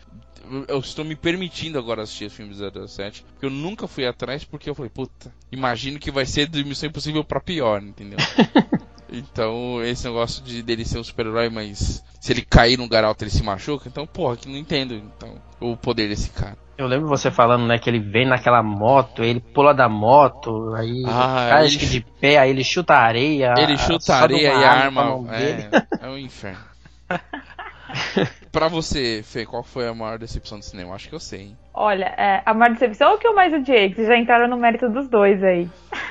eu 0.66 0.78
estou 0.78 1.04
me 1.04 1.16
permitindo 1.16 1.78
agora 1.78 2.02
assistir 2.02 2.26
os 2.26 2.32
filmes 2.32 2.58
do 2.58 2.88
007, 2.88 3.24
porque 3.32 3.46
eu 3.46 3.50
nunca 3.50 3.86
fui 3.86 4.06
atrás 4.06 4.44
porque 4.44 4.68
eu 4.68 4.74
falei, 4.74 4.90
puta, 4.90 5.32
imagino 5.50 5.98
que 5.98 6.10
vai 6.10 6.26
ser 6.26 6.48
de 6.48 6.64
Missão 6.64 6.88
Impossível 6.88 7.24
para 7.24 7.40
pior, 7.40 7.82
entendeu? 7.82 8.18
então, 9.10 9.82
esse 9.82 10.06
negócio 10.06 10.42
de 10.44 10.62
dele 10.62 10.84
ser 10.84 10.98
um 10.98 11.04
super-herói, 11.04 11.48
mas 11.48 12.04
se 12.20 12.32
ele 12.32 12.42
cair 12.42 12.76
num 12.76 12.84
lugar 12.84 13.04
alto 13.04 13.22
ele 13.22 13.30
se 13.30 13.42
machuca, 13.42 13.88
então, 13.88 14.06
porra, 14.06 14.36
que 14.36 14.48
não 14.48 14.56
entendo 14.56 14.94
então, 14.94 15.34
o 15.60 15.76
poder 15.76 16.08
desse 16.08 16.30
cara. 16.30 16.56
Eu 16.76 16.86
lembro 16.86 17.08
você 17.08 17.30
falando, 17.30 17.66
né, 17.66 17.78
que 17.78 17.90
ele 17.90 17.98
vem 17.98 18.26
naquela 18.26 18.62
moto, 18.62 19.24
ele 19.24 19.40
pula 19.40 19.74
da 19.74 19.88
moto, 19.88 20.74
aí 20.74 21.02
ah, 21.06 21.48
cai 21.50 21.66
ele... 21.66 21.76
de 21.76 22.00
pé, 22.20 22.38
aí 22.38 22.50
ele 22.50 22.62
chuta 22.62 22.94
a 22.94 23.02
areia. 23.02 23.54
Ele 23.58 23.76
chuta 23.76 24.14
a 24.14 24.20
areia 24.20 24.48
e 24.48 24.64
a 24.64 24.70
arma. 24.70 25.24
É, 25.32 26.06
é 26.06 26.08
um 26.08 26.16
inferno. 26.16 26.64
pra 28.52 28.68
você, 28.68 29.22
Fê, 29.24 29.46
qual 29.46 29.62
foi 29.62 29.88
a 29.88 29.94
maior 29.94 30.18
decepção 30.18 30.58
do 30.58 30.64
cinema? 30.64 30.94
Acho 30.94 31.08
que 31.08 31.14
eu 31.14 31.20
sei, 31.20 31.40
hein? 31.40 31.58
Olha, 31.72 32.06
é, 32.16 32.42
a 32.44 32.52
maior 32.52 32.72
decepção 32.72 33.10
ou 33.10 33.16
o 33.16 33.18
que 33.18 33.26
eu 33.26 33.34
mais 33.34 33.52
odiei? 33.52 33.88
Que 33.88 33.96
vocês 33.96 34.08
já 34.08 34.16
entraram 34.16 34.48
no 34.48 34.56
mérito 34.56 34.88
dos 34.88 35.08
dois 35.08 35.42
aí. 35.42 35.68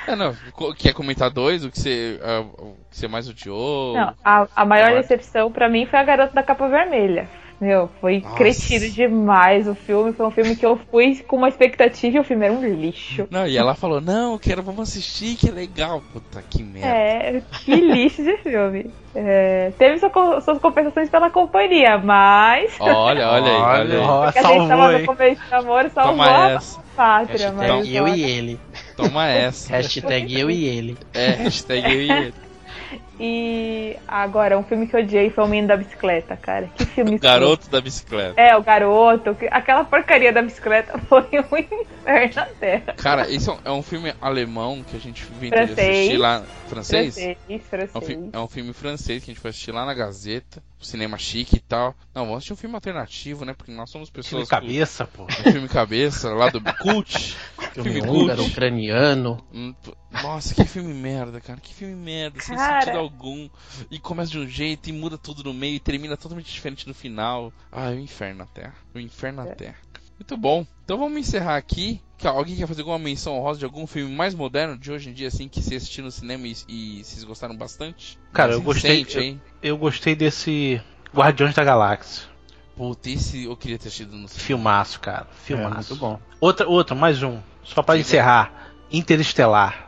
É, 0.07 0.15
não. 0.15 0.35
Quer 0.77 0.93
comentar 0.93 1.29
dois? 1.29 1.65
O 1.65 1.69
que 1.69 1.79
você, 1.79 2.19
uh, 2.21 2.63
o 2.63 2.77
que 2.89 2.97
você 2.97 3.07
mais 3.07 3.27
odiou? 3.27 3.93
Não, 3.93 4.13
a, 4.23 4.47
a 4.55 4.65
maior 4.65 4.93
decepção 4.93 5.51
para 5.51 5.67
mim 5.67 5.85
foi 5.85 5.99
a 5.99 6.03
Garota 6.03 6.33
da 6.33 6.43
Capa 6.43 6.67
Vermelha. 6.67 7.27
Meu, 7.59 7.89
foi 7.99 8.19
Nossa. 8.19 8.35
cretino 8.35 8.87
demais 8.89 9.67
o 9.67 9.73
filme. 9.73 10.13
Foi 10.13 10.27
um 10.27 10.31
filme 10.31 10.55
que 10.55 10.65
eu 10.65 10.79
fui 10.91 11.15
com 11.27 11.37
uma 11.37 11.49
expectativa 11.49 12.17
e 12.17 12.19
o 12.19 12.23
filme 12.23 12.45
era 12.45 12.53
um 12.53 12.63
lixo. 12.63 13.27
Não, 13.31 13.47
e 13.47 13.57
ela 13.57 13.73
falou: 13.73 13.99
Não, 13.99 14.37
quero, 14.37 14.61
vamos 14.61 14.89
assistir, 14.89 15.35
que 15.35 15.49
legal. 15.49 16.03
Puta, 16.13 16.43
que 16.47 16.61
merda. 16.61 16.87
É, 16.87 17.41
que 17.65 17.75
lixo 17.75 18.23
de 18.23 18.37
filme. 18.37 18.91
É, 19.15 19.71
teve 19.79 19.97
sua, 19.97 20.41
suas 20.41 20.59
compensações 20.59 21.09
pela 21.09 21.31
companhia, 21.31 21.97
mas. 21.97 22.75
Olha, 22.79 23.27
olha 23.27 23.51
aí, 23.51 23.61
olha 23.61 23.99
aí. 23.99 24.05
Olha, 24.05 24.29
a 24.29 24.31
gente 24.31 24.67
tava 24.67 24.91
no 24.99 25.05
começo 25.05 25.41
de 25.43 25.53
amor, 25.55 25.89
salvou 25.89 26.11
Toma 26.13 26.49
essa. 26.51 26.79
a 26.79 26.95
pátria, 26.95 27.51
mas. 27.51 27.91
Eu 27.91 28.07
e 28.07 28.23
ele. 28.23 28.59
Toma 28.95 29.27
essa. 29.27 29.75
hashtag 29.75 30.39
eu 30.39 30.51
e 30.51 30.65
ele. 30.65 30.97
É, 31.11 31.31
hashtag 31.31 31.91
eu 31.91 32.01
e 32.01 32.11
ele. 32.11 32.33
E 33.19 33.97
agora, 34.07 34.57
um 34.57 34.63
filme 34.63 34.87
que 34.87 34.95
eu 34.95 34.99
odiei 34.99 35.29
foi 35.29 35.43
O 35.43 35.47
Menino 35.47 35.69
da 35.69 35.77
Bicicleta, 35.77 36.37
cara. 36.37 36.69
Que 36.75 36.85
filme 36.85 37.15
O 37.15 37.19
Garoto 37.19 37.69
da 37.69 37.81
Bicicleta. 37.81 38.39
É, 38.39 38.55
o 38.55 38.61
Garoto. 38.61 39.35
Aquela 39.49 39.83
porcaria 39.83 40.31
da 40.31 40.41
bicicleta 40.41 40.97
foi 41.09 41.21
um 41.21 41.57
inferno 41.57 42.35
na 42.35 42.45
Terra. 42.45 42.93
Cara, 42.97 43.29
isso 43.29 43.57
é 43.65 43.71
um 43.71 43.81
filme 43.81 44.13
alemão 44.21 44.83
que 44.83 44.95
a 44.95 44.99
gente 44.99 45.25
viu 45.39 45.51
assistir 45.53 46.17
lá. 46.17 46.43
Francês? 46.67 47.15
Francês, 47.15 47.61
francês. 47.69 47.91
É 47.93 47.97
um, 47.97 48.01
fi 48.01 48.29
é 48.33 48.39
um 48.39 48.47
filme 48.47 48.73
francês 48.73 49.23
que 49.23 49.31
a 49.31 49.33
gente 49.33 49.41
foi 49.41 49.49
assistir 49.49 49.71
lá 49.71 49.85
na 49.85 49.93
Gazeta 49.93 50.61
cinema 50.79 51.17
chique 51.17 51.57
e 51.57 51.59
tal. 51.59 51.95
Não, 52.13 52.23
vamos 52.23 52.37
assistir 52.37 52.53
um 52.53 52.57
filme 52.57 52.75
alternativo, 52.75 53.45
né? 53.45 53.53
Porque 53.53 53.71
nós 53.71 53.89
somos 53.89 54.09
pessoas. 54.09 54.47
Filme 54.47 54.47
cabeça, 54.47 55.05
pô. 55.05 55.23
Um 55.23 55.51
filme 55.51 55.67
cabeça, 55.67 56.29
lá 56.29 56.49
do 56.49 56.61
cult. 56.61 57.35
filme, 57.73 57.93
filme 57.93 58.09
húngaro, 58.09 58.39
cult. 58.39 58.51
ucraniano. 58.51 59.43
Hum, 59.53 59.73
nossa, 60.21 60.53
que 60.53 60.65
filme 60.65 60.93
merda, 60.93 61.41
cara. 61.41 61.59
Que 61.59 61.73
filme 61.73 61.95
merda, 61.95 62.39
sem 62.39 62.57
sentido 62.57 63.06
algum. 63.07 63.49
E 63.89 63.99
começa 63.99 64.31
de 64.31 64.39
um 64.39 64.47
jeito 64.47 64.89
e 64.89 64.93
muda 64.93 65.17
tudo 65.17 65.43
no 65.43 65.53
meio 65.53 65.75
e 65.75 65.79
termina 65.79 66.15
totalmente 66.15 66.51
diferente 66.51 66.87
no 66.87 66.93
final. 66.93 67.51
Ah, 67.71 67.91
é 67.91 67.95
o 67.95 67.99
inferno 67.99 68.39
na 68.39 68.45
Terra. 68.45 68.75
O 68.93 68.99
inferno 68.99 69.43
na 69.43 69.49
é. 69.49 69.55
Terra. 69.55 69.77
Muito 70.19 70.35
bom. 70.35 70.65
Então 70.83 70.97
vamos 70.97 71.19
encerrar 71.19 71.57
aqui. 71.57 72.01
Alguém 72.23 72.55
quer 72.55 72.67
fazer 72.67 72.81
alguma 72.81 72.97
menção 72.97 73.37
honrosa 73.37 73.59
de 73.59 73.65
algum 73.65 73.85
filme 73.85 74.13
mais 74.13 74.33
moderno 74.33 74.75
de 74.75 74.91
hoje 74.91 75.09
em 75.09 75.13
dia, 75.13 75.27
assim, 75.27 75.47
que 75.47 75.61
você 75.61 75.75
assistiu 75.75 76.03
no 76.03 76.11
cinema 76.11 76.47
e, 76.47 76.55
e 76.67 77.03
vocês 77.03 77.23
gostaram 77.23 77.55
bastante? 77.55 78.17
Cara, 78.33 78.53
eu 78.53 78.61
gostei. 78.61 79.05
Eu, 79.13 79.39
eu, 79.61 79.77
gostei 79.77 80.15
desse 80.15 80.81
Guardiões 81.13 81.53
da 81.53 81.63
Galáxia. 81.63 82.27
Putz, 82.75 83.07
esse 83.07 83.45
eu 83.45 83.55
queria 83.55 83.77
ter 83.77 83.87
assistido 83.87 84.15
no 84.15 84.27
cinema. 84.27 84.45
Filmaço, 84.47 84.99
cara. 84.99 85.27
Filmaço. 85.43 85.93
É, 85.93 85.95
muito 85.95 85.95
bom. 85.97 86.19
Outra, 86.41 86.67
outra, 86.67 86.95
mais 86.95 87.21
um. 87.21 87.39
Só 87.63 87.83
para 87.83 87.99
encerrar. 87.99 88.71
Interestelar. 88.91 89.86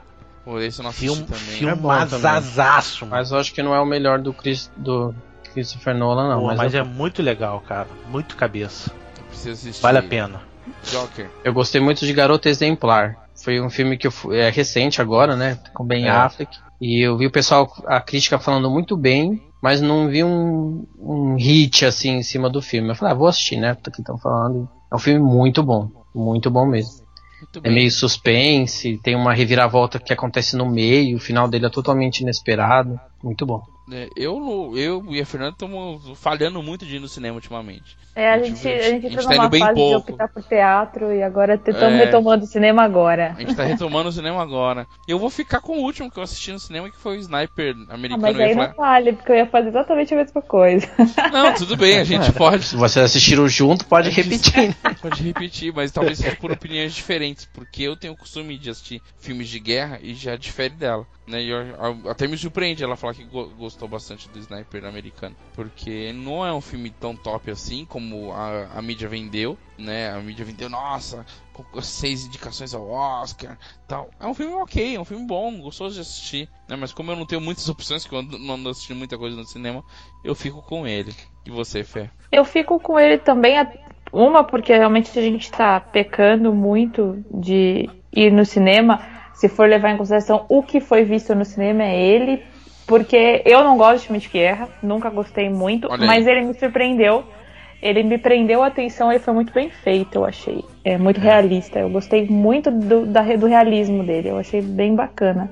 Pô, 0.50 0.60
esse 0.60 0.80
eu 0.80 0.84
não 0.84 0.92
Film, 0.92 1.22
também. 1.22 1.60
Filmazazaço, 1.60 3.06
é 3.06 3.08
Mas 3.08 3.30
eu 3.30 3.38
acho 3.38 3.54
que 3.54 3.62
não 3.62 3.76
é 3.76 3.80
o 3.80 3.86
melhor 3.86 4.18
do, 4.18 4.34
Chris, 4.34 4.72
do 4.76 5.14
Christopher 5.54 5.96
Nolan, 5.96 6.28
não. 6.28 6.40
Pô, 6.40 6.48
mas, 6.48 6.58
mas 6.58 6.74
é 6.74 6.82
muito 6.82 7.22
legal, 7.22 7.62
cara. 7.62 7.88
Muito 8.08 8.36
cabeça. 8.36 8.92
Vale 9.80 10.00
a 10.00 10.02
pena. 10.02 10.42
Joker. 10.90 11.30
Eu 11.44 11.54
gostei 11.54 11.80
muito 11.80 12.04
de 12.04 12.12
Garota 12.14 12.50
Exemplar. 12.50 13.16
Foi 13.36 13.62
um 13.62 13.70
filme 13.70 13.96
que 13.96 14.08
eu, 14.08 14.14
é 14.32 14.50
recente 14.50 15.00
agora, 15.00 15.36
né? 15.36 15.60
Com 15.72 15.86
Ben 15.86 16.08
é. 16.08 16.10
Affleck. 16.10 16.58
E 16.82 17.06
eu 17.06 17.16
vi 17.16 17.28
o 17.28 17.32
pessoal, 17.32 17.72
a 17.86 18.02
crítica 18.02 18.40
falando 18.40 18.72
muito 18.72 18.98
bem, 18.98 19.40
mas 19.62 19.82
não 19.82 20.10
vi 20.10 20.24
um, 20.24 20.84
um 20.98 21.36
hit 21.36 21.86
assim 21.86 22.18
em 22.18 22.24
cima 22.24 22.50
do 22.50 22.60
filme. 22.60 22.90
Eu 22.90 22.96
falei, 22.96 23.14
ah, 23.14 23.18
vou 23.18 23.28
assistir, 23.28 23.58
né? 23.58 23.76
Porque 23.76 24.02
estão 24.02 24.18
falando. 24.18 24.68
É 24.92 24.96
um 24.96 25.00
filme 25.00 25.20
muito 25.20 25.62
bom, 25.62 25.92
muito 26.16 26.50
bom 26.50 26.66
mesmo. 26.66 27.08
É 27.64 27.70
meio 27.70 27.92
suspense, 27.92 29.00
tem 29.02 29.16
uma 29.16 29.34
reviravolta 29.34 30.00
que 30.00 30.14
acontece 30.14 30.56
no 30.56 30.70
meio, 30.70 31.18
o 31.18 31.20
final 31.20 31.48
dele 31.48 31.66
é 31.66 31.70
totalmente 31.70 32.20
inesperado. 32.20 33.00
Muito 33.24 33.46
bom. 33.46 33.64
É, 33.92 34.10
eu, 34.16 34.74
eu 34.76 35.04
e 35.10 35.22
a 35.22 35.26
Fernanda 35.26 35.54
estamos 35.54 36.18
falhando 36.20 36.62
muito 36.62 36.86
de 36.86 36.98
ir 36.98 37.00
no 37.00 37.08
cinema 37.08 37.36
ultimamente. 37.36 37.98
É, 38.16 38.32
a, 38.32 38.40
gente, 38.40 38.68
a 38.68 38.82
gente, 38.82 39.08
a 39.08 39.10
gente 39.10 39.24
tá 39.24 39.36
numa 39.36 39.50
bem 39.50 39.62
fase 39.62 39.76
pouco. 39.76 40.06
de 40.08 40.12
optar 40.12 40.28
por 40.28 40.44
teatro 40.44 41.14
e 41.14 41.24
agora 41.24 41.56
estamos 41.56 42.00
é, 42.00 42.06
retomando 42.06 42.44
o 42.44 42.48
cinema 42.48 42.84
agora. 42.84 43.34
A 43.38 43.40
gente 43.40 43.56
tá 43.56 43.64
retomando 43.64 44.10
o 44.10 44.12
cinema 44.12 44.42
agora. 44.42 44.86
Eu 45.08 45.18
vou 45.18 45.30
ficar 45.30 45.62
com 45.62 45.78
o 45.78 45.82
último 45.84 46.12
que 46.12 46.20
eu 46.20 46.24
assisti 46.24 46.52
no 46.52 46.60
cinema, 46.60 46.90
que 46.90 46.98
foi 46.98 47.18
o 47.18 47.20
Sniper 47.20 47.76
americano. 47.90 48.28
Ah, 48.28 48.32
mas 48.34 48.40
aí 48.40 48.56
não 48.56 48.74
vale, 48.74 49.14
porque 49.14 49.32
eu 49.32 49.36
ia 49.38 49.46
fazer 49.46 49.70
exatamente 49.70 50.14
a 50.14 50.18
mesma 50.18 50.42
coisa. 50.42 50.88
Não, 51.32 51.54
tudo 51.54 51.78
bem, 51.78 52.00
a 52.00 52.04
gente 52.04 52.32
pode. 52.36 52.66
Se 52.66 52.76
vocês 52.76 53.06
assistiram 53.06 53.48
junto, 53.48 53.86
pode 53.86 54.10
repetir. 54.10 54.76
Pode 55.02 55.24
repetir, 55.24 55.72
mas 55.74 55.92
talvez 55.92 56.22
por 56.36 56.52
opiniões 56.52 56.94
diferentes, 56.94 57.46
porque 57.46 57.84
eu 57.84 57.96
tenho 57.96 58.14
o 58.14 58.18
costume 58.18 58.58
de 58.58 58.70
assistir 58.70 59.02
filmes 59.18 59.48
de 59.48 59.58
guerra 59.58 59.98
e 60.02 60.14
já 60.14 60.36
difere 60.36 60.74
dela. 60.74 61.06
Né, 61.26 61.44
eu, 61.44 62.10
até 62.10 62.28
me 62.28 62.36
surpreende 62.36 62.84
ela 62.84 62.98
falar 62.98 63.14
que 63.14 63.24
gostou 63.24 63.79
bastante 63.88 64.30
do 64.30 64.40
Sniper 64.40 64.86
americano. 64.86 65.36
Porque 65.54 66.12
não 66.14 66.46
é 66.46 66.54
um 66.54 66.62
filme 66.62 66.90
tão 66.90 67.16
top 67.16 67.52
assim 67.52 67.86
como 67.86 68.32
a, 68.32 68.68
a 68.76 68.82
mídia 68.82 69.08
vendeu, 69.08 69.58
né? 69.78 70.12
A 70.12 70.20
mídia 70.20 70.46
vendeu, 70.46 70.70
nossa, 70.70 71.26
seis 71.82 72.26
indicações 72.26 72.74
ao 72.74 72.90
Oscar 72.90 73.58
tal. 73.88 74.10
É 74.20 74.26
um 74.26 74.34
filme 74.34 74.54
ok, 74.56 74.96
é 74.96 75.00
um 75.00 75.06
filme 75.06 75.26
bom, 75.26 75.60
gostoso 75.62 75.96
de 75.96 76.02
assistir. 76.02 76.50
Né? 76.68 76.76
Mas 76.76 76.94
como 76.94 77.12
eu 77.12 77.16
não 77.16 77.26
tenho 77.26 77.42
muitas 77.42 77.68
opções, 77.70 78.06
que 78.06 78.14
eu 78.14 78.22
não 78.22 78.56
ando 78.56 78.70
assistindo 78.70 78.98
muita 78.98 79.18
coisa 79.18 79.36
no 79.36 79.46
cinema, 79.46 79.84
eu 80.24 80.36
fico 80.36 80.62
com 80.62 80.88
ele. 80.88 81.14
E 81.46 81.52
você, 81.52 81.84
Fé? 81.84 82.10
Eu 82.32 82.46
fico 82.46 82.80
com 82.80 83.00
ele 83.00 83.18
também, 83.18 83.56
uma, 84.12 84.44
porque 84.44 84.74
realmente 84.74 85.18
a 85.18 85.22
gente 85.22 85.52
tá 85.52 85.80
pecando 85.80 86.54
muito 86.54 87.24
de 87.32 87.90
ir 88.12 88.32
no 88.32 88.46
cinema 88.46 89.20
se 89.40 89.48
for 89.48 89.70
levar 89.70 89.92
em 89.92 89.98
consideração 89.98 90.46
o 90.50 90.62
que 90.62 90.82
foi 90.82 91.06
visto 91.06 91.34
no 91.34 91.46
cinema 91.46 91.84
é 91.84 91.98
ele, 91.98 92.44
porque 92.90 93.44
eu 93.46 93.64
não 93.64 93.78
gosto 93.78 94.00
de 94.02 94.08
filme 94.08 94.20
de 94.20 94.28
guerra, 94.28 94.68
nunca 94.82 95.12
gostei 95.12 95.48
muito, 95.48 95.88
mas 96.00 96.26
ele 96.26 96.42
me 96.42 96.56
surpreendeu. 96.56 97.24
Ele 97.82 98.04
me 98.04 98.18
prendeu 98.18 98.62
a 98.62 98.68
atenção, 98.68 99.10
ele 99.10 99.20
foi 99.20 99.34
muito 99.34 99.54
bem 99.54 99.70
feito, 99.70 100.16
eu 100.16 100.26
achei. 100.26 100.66
É 100.84 100.98
muito 100.98 101.20
é. 101.22 101.24
realista. 101.24 101.80
Eu 101.80 101.90
gostei 101.90 102.26
muito 102.26 102.70
do, 102.72 103.06
da, 103.06 103.22
do 103.22 103.46
realismo 103.46 104.04
dele, 104.04 104.30
eu 104.30 104.38
achei 104.38 104.62
bem 104.62 104.96
bacana. 104.96 105.50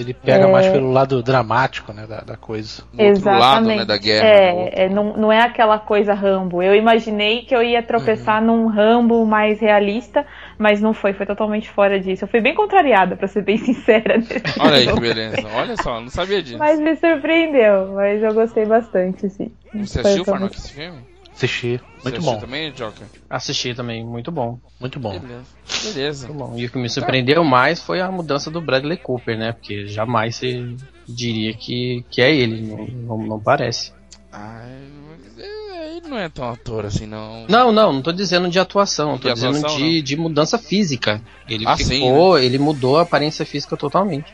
Ele 0.00 0.14
pega 0.14 0.44
é... 0.44 0.50
mais 0.50 0.66
pelo 0.68 0.90
lado 0.90 1.22
dramático, 1.22 1.92
né, 1.92 2.06
da, 2.06 2.20
da 2.20 2.36
coisa. 2.36 2.82
No 2.92 3.02
Exatamente. 3.02 3.40
lado, 3.40 3.66
né, 3.66 3.84
da 3.84 3.98
guerra. 3.98 4.26
É, 4.26 4.84
é, 4.84 4.88
não, 4.88 5.16
não 5.16 5.32
é 5.32 5.42
aquela 5.42 5.78
coisa 5.78 6.14
Rambo. 6.14 6.62
Eu 6.62 6.74
imaginei 6.74 7.42
que 7.42 7.54
eu 7.54 7.62
ia 7.62 7.82
tropeçar 7.82 8.40
uhum. 8.40 8.46
num 8.46 8.66
Rambo 8.68 9.26
mais 9.26 9.60
realista, 9.60 10.26
mas 10.58 10.80
não 10.80 10.94
foi, 10.94 11.12
foi 11.12 11.26
totalmente 11.26 11.68
fora 11.68 12.00
disso. 12.00 12.24
Eu 12.24 12.28
fui 12.28 12.40
bem 12.40 12.54
contrariada, 12.54 13.14
para 13.14 13.28
ser 13.28 13.42
bem 13.42 13.58
sincera. 13.58 14.22
Olha 14.58 14.76
aí 14.76 14.86
que 14.86 15.00
beleza. 15.00 15.46
Olha 15.54 15.76
só, 15.76 16.00
não 16.00 16.08
sabia 16.08 16.42
disso. 16.42 16.58
Mas 16.58 16.80
me 16.80 16.96
surpreendeu, 16.96 17.92
mas 17.92 18.22
eu 18.22 18.32
gostei 18.32 18.64
bastante, 18.64 19.28
sim. 19.28 19.52
Você 19.74 20.00
assistiu, 20.00 20.24
Farnock, 20.24 20.56
esse 20.56 20.72
filme? 20.72 21.09
Assisti. 21.40 21.80
Muito 22.04 22.20
Você 22.20 22.30
bom. 22.30 22.38
também, 22.38 22.70
Joker? 22.72 23.06
Assisti 23.28 23.74
também, 23.74 24.04
muito 24.04 24.30
bom. 24.30 24.58
Muito 24.78 25.00
bom. 25.00 25.18
Beleza. 25.18 25.46
Beleza. 25.84 26.28
Muito 26.28 26.38
bom. 26.38 26.58
E 26.58 26.66
o 26.66 26.70
que 26.70 26.78
me 26.78 26.88
surpreendeu 26.90 27.42
mais 27.42 27.80
foi 27.80 28.00
a 28.00 28.12
mudança 28.12 28.50
do 28.50 28.60
Bradley 28.60 28.98
Cooper, 28.98 29.38
né? 29.38 29.52
Porque 29.52 29.86
jamais 29.86 30.36
você 30.36 30.76
diria 31.08 31.54
que, 31.54 32.04
que 32.10 32.20
é 32.20 32.34
ele, 32.34 32.60
não, 32.60 32.86
não, 32.86 33.26
não 33.26 33.40
parece. 33.40 33.92
Ah, 34.30 34.66
ele 35.96 36.08
não 36.08 36.18
é 36.18 36.28
tão 36.28 36.50
ator 36.50 36.84
assim, 36.84 37.06
não. 37.06 37.46
Não, 37.48 37.72
não, 37.72 37.92
não 37.94 38.02
tô 38.02 38.12
dizendo 38.12 38.50
de 38.50 38.58
atuação, 38.58 39.14
de 39.14 39.22
tô 39.22 39.28
atuação, 39.28 39.52
dizendo 39.52 39.76
de, 39.76 40.02
de 40.02 40.16
mudança 40.16 40.58
física. 40.58 41.22
Ele 41.48 41.64
ah, 41.66 41.74
ficou, 41.74 42.36
sim, 42.36 42.40
né? 42.40 42.44
ele 42.44 42.58
mudou 42.58 42.98
a 42.98 43.02
aparência 43.02 43.46
física 43.46 43.78
totalmente. 43.78 44.30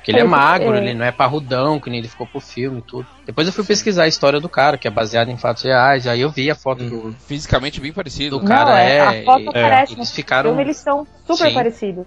Porque 0.00 0.12
ele 0.12 0.20
é, 0.20 0.22
é 0.22 0.24
magro, 0.24 0.74
é. 0.74 0.78
ele 0.78 0.94
não 0.94 1.04
é 1.04 1.12
parrudão, 1.12 1.78
que 1.78 1.90
nem 1.90 1.98
ele 1.98 2.08
ficou 2.08 2.26
pro 2.26 2.40
filme 2.40 2.78
e 2.78 2.82
tudo. 2.82 3.06
Depois 3.26 3.46
eu 3.46 3.52
fui 3.52 3.64
pesquisar 3.64 4.04
a 4.04 4.08
história 4.08 4.40
do 4.40 4.48
cara, 4.48 4.78
que 4.78 4.88
é 4.88 4.90
baseado 4.90 5.28
em 5.28 5.36
fatos 5.36 5.62
reais, 5.62 6.06
aí 6.06 6.22
eu 6.22 6.30
vi 6.30 6.50
a 6.50 6.54
foto 6.54 6.82
do. 6.82 7.08
Hum, 7.08 7.14
fisicamente 7.26 7.80
bem 7.82 7.92
parecido. 7.92 8.38
Do 8.38 8.46
cara, 8.46 8.70
não, 8.70 8.76
é. 8.78 8.96
é 8.96 9.00
a 9.00 9.24
foto 9.24 9.50
é, 9.54 9.62
parece, 9.62 9.92
eles 9.92 10.10
ficaram. 10.10 10.50
Filme, 10.50 10.62
eles 10.62 10.78
são 10.78 11.06
super 11.26 11.48
Sim. 11.48 11.54
parecidos. 11.54 12.06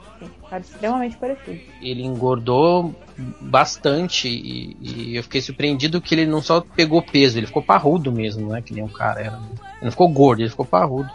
extremamente 0.60 1.18
parecidos. 1.18 1.62
Ele 1.80 2.02
engordou 2.04 2.96
bastante 3.40 4.28
e, 4.28 4.76
e, 4.82 5.16
eu 5.16 5.22
fiquei 5.22 5.42
surpreendido 5.42 6.02
que 6.02 6.16
ele 6.16 6.26
não 6.26 6.42
só 6.42 6.62
pegou 6.62 7.00
peso, 7.00 7.38
ele 7.38 7.46
ficou 7.46 7.62
parrudo 7.62 8.12
mesmo, 8.12 8.50
né? 8.50 8.64
Que 8.64 8.74
nem 8.74 8.84
um 8.84 8.88
cara 8.88 9.22
era. 9.22 9.40
Ele 9.76 9.84
não 9.84 9.92
ficou 9.92 10.10
gordo, 10.10 10.42
ele 10.42 10.50
ficou 10.50 10.66
parrudo. 10.66 11.10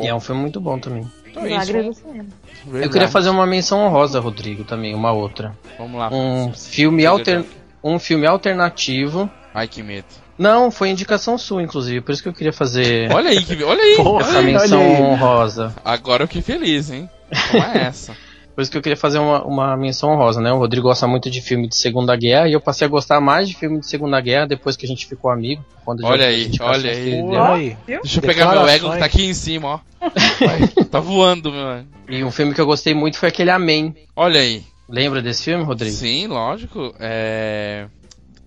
E 0.00 0.08
é 0.08 0.14
um 0.14 0.20
filme 0.20 0.40
muito 0.40 0.60
bom 0.60 0.80
também. 0.80 1.06
Então, 1.36 1.44
Milagre 1.44 1.82
do 1.82 1.92
cinema. 1.92 2.28
Eu 2.72 2.90
queria 2.90 3.08
fazer 3.08 3.28
uma 3.28 3.46
menção 3.46 3.84
honrosa, 3.84 4.18
Rodrigo, 4.18 4.64
também, 4.64 4.94
uma 4.94 5.12
outra. 5.12 5.54
Vamos 5.78 5.98
lá. 5.98 6.08
Um 6.10 6.52
filme, 6.54 7.04
alter... 7.04 7.44
um 7.84 7.98
filme 7.98 8.26
alternativo. 8.26 9.30
Ai, 9.52 9.68
que 9.68 9.82
medo. 9.82 10.06
Não, 10.38 10.70
foi 10.70 10.88
indicação 10.88 11.36
sua, 11.36 11.62
inclusive, 11.62 12.00
por 12.00 12.12
isso 12.12 12.22
que 12.22 12.28
eu 12.28 12.32
queria 12.32 12.52
fazer. 12.52 13.12
Olha 13.12 13.30
aí, 13.30 13.42
que... 13.42 13.62
olha 13.62 13.82
aí. 13.82 13.96
Porra, 13.96 14.22
essa 14.28 14.42
menção 14.42 15.02
honrosa. 15.02 15.74
Agora 15.84 16.24
eu 16.24 16.26
fiquei 16.26 16.42
feliz, 16.42 16.90
hein? 16.90 17.08
Como 17.50 17.62
é 17.62 17.86
essa? 17.86 18.16
Por 18.56 18.62
isso 18.62 18.70
que 18.70 18.78
eu 18.78 18.82
queria 18.82 18.96
fazer 18.96 19.18
uma, 19.18 19.44
uma 19.44 19.76
menção 19.76 20.10
honrosa, 20.10 20.40
né? 20.40 20.50
O 20.50 20.56
Rodrigo 20.56 20.88
gosta 20.88 21.06
muito 21.06 21.30
de 21.30 21.42
filme 21.42 21.68
de 21.68 21.76
Segunda 21.76 22.16
Guerra 22.16 22.48
e 22.48 22.54
eu 22.54 22.60
passei 22.60 22.86
a 22.86 22.88
gostar 22.88 23.20
mais 23.20 23.46
de 23.46 23.54
filme 23.54 23.80
de 23.80 23.86
Segunda 23.86 24.18
Guerra 24.18 24.46
depois 24.46 24.78
que 24.78 24.86
a 24.86 24.88
gente 24.88 25.06
ficou 25.06 25.30
amigo. 25.30 25.62
olha 25.86 26.24
aí, 26.24 26.50
olha 26.58 26.90
aí. 26.90 27.20
Olha 27.20 27.52
aí. 27.52 27.76
Deixa 27.86 28.18
eu 28.18 28.22
pegar 28.22 28.50
meu 28.50 28.66
ego 28.66 28.90
que 28.90 28.98
tá 28.98 29.04
aqui 29.04 29.26
em 29.26 29.34
cima, 29.34 29.68
ó. 29.68 29.80
Vai, 30.00 30.68
tá 30.90 31.00
voando, 31.00 31.52
meu. 31.52 31.84
E 32.08 32.24
um 32.24 32.30
filme 32.30 32.54
que 32.54 32.60
eu 32.60 32.64
gostei 32.64 32.94
muito 32.94 33.18
foi 33.18 33.28
aquele 33.28 33.50
Amém. 33.50 33.94
Olha 34.16 34.40
aí. 34.40 34.64
Lembra 34.88 35.20
desse 35.20 35.44
filme, 35.44 35.62
Rodrigo? 35.62 35.94
Sim, 35.94 36.26
lógico. 36.26 36.94
É. 36.98 37.88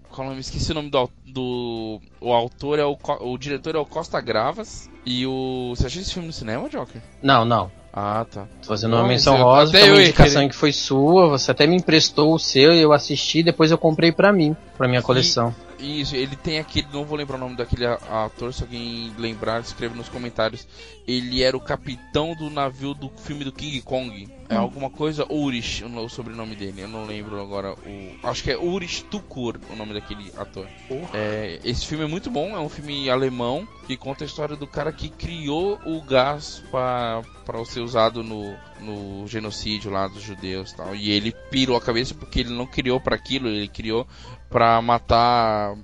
Qual 0.09 0.27
nome? 0.27 0.39
Esqueci 0.39 0.71
o 0.71 0.75
nome 0.75 0.89
do, 0.89 1.07
do. 1.27 2.01
O 2.19 2.33
autor 2.33 2.79
é 2.79 2.83
o. 2.83 2.97
O 3.21 3.37
diretor 3.37 3.75
é 3.75 3.79
o 3.79 3.85
Costa 3.85 4.19
Gravas. 4.19 4.89
E 5.05 5.27
o. 5.27 5.75
Você 5.75 5.85
achou 5.85 6.01
esse 6.01 6.13
filme 6.13 6.27
no 6.27 6.33
cinema, 6.33 6.67
Joker? 6.67 6.99
Não, 7.21 7.45
não. 7.45 7.71
Ah, 8.01 8.25
tá. 8.25 8.45
Tô 8.61 8.69
fazendo 8.69 8.95
uma 8.95 9.05
menção 9.05 9.35
rosa, 9.35 9.77
foi 9.77 9.91
uma 9.91 10.01
indicação 10.01 10.47
que 10.47 10.55
foi 10.55 10.71
sua, 10.71 11.27
você 11.27 11.51
até 11.51 11.67
me 11.67 11.75
emprestou 11.75 12.33
o 12.33 12.39
seu 12.39 12.73
e 12.73 12.79
eu 12.79 12.93
assisti, 12.93 13.43
depois 13.43 13.71
eu 13.71 13.77
comprei 13.77 14.09
para 14.09 14.31
mim, 14.31 14.55
para 14.77 14.87
minha 14.87 15.01
coleção. 15.01 15.53
E, 15.65 15.68
isso, 15.79 16.15
ele 16.15 16.35
tem 16.35 16.59
aquele, 16.59 16.87
não 16.91 17.05
vou 17.05 17.17
lembrar 17.17 17.37
o 17.37 17.39
nome 17.39 17.55
daquele 17.55 17.85
ator, 17.85 18.53
se 18.53 18.63
alguém 18.63 19.13
lembrar, 19.17 19.61
escreve 19.61 19.95
nos 19.95 20.09
comentários. 20.09 20.67
Ele 21.07 21.41
era 21.41 21.55
o 21.55 21.61
capitão 21.61 22.35
do 22.35 22.49
navio 22.49 22.93
do 22.93 23.09
filme 23.09 23.43
do 23.43 23.51
King 23.51 23.81
Kong. 23.81 24.27
É 24.47 24.55
hum. 24.55 24.61
alguma 24.61 24.89
coisa 24.89 25.25
Urish, 25.31 25.83
o 25.83 26.09
sobrenome 26.09 26.55
dele. 26.55 26.81
Eu 26.81 26.87
não 26.87 27.05
lembro 27.05 27.41
agora 27.41 27.73
o. 27.73 28.27
Acho 28.27 28.43
que 28.43 28.51
é 28.51 28.57
Urish 28.57 29.03
Tukur 29.03 29.59
o 29.69 29.75
nome 29.75 29.93
daquele 29.93 30.31
ator. 30.37 30.67
É, 31.13 31.59
esse 31.63 31.85
filme 31.85 32.03
é 32.03 32.07
muito 32.07 32.29
bom, 32.29 32.55
é 32.55 32.59
um 32.59 32.69
filme 32.69 33.09
alemão 33.09 33.67
que 33.87 33.95
conta 33.95 34.23
a 34.23 34.27
história 34.27 34.55
do 34.55 34.67
cara 34.67 34.91
que 34.91 35.09
criou 35.09 35.79
o 35.85 36.01
gás 36.01 36.63
para 36.71 37.23
ser 37.65 37.81
usado 37.81 38.23
no, 38.23 38.55
no 38.79 39.27
genocídio 39.27 39.91
lá 39.91 40.07
dos 40.07 40.21
judeus 40.21 40.73
tal. 40.73 40.95
E 40.95 41.11
ele 41.11 41.33
pirou 41.51 41.75
a 41.75 41.81
cabeça 41.81 42.13
porque 42.13 42.39
ele 42.39 42.53
não 42.53 42.65
criou 42.65 42.99
para 42.99 43.15
aquilo, 43.15 43.47
ele 43.47 43.67
criou 43.67 44.07
para 44.49 44.81
matar 44.81 45.75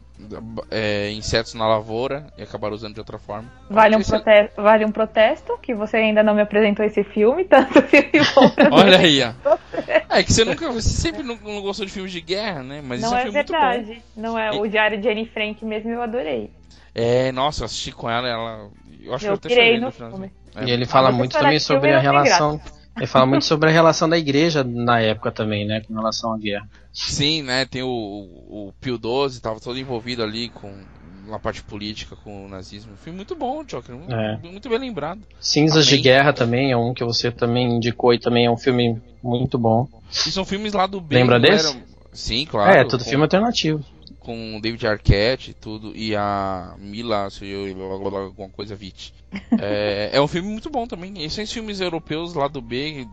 é, 0.71 1.11
insetos 1.11 1.53
na 1.53 1.67
lavoura 1.67 2.27
e 2.37 2.43
acabar 2.43 2.71
usando 2.71 2.93
de 2.93 2.99
outra 2.99 3.19
forma. 3.19 3.51
Vale 3.69 3.95
um, 3.95 4.01
protesto, 4.01 4.61
vale 4.61 4.85
um 4.85 4.91
protesto 4.91 5.57
que 5.61 5.73
você 5.73 5.97
ainda 5.97 6.23
não 6.23 6.33
me 6.33 6.41
apresentou 6.41 6.85
esse 6.85 7.03
filme, 7.03 7.45
tanto 7.45 7.81
filme 7.83 8.11
bom 8.33 8.49
pra 8.49 8.69
Olha 8.73 8.97
aí, 8.97 9.21
ó. 9.21 9.57
É 10.09 10.23
que 10.23 10.31
você 10.31 10.45
nunca, 10.45 10.71
você 10.71 10.89
sempre 10.89 11.21
não, 11.21 11.37
não, 11.43 11.61
gostou 11.61 11.85
de 11.85 11.91
filmes 11.91 12.11
de 12.11 12.21
guerra, 12.21 12.63
né? 12.63 12.81
Mas 12.83 13.01
não 13.01 13.15
é, 13.15 13.27
é 13.27 13.29
verdade. 13.29 14.01
Não 14.15 14.39
é 14.39 14.51
o 14.51 14.67
Diário 14.67 14.99
de 14.99 15.09
Anne 15.09 15.25
Frank 15.25 15.63
mesmo 15.63 15.91
eu 15.91 16.01
adorei. 16.01 16.49
É, 16.93 17.31
nossa, 17.33 17.61
eu 17.61 17.65
assisti 17.65 17.91
com 17.91 18.09
ela, 18.09 18.27
ela 18.27 18.69
eu 19.03 19.13
acho 19.13 19.25
eu 19.25 19.37
que 19.37 19.47
eu 19.47 19.49
até 19.49 19.49
chorei 19.49 19.79
no 19.79 19.91
filme. 19.91 20.31
É. 20.55 20.65
E 20.65 20.71
ele 20.71 20.85
fala 20.85 21.11
muito 21.11 21.37
também 21.37 21.59
sobre 21.59 21.93
a 21.93 21.99
relação 21.99 22.59
ele 22.97 23.07
fala 23.07 23.25
muito 23.25 23.45
sobre 23.45 23.69
a 23.69 23.73
relação 23.73 24.07
da 24.07 24.17
igreja 24.17 24.63
na 24.63 24.99
época 24.99 25.31
também, 25.31 25.65
né? 25.65 25.81
Com 25.81 25.93
relação 25.93 26.33
à 26.33 26.37
guerra. 26.37 26.67
Sim, 26.93 27.41
né? 27.41 27.65
Tem 27.65 27.83
o, 27.83 27.89
o 27.89 28.73
Pio 28.79 28.97
XII, 28.97 29.37
estava 29.37 29.59
todo 29.59 29.77
envolvido 29.77 30.23
ali 30.23 30.49
com 30.49 30.73
uma 31.27 31.39
parte 31.39 31.61
política 31.63 32.15
com 32.15 32.45
o 32.45 32.49
nazismo. 32.49 32.93
Foi 32.95 33.11
muito 33.11 33.35
bom, 33.35 33.63
Joker. 33.63 33.95
É. 34.09 34.37
Muito 34.47 34.69
bem 34.69 34.77
lembrado. 34.77 35.21
Cinzas 35.39 35.87
Amém. 35.87 35.97
de 35.97 36.03
Guerra 36.03 36.31
também 36.31 36.71
é 36.71 36.77
um 36.77 36.93
que 36.93 37.03
você 37.03 37.31
também 37.31 37.75
indicou 37.75 38.13
e 38.13 38.19
também 38.19 38.45
é 38.45 38.51
um 38.51 38.57
filme 38.57 39.01
muito 39.21 39.57
bom. 39.57 39.87
E 40.11 40.31
são 40.31 40.45
filmes 40.45 40.73
lá 40.73 40.87
do 40.87 41.01
B. 41.01 41.15
Lembra 41.15 41.39
desse? 41.39 41.67
Era... 41.67 41.85
Sim, 42.13 42.45
claro. 42.45 42.71
É, 42.71 42.85
tudo 42.85 43.03
com... 43.03 43.09
filme 43.09 43.23
alternativo 43.23 43.83
com 44.26 44.57
o 44.57 44.59
David 44.59 44.88
Arquette 44.88 45.51
e 45.51 45.53
tudo, 45.53 45.95
e 45.95 46.15
a 46.15 46.73
Mila, 46.80 47.30
alguma 47.91 48.49
coisa, 48.49 48.76
Vit. 48.76 49.13
É, 49.59 50.11
é 50.13 50.21
um 50.21 50.28
filme 50.28 50.47
muito 50.49 50.69
bom 50.69 50.88
também. 50.88 51.21
Esses 51.21 51.51
filmes 51.51 51.82
europeus 51.82 52.34
lá 52.34 52.47
do 52.47 52.61
B 52.61 53.05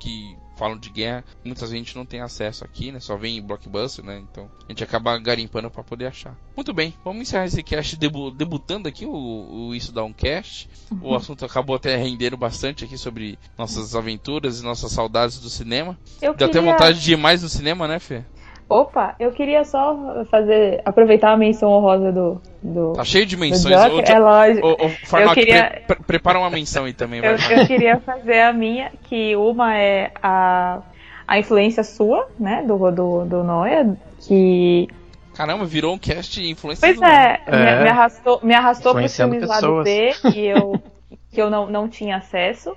que 0.00 0.36
falam 0.56 0.76
de 0.76 0.90
guerra, 0.90 1.24
muitas 1.44 1.70
vezes 1.70 1.74
a 1.74 1.78
gente 1.78 1.96
não 1.96 2.04
tem 2.04 2.20
acesso 2.20 2.64
aqui, 2.64 2.92
né? 2.92 3.00
Só 3.00 3.16
vem 3.16 3.38
em 3.38 3.42
blockbuster, 3.42 4.04
né? 4.04 4.22
Então 4.30 4.50
a 4.68 4.72
gente 4.72 4.84
acaba 4.84 5.16
garimpando 5.18 5.70
para 5.70 5.82
poder 5.82 6.06
achar. 6.06 6.36
Muito 6.54 6.74
bem, 6.74 6.92
vamos 7.04 7.22
encerrar 7.22 7.46
esse 7.46 7.62
cast 7.62 7.96
debu 7.96 8.30
debutando 8.30 8.88
aqui 8.88 9.06
o, 9.06 9.68
o 9.68 9.74
Isso 9.74 9.92
Dá 9.92 10.04
um 10.04 10.12
Cast. 10.12 10.68
O 10.90 11.08
uhum. 11.08 11.14
assunto 11.14 11.44
acabou 11.44 11.76
até 11.76 11.96
rendendo 11.96 12.36
bastante 12.36 12.84
aqui 12.84 12.98
sobre 12.98 13.38
nossas 13.56 13.94
aventuras 13.94 14.60
e 14.60 14.64
nossas 14.64 14.90
saudades 14.92 15.38
do 15.38 15.48
cinema. 15.48 15.98
Eu 16.20 16.34
Deu 16.34 16.48
queria... 16.48 16.60
até 16.60 16.72
vontade 16.72 17.00
de 17.00 17.12
ir 17.12 17.16
mais 17.16 17.42
no 17.42 17.48
cinema, 17.48 17.86
né, 17.86 17.98
Fê? 17.98 18.24
Opa, 18.70 19.16
eu 19.18 19.32
queria 19.32 19.64
só 19.64 20.24
fazer. 20.30 20.80
aproveitar 20.84 21.32
a 21.32 21.36
menção 21.36 21.70
honrosa 21.70 22.12
do. 22.12 22.40
do 22.62 22.92
tá 22.92 23.04
cheio 23.04 23.26
de 23.26 23.36
menções. 23.36 23.74
O, 23.74 24.00
é 24.00 24.18
lógico. 24.20 24.64
O, 24.64 24.86
o 24.86 25.18
eu 25.18 25.32
queria... 25.32 25.82
Pre 25.88 25.96
prepara 26.06 26.38
uma 26.38 26.48
menção 26.48 26.84
aí 26.84 26.92
também. 26.92 27.18
Eu, 27.18 27.32
eu, 27.32 27.66
queria 27.66 27.98
fazer 27.98 28.42
a 28.42 28.52
minha, 28.52 28.92
que 29.08 29.34
uma 29.34 29.76
é 29.76 30.12
a, 30.22 30.82
a 31.26 31.38
influência 31.40 31.82
sua, 31.82 32.28
né, 32.38 32.62
do, 32.64 32.78
do, 32.92 33.24
do 33.24 33.42
Noia, 33.42 33.96
que. 34.20 34.86
Caramba, 35.34 35.64
virou 35.64 35.94
um 35.94 35.98
cast 35.98 36.40
influência 36.40 36.86
Pois 36.86 37.02
é, 37.02 37.40
é. 37.46 37.76
Me, 37.76 37.82
me, 37.82 37.88
arrastou, 37.88 38.40
me 38.40 38.54
arrastou 38.54 38.94
pro 38.94 39.08
filmes 39.08 39.48
lá 39.48 39.60
do 39.60 39.82
B 39.82 40.12
que 40.30 40.46
eu, 40.46 40.80
que 41.32 41.42
eu 41.42 41.50
não, 41.50 41.68
não 41.68 41.88
tinha 41.88 42.18
acesso 42.18 42.76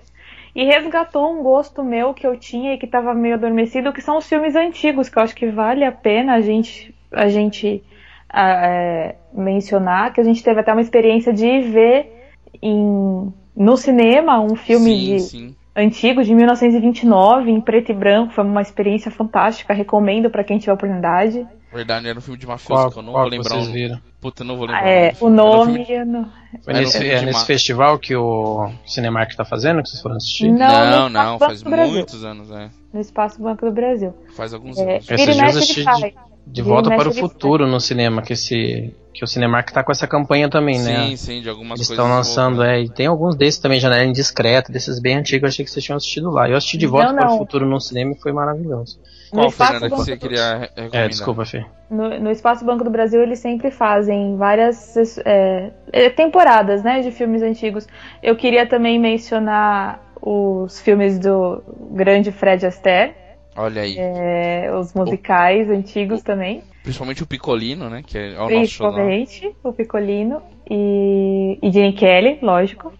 e 0.55 0.63
resgatou 0.65 1.33
um 1.33 1.41
gosto 1.41 1.83
meu 1.83 2.13
que 2.13 2.25
eu 2.25 2.37
tinha 2.37 2.73
e 2.73 2.77
que 2.77 2.85
estava 2.85 3.13
meio 3.13 3.35
adormecido, 3.35 3.91
que 3.91 4.01
são 4.01 4.17
os 4.17 4.27
filmes 4.27 4.55
antigos, 4.55 5.09
que 5.09 5.17
eu 5.17 5.23
acho 5.23 5.35
que 5.35 5.47
vale 5.47 5.83
a 5.83 5.91
pena 5.91 6.35
a 6.35 6.41
gente, 6.41 6.93
a 7.11 7.27
gente 7.27 7.83
é, 8.31 9.15
mencionar, 9.33 10.13
que 10.13 10.21
a 10.21 10.23
gente 10.23 10.43
teve 10.43 10.59
até 10.59 10.71
uma 10.71 10.81
experiência 10.81 11.33
de 11.33 11.61
ver 11.61 12.29
em, 12.61 13.33
no 13.55 13.77
cinema 13.77 14.39
um 14.39 14.55
filme 14.55 14.91
sim, 14.91 15.15
de, 15.15 15.19
sim. 15.19 15.55
antigo, 15.75 16.23
de 16.23 16.35
1929, 16.35 17.49
em 17.49 17.59
preto 17.59 17.91
e 17.91 17.95
branco, 17.95 18.33
foi 18.33 18.43
uma 18.43 18.61
experiência 18.61 19.09
fantástica, 19.09 19.73
recomendo 19.73 20.29
para 20.29 20.43
quem 20.43 20.59
tiver 20.59 20.73
oportunidade. 20.73 21.47
Verdade, 21.73 22.07
era 22.07 22.17
um 22.17 22.21
filme 22.21 22.39
de 22.39 22.45
mafioso 22.45 22.81
qual, 22.81 22.91
que 22.91 22.99
eu 22.99 23.03
não 23.03 23.13
vou 23.13 23.23
lembrar. 23.23 23.49
Vocês 23.49 23.67
viram? 23.67 23.99
Puta, 24.21 24.43
não 24.43 24.55
vou 24.55 24.67
lembrar. 24.67 24.87
É, 24.87 25.15
o 25.19 25.29
nome. 25.29 25.85
É 25.89 26.05
no... 26.05 26.29
Foi 26.63 26.73
nesse, 26.73 27.09
é 27.09 27.21
nesse 27.23 27.45
festival 27.45 27.97
que 27.97 28.15
o 28.15 28.71
Cinemark 28.85 29.35
tá 29.35 29.43
fazendo, 29.43 29.81
que 29.81 29.89
vocês 29.89 30.01
foram 30.01 30.17
assistir? 30.17 30.51
Não, 30.51 31.09
não, 31.09 31.09
não 31.09 31.39
faz 31.39 31.63
muitos 31.63 32.23
anos, 32.23 32.51
é. 32.51 32.69
No 32.93 33.01
Espaço 33.01 33.41
Banco 33.41 33.65
do 33.65 33.71
Brasil. 33.71 34.13
Faz 34.35 34.53
alguns 34.53 34.77
é, 34.77 34.97
anos. 34.97 35.09
Esses 35.09 35.35
dias 35.35 35.57
assisti 35.57 35.83
de, 35.83 36.15
de 36.45 36.61
Volta 36.61 36.95
para 36.95 37.09
o 37.09 37.13
Futuro 37.13 37.65
no 37.65 37.79
cinema, 37.79 38.21
que 38.21 38.33
esse 38.33 38.93
que 39.13 39.23
o 39.23 39.27
Cinemark 39.27 39.71
tá 39.71 39.83
com 39.83 39.91
essa 39.91 40.07
campanha 40.07 40.49
também, 40.49 40.79
sim, 40.79 40.85
né? 40.85 41.07
Sim, 41.09 41.15
sim, 41.15 41.41
de 41.41 41.47
algumas 41.47 41.79
Eles 41.79 41.89
estão 41.89 42.09
lançando, 42.09 42.63
é, 42.63 42.81
e 42.81 42.89
tem 42.89 43.05
alguns 43.05 43.35
desses 43.35 43.59
também, 43.59 43.79
Janela 43.79 44.03
Indiscreta, 44.03 44.71
desses 44.71 44.99
bem 44.99 45.17
antigos, 45.17 45.43
eu 45.43 45.49
achei 45.49 45.63
que 45.63 45.69
vocês 45.69 45.85
tinham 45.85 45.97
assistido 45.97 46.31
lá. 46.31 46.49
Eu 46.49 46.57
assisti 46.57 46.77
de 46.77 46.87
Volta 46.87 47.07
não, 47.07 47.13
não. 47.13 47.21
para 47.21 47.35
o 47.35 47.37
Futuro 47.37 47.65
no 47.65 47.79
cinema 47.79 48.13
e 48.13 48.19
foi 48.19 48.31
maravilhoso. 48.31 48.99
Qual, 49.33 49.49
Fernanda, 49.49 49.89
que 49.89 49.95
você 49.95 50.15
queria 50.15 50.57
recomendar? 50.75 51.01
É, 51.01 51.07
desculpa, 51.07 51.45
Fê. 51.45 51.65
No, 51.89 52.19
no, 52.19 52.31
Espaço 52.31 52.63
Banco 52.63 52.83
do 52.83 52.89
Brasil, 52.89 53.21
eles 53.21 53.39
sempre 53.39 53.71
fazem 53.71 54.37
várias 54.37 54.95
é, 55.25 55.71
é, 55.91 56.09
temporadas, 56.09 56.83
né, 56.83 57.01
de 57.01 57.11
filmes 57.11 57.41
antigos. 57.41 57.87
Eu 58.21 58.35
queria 58.35 58.67
também 58.67 58.99
mencionar 58.99 59.99
os 60.21 60.79
filmes 60.79 61.17
do 61.17 61.63
grande 61.91 62.31
Fred 62.31 62.65
Astaire. 62.65 63.15
Olha 63.55 63.81
aí. 63.81 63.95
É, 63.97 64.71
os 64.73 64.93
musicais 64.93 65.67
o, 65.67 65.73
antigos 65.73 66.21
o, 66.21 66.23
também. 66.23 66.63
Principalmente 66.83 67.23
o 67.23 67.27
Picolino, 67.27 67.89
né, 67.89 68.03
que 68.05 68.17
é 68.17 68.39
o 68.39 68.45
Principalmente 68.45 69.55
o 69.63 69.73
Picolino 69.73 70.41
e, 70.69 71.57
e 71.61 71.71
Gene 71.71 71.93
Kelly, 71.93 72.39
lógico. 72.41 72.93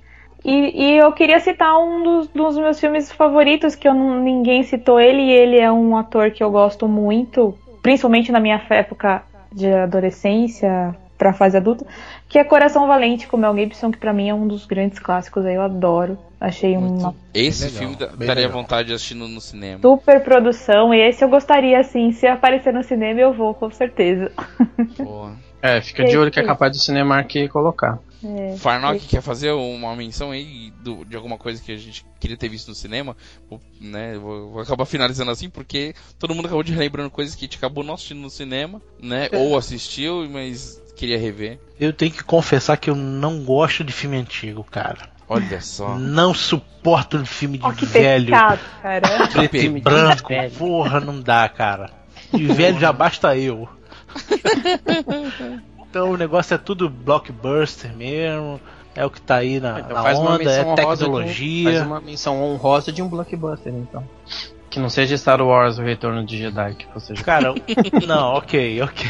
E, 0.43 0.51
e, 0.51 0.97
eu 0.97 1.11
queria 1.13 1.39
citar 1.39 1.77
um 1.79 2.03
dos, 2.03 2.27
dos, 2.27 2.57
meus 2.57 2.79
filmes 2.79 3.11
favoritos, 3.11 3.75
que 3.75 3.87
eu 3.87 3.93
não, 3.93 4.21
ninguém 4.21 4.63
citou 4.63 4.99
ele, 4.99 5.21
e 5.21 5.31
ele 5.31 5.57
é 5.57 5.71
um 5.71 5.95
ator 5.95 6.31
que 6.31 6.43
eu 6.43 6.51
gosto 6.51 6.87
muito, 6.87 7.57
principalmente 7.81 8.31
na 8.31 8.39
minha 8.41 8.61
época 8.69 9.23
de 9.51 9.71
adolescência 9.71 10.95
para 11.17 11.31
fase 11.31 11.55
adulta, 11.55 11.85
que 12.27 12.37
é 12.37 12.43
Coração 12.43 12.87
Valente 12.87 13.27
com 13.27 13.37
Mel 13.37 13.55
Gibson, 13.55 13.91
que 13.91 13.97
para 13.97 14.11
mim 14.11 14.27
é 14.27 14.33
um 14.33 14.45
dos 14.45 14.65
grandes 14.65 14.99
clássicos 14.99 15.45
aí, 15.45 15.55
eu 15.55 15.61
adoro. 15.61 16.17
Achei 16.41 16.75
uma. 16.75 17.15
Esse 17.33 17.63
legal, 17.63 17.79
filme 17.79 17.95
daria 17.95 18.47
legal. 18.47 18.51
vontade 18.51 18.89
de 18.89 18.93
assistir 18.93 19.15
no, 19.15 19.39
cinema. 19.39 19.79
Super 19.81 20.21
produção, 20.21 20.93
e 20.93 20.99
esse 20.99 21.23
eu 21.23 21.29
gostaria, 21.29 21.79
assim, 21.79 22.11
se 22.11 22.27
aparecer 22.27 22.73
no 22.73 22.83
cinema 22.83 23.21
eu 23.21 23.31
vou, 23.31 23.53
com 23.53 23.71
certeza. 23.71 24.31
Boa. 24.97 25.31
É, 25.63 25.79
fica 25.79 26.03
de 26.03 26.17
olho 26.17 26.29
que 26.29 26.41
é 26.41 26.43
capaz 26.43 26.73
do 26.73 26.77
cinema 26.77 27.17
aqui 27.17 27.47
colocar. 27.47 27.97
É, 28.23 28.55
Farnock 28.57 29.05
quer 29.05 29.21
fazer 29.21 29.51
uma 29.51 29.95
menção 29.95 30.31
aí 30.31 30.71
do, 30.81 31.03
de 31.03 31.15
alguma 31.15 31.37
coisa 31.37 31.61
que 31.61 31.71
a 31.71 31.77
gente 31.77 32.05
queria 32.19 32.37
ter 32.37 32.47
visto 32.47 32.69
no 32.69 32.75
cinema, 32.75 33.17
né? 33.81 34.17
Vou, 34.17 34.51
vou, 34.51 34.61
acabar 34.61 34.85
finalizando 34.85 35.31
assim 35.31 35.49
porque 35.49 35.93
todo 36.17 36.33
mundo 36.33 36.45
acabou 36.45 36.63
de 36.63 36.71
relembrando 36.71 37.09
coisas 37.09 37.35
que 37.35 37.43
a 37.43 37.47
gente 37.47 37.57
acabou 37.57 37.83
não 37.83 37.93
assistindo 37.93 38.21
no 38.21 38.29
cinema, 38.29 38.81
né? 39.01 39.27
É. 39.31 39.37
Ou 39.37 39.57
assistiu, 39.57 40.27
mas 40.29 40.81
queria 40.95 41.17
rever. 41.17 41.59
Eu 41.79 41.91
tenho 41.91 42.11
que 42.11 42.23
confessar 42.23 42.77
que 42.77 42.89
eu 42.89 42.95
não 42.95 43.43
gosto 43.43 43.83
de 43.83 43.91
filme 43.91 44.17
antigo, 44.17 44.63
cara. 44.63 45.11
Olha 45.27 45.61
só. 45.61 45.97
Não 45.97 46.33
suporto 46.33 47.25
filme 47.25 47.57
de 47.57 47.65
oh, 47.65 47.73
que 47.73 47.85
velho. 47.85 48.27
Pecado, 48.27 48.59
cara. 48.81 49.27
Preto 49.29 49.55
e 49.57 49.81
branco. 49.81 50.33
Porra, 50.57 50.99
não 50.99 51.19
dá, 51.19 51.47
cara. 51.49 51.89
De 52.31 52.45
velho 52.45 52.79
já 52.79 52.93
basta 52.93 53.35
eu. 53.37 53.67
Então 55.93 56.09
o 56.09 56.17
negócio 56.17 56.55
é 56.55 56.57
tudo 56.57 56.89
blockbuster 56.89 57.95
mesmo. 57.95 58.59
É 58.95 59.05
o 59.05 59.11
que 59.11 59.21
tá 59.21 59.35
aí 59.35 59.59
na, 59.59 59.79
então, 59.79 59.93
na 59.93 60.11
onda, 60.11 60.51
é 60.51 60.63
tecnologia. 60.73 61.69
Um, 61.69 61.73
faz 61.73 61.85
uma 61.85 62.01
menção 62.01 62.41
honrosa 62.41 62.91
de 62.91 63.03
um 63.03 63.07
blockbuster, 63.07 63.71
então. 63.71 64.03
Que 64.71 64.79
não 64.79 64.89
seja 64.89 65.15
Star 65.15 65.39
Wars, 65.39 65.77
o 65.77 65.83
Retorno 65.83 66.25
de 66.25 66.35
Jedi, 66.35 66.73
que 66.73 66.87
você 66.95 67.13
Cara, 67.13 67.53
não, 68.07 68.33
ok, 68.33 68.81
ok. 68.81 69.07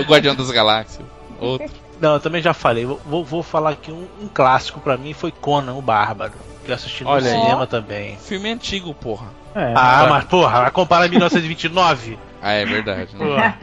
o 0.00 0.02
Guardião 0.02 0.34
das 0.34 0.50
Galáxias. 0.50 1.06
Outro. 1.40 1.70
Não, 2.00 2.14
eu 2.14 2.20
também 2.20 2.42
já 2.42 2.52
falei. 2.52 2.84
Vou, 2.84 3.24
vou 3.24 3.44
falar 3.44 3.70
aqui 3.70 3.92
um, 3.92 4.08
um 4.20 4.26
clássico 4.26 4.80
para 4.80 4.96
mim 4.96 5.12
foi 5.12 5.30
Conan, 5.30 5.74
o 5.74 5.82
Bárbaro. 5.82 6.32
Que 6.64 6.72
eu 6.72 6.74
assisti 6.74 7.04
no 7.04 7.10
Olha 7.10 7.30
cinema 7.30 7.60
aí. 7.60 7.66
também. 7.68 8.16
Filme 8.16 8.50
antigo, 8.50 8.92
porra. 8.94 9.28
É, 9.54 9.74
ah, 9.76 10.08
mas 10.10 10.24
porra, 10.24 10.62
vai 10.62 10.70
comparar 10.72 11.08
1929? 11.08 12.18
ah, 12.42 12.50
é 12.50 12.64
verdade. 12.64 13.14
Né? 13.14 13.54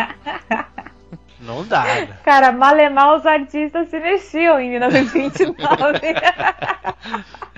Não 1.45 1.65
dá. 1.65 1.83
Né? 1.83 2.17
Cara, 2.23 2.51
malemar 2.51 3.15
os 3.15 3.25
artistas 3.25 3.89
se 3.89 3.99
mexiam 3.99 4.59
em 4.59 4.71
1929. 4.71 5.59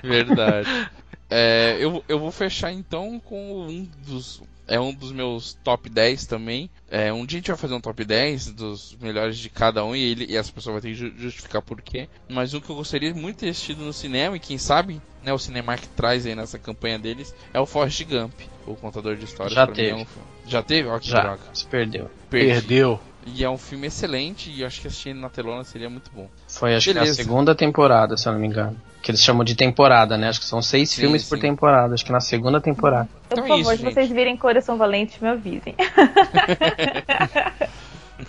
Verdade. 0.02 0.90
É, 1.30 1.76
eu, 1.78 2.02
eu 2.08 2.18
vou 2.18 2.30
fechar 2.30 2.72
então 2.72 3.20
com 3.20 3.66
um 3.66 3.88
dos. 4.06 4.42
É 4.66 4.78
um 4.78 4.92
dos 4.92 5.12
meus 5.12 5.54
top 5.64 5.88
10 5.88 6.26
também. 6.26 6.68
É, 6.90 7.10
um 7.10 7.24
dia 7.24 7.38
a 7.38 7.40
gente 7.40 7.48
vai 7.48 7.56
fazer 7.56 7.74
um 7.74 7.80
top 7.80 8.04
10 8.04 8.52
dos 8.52 8.94
melhores 9.00 9.38
de 9.38 9.48
cada 9.48 9.82
um 9.82 9.96
e, 9.96 10.02
ele, 10.02 10.26
e 10.28 10.36
as 10.36 10.50
pessoas 10.50 10.74
vão 10.74 10.82
ter 10.82 10.94
que 10.94 11.22
justificar 11.22 11.62
por 11.62 11.80
quê. 11.80 12.06
Mas 12.28 12.52
um 12.52 12.60
que 12.60 12.68
eu 12.68 12.76
gostaria 12.76 13.14
muito 13.14 13.36
de 13.36 13.46
ter 13.46 13.48
assistido 13.48 13.82
no 13.82 13.94
cinema, 13.94 14.36
e 14.36 14.40
quem 14.40 14.58
sabe 14.58 15.00
né, 15.22 15.32
o 15.32 15.38
Cinemark 15.38 15.82
traz 15.96 16.26
aí 16.26 16.34
nessa 16.34 16.58
campanha 16.58 16.98
deles, 16.98 17.34
é 17.54 17.58
o 17.58 17.64
Forrest 17.64 18.04
Gump, 18.04 18.34
o 18.66 18.74
contador 18.74 19.16
de 19.16 19.24
histórias. 19.24 19.54
Já 19.54 19.66
teve. 19.66 19.88
É 19.88 19.94
um... 19.94 20.06
Já 20.46 20.62
teve? 20.62 20.88
Ó, 20.88 20.98
que 20.98 21.08
Já. 21.08 21.20
droga. 21.20 21.42
Se 21.54 21.66
perdeu. 21.66 22.10
Perdi. 22.28 22.52
Perdeu. 22.52 23.00
E 23.34 23.44
é 23.44 23.50
um 23.50 23.58
filme 23.58 23.86
excelente 23.86 24.50
e 24.50 24.64
acho 24.64 24.80
que 24.80 24.86
assistir 24.86 25.14
na 25.14 25.28
telona 25.28 25.64
seria 25.64 25.90
muito 25.90 26.10
bom. 26.14 26.28
Foi, 26.46 26.74
acho 26.74 26.92
Beleza. 26.92 27.14
que 27.14 27.20
a 27.20 27.24
segunda 27.24 27.54
temporada, 27.54 28.16
se 28.16 28.28
eu 28.28 28.32
não 28.32 28.40
me 28.40 28.46
engano. 28.46 28.76
Que 29.02 29.10
eles 29.10 29.22
chamam 29.22 29.44
de 29.44 29.54
temporada, 29.54 30.16
né? 30.16 30.28
Acho 30.28 30.40
que 30.40 30.46
são 30.46 30.60
seis 30.60 30.90
sim, 30.90 31.02
filmes 31.02 31.22
sim. 31.22 31.28
por 31.28 31.38
temporada. 31.38 31.94
Acho 31.94 32.04
que 32.04 32.12
na 32.12 32.20
segunda 32.20 32.60
temporada. 32.60 33.08
Então, 33.26 33.38
por 33.38 33.44
é 33.44 33.48
favor, 33.48 33.74
isso, 33.74 33.84
se 33.84 33.92
vocês 33.92 34.10
virem 34.10 34.36
Coração 34.36 34.76
Valente, 34.76 35.22
me 35.22 35.28
avisem. 35.28 35.74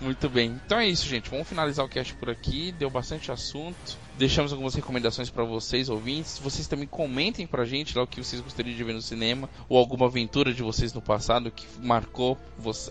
Muito 0.01 0.29
bem. 0.29 0.59
Então 0.65 0.79
é 0.79 0.87
isso, 0.87 1.07
gente. 1.07 1.29
Vamos 1.29 1.47
finalizar 1.47 1.83
o 1.85 1.89
cast 1.89 2.13
por 2.13 2.29
aqui. 2.29 2.71
Deu 2.77 2.89
bastante 2.89 3.31
assunto. 3.31 3.97
Deixamos 4.19 4.51
algumas 4.51 4.75
recomendações 4.75 5.29
para 5.29 5.45
vocês, 5.45 5.87
ouvintes. 5.87 6.37
Vocês 6.39 6.67
também 6.67 6.85
comentem 6.85 7.47
pra 7.47 7.63
gente 7.63 7.97
lá 7.97 8.03
o 8.03 8.07
que 8.07 8.21
vocês 8.21 8.41
gostariam 8.41 8.75
de 8.75 8.83
ver 8.83 8.91
no 8.91 9.01
cinema 9.01 9.49
ou 9.69 9.77
alguma 9.77 10.07
aventura 10.07 10.53
de 10.53 10.61
vocês 10.61 10.91
no 10.91 11.01
passado 11.01 11.49
que 11.49 11.65
marcou 11.81 12.37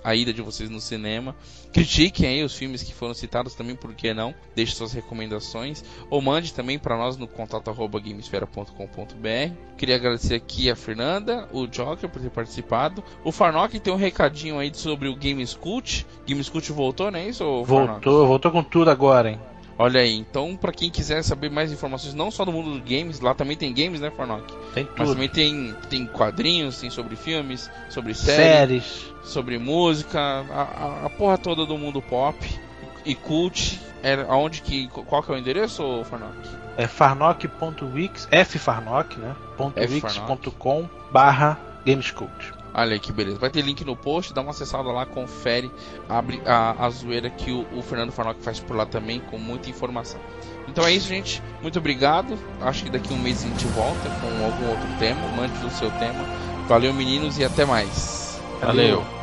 a 0.02 0.14
ida 0.14 0.32
de 0.32 0.40
vocês 0.40 0.70
no 0.70 0.80
cinema. 0.80 1.36
Critiquem 1.70 2.26
aí 2.26 2.42
os 2.42 2.56
filmes 2.56 2.82
que 2.82 2.94
foram 2.94 3.12
citados 3.12 3.54
também, 3.54 3.76
por 3.76 3.92
que 3.92 4.14
não? 4.14 4.34
Deixe 4.56 4.74
suas 4.74 4.94
recomendações 4.94 5.84
ou 6.08 6.22
mande 6.22 6.54
também 6.54 6.78
para 6.78 6.96
nós 6.96 7.18
no 7.18 7.28
contato@gamesfera.com.br. 7.28 9.52
Queria 9.76 9.96
agradecer 9.96 10.34
aqui 10.34 10.70
a 10.70 10.76
Fernanda, 10.76 11.46
o 11.52 11.66
Joker 11.66 12.08
por 12.08 12.22
ter 12.22 12.30
participado. 12.30 13.04
O 13.22 13.30
Farnock 13.30 13.78
tem 13.78 13.92
um 13.92 13.96
recadinho 13.96 14.58
aí 14.58 14.74
sobre 14.74 15.08
o 15.08 15.14
Games 15.14 15.52
Cult. 15.52 16.06
Games 16.26 16.48
Cult 16.48 16.72
voltou, 16.72 17.10
não 17.10 17.18
é 17.18 17.28
isso? 17.28 17.44
Voltou, 17.64 18.26
voltou 18.26 18.50
com 18.50 18.62
tudo 18.62 18.90
agora, 18.90 19.32
hein? 19.32 19.38
Olha 19.78 20.00
aí, 20.00 20.12
então 20.12 20.56
para 20.56 20.72
quem 20.72 20.90
quiser 20.90 21.22
saber 21.22 21.48
mais 21.48 21.70
informações, 21.70 22.12
não 22.12 22.32
só 22.32 22.44
do 22.44 22.52
mundo 22.52 22.72
dos 22.72 22.80
games, 22.80 23.20
lá 23.20 23.32
também 23.32 23.56
tem 23.56 23.72
games, 23.72 24.00
né, 24.00 24.10
Farnock? 24.10 24.52
Tem 24.74 24.84
tudo. 24.84 24.98
Mas 24.98 25.10
também 25.10 25.28
tem, 25.28 25.74
tem 25.88 26.04
quadrinhos, 26.04 26.80
tem 26.80 26.90
sobre 26.90 27.14
filmes, 27.14 27.70
sobre 27.88 28.12
séries, 28.12 28.84
séries. 28.84 29.14
sobre 29.22 29.56
música, 29.56 30.18
a, 30.20 30.62
a, 30.62 31.06
a, 31.06 31.10
porra 31.10 31.38
toda 31.38 31.64
do 31.64 31.78
mundo 31.78 32.02
pop 32.02 32.36
e 33.06 33.14
cult. 33.14 33.80
É 34.02 34.14
aonde 34.28 34.62
que 34.62 34.88
qual 34.88 35.22
que 35.22 35.30
é 35.30 35.34
o 35.34 35.38
endereço, 35.38 36.04
Farnock? 36.04 36.36
É 36.76 36.86
farnock.wix, 36.86 38.28
ffarnock, 38.46 39.18
né? 39.18 39.34
.wix.com 39.58 40.88
barra 41.10 41.58
Games 41.84 42.10
Cult. 42.10 42.57
Olha 42.78 42.92
aí 42.92 43.00
que 43.00 43.12
beleza. 43.12 43.38
Vai 43.38 43.50
ter 43.50 43.62
link 43.62 43.84
no 43.84 43.96
post, 43.96 44.32
dá 44.32 44.40
uma 44.40 44.50
acessada 44.50 44.88
lá, 44.90 45.04
confere, 45.04 45.68
abre 46.08 46.40
a, 46.46 46.86
a 46.86 46.90
zoeira 46.90 47.28
que 47.28 47.50
o, 47.50 47.66
o 47.76 47.82
Fernando 47.82 48.12
Farnock 48.12 48.40
faz 48.40 48.60
por 48.60 48.76
lá 48.76 48.86
também, 48.86 49.18
com 49.18 49.36
muita 49.36 49.68
informação. 49.68 50.20
Então 50.68 50.84
é 50.86 50.92
isso, 50.92 51.08
gente. 51.08 51.42
Muito 51.60 51.78
obrigado. 51.80 52.38
Acho 52.60 52.84
que 52.84 52.90
daqui 52.90 53.12
um 53.12 53.18
mês 53.18 53.42
a 53.44 53.48
gente 53.48 53.66
volta 53.66 54.08
com 54.20 54.44
algum 54.44 54.70
outro 54.70 54.88
tema. 55.00 55.20
Mande 55.36 55.66
o 55.66 55.70
seu 55.70 55.90
tema. 55.92 56.24
Valeu, 56.68 56.94
meninos, 56.94 57.36
e 57.38 57.44
até 57.44 57.64
mais. 57.64 58.40
Valeu. 58.60 59.00
Valeu. 59.00 59.17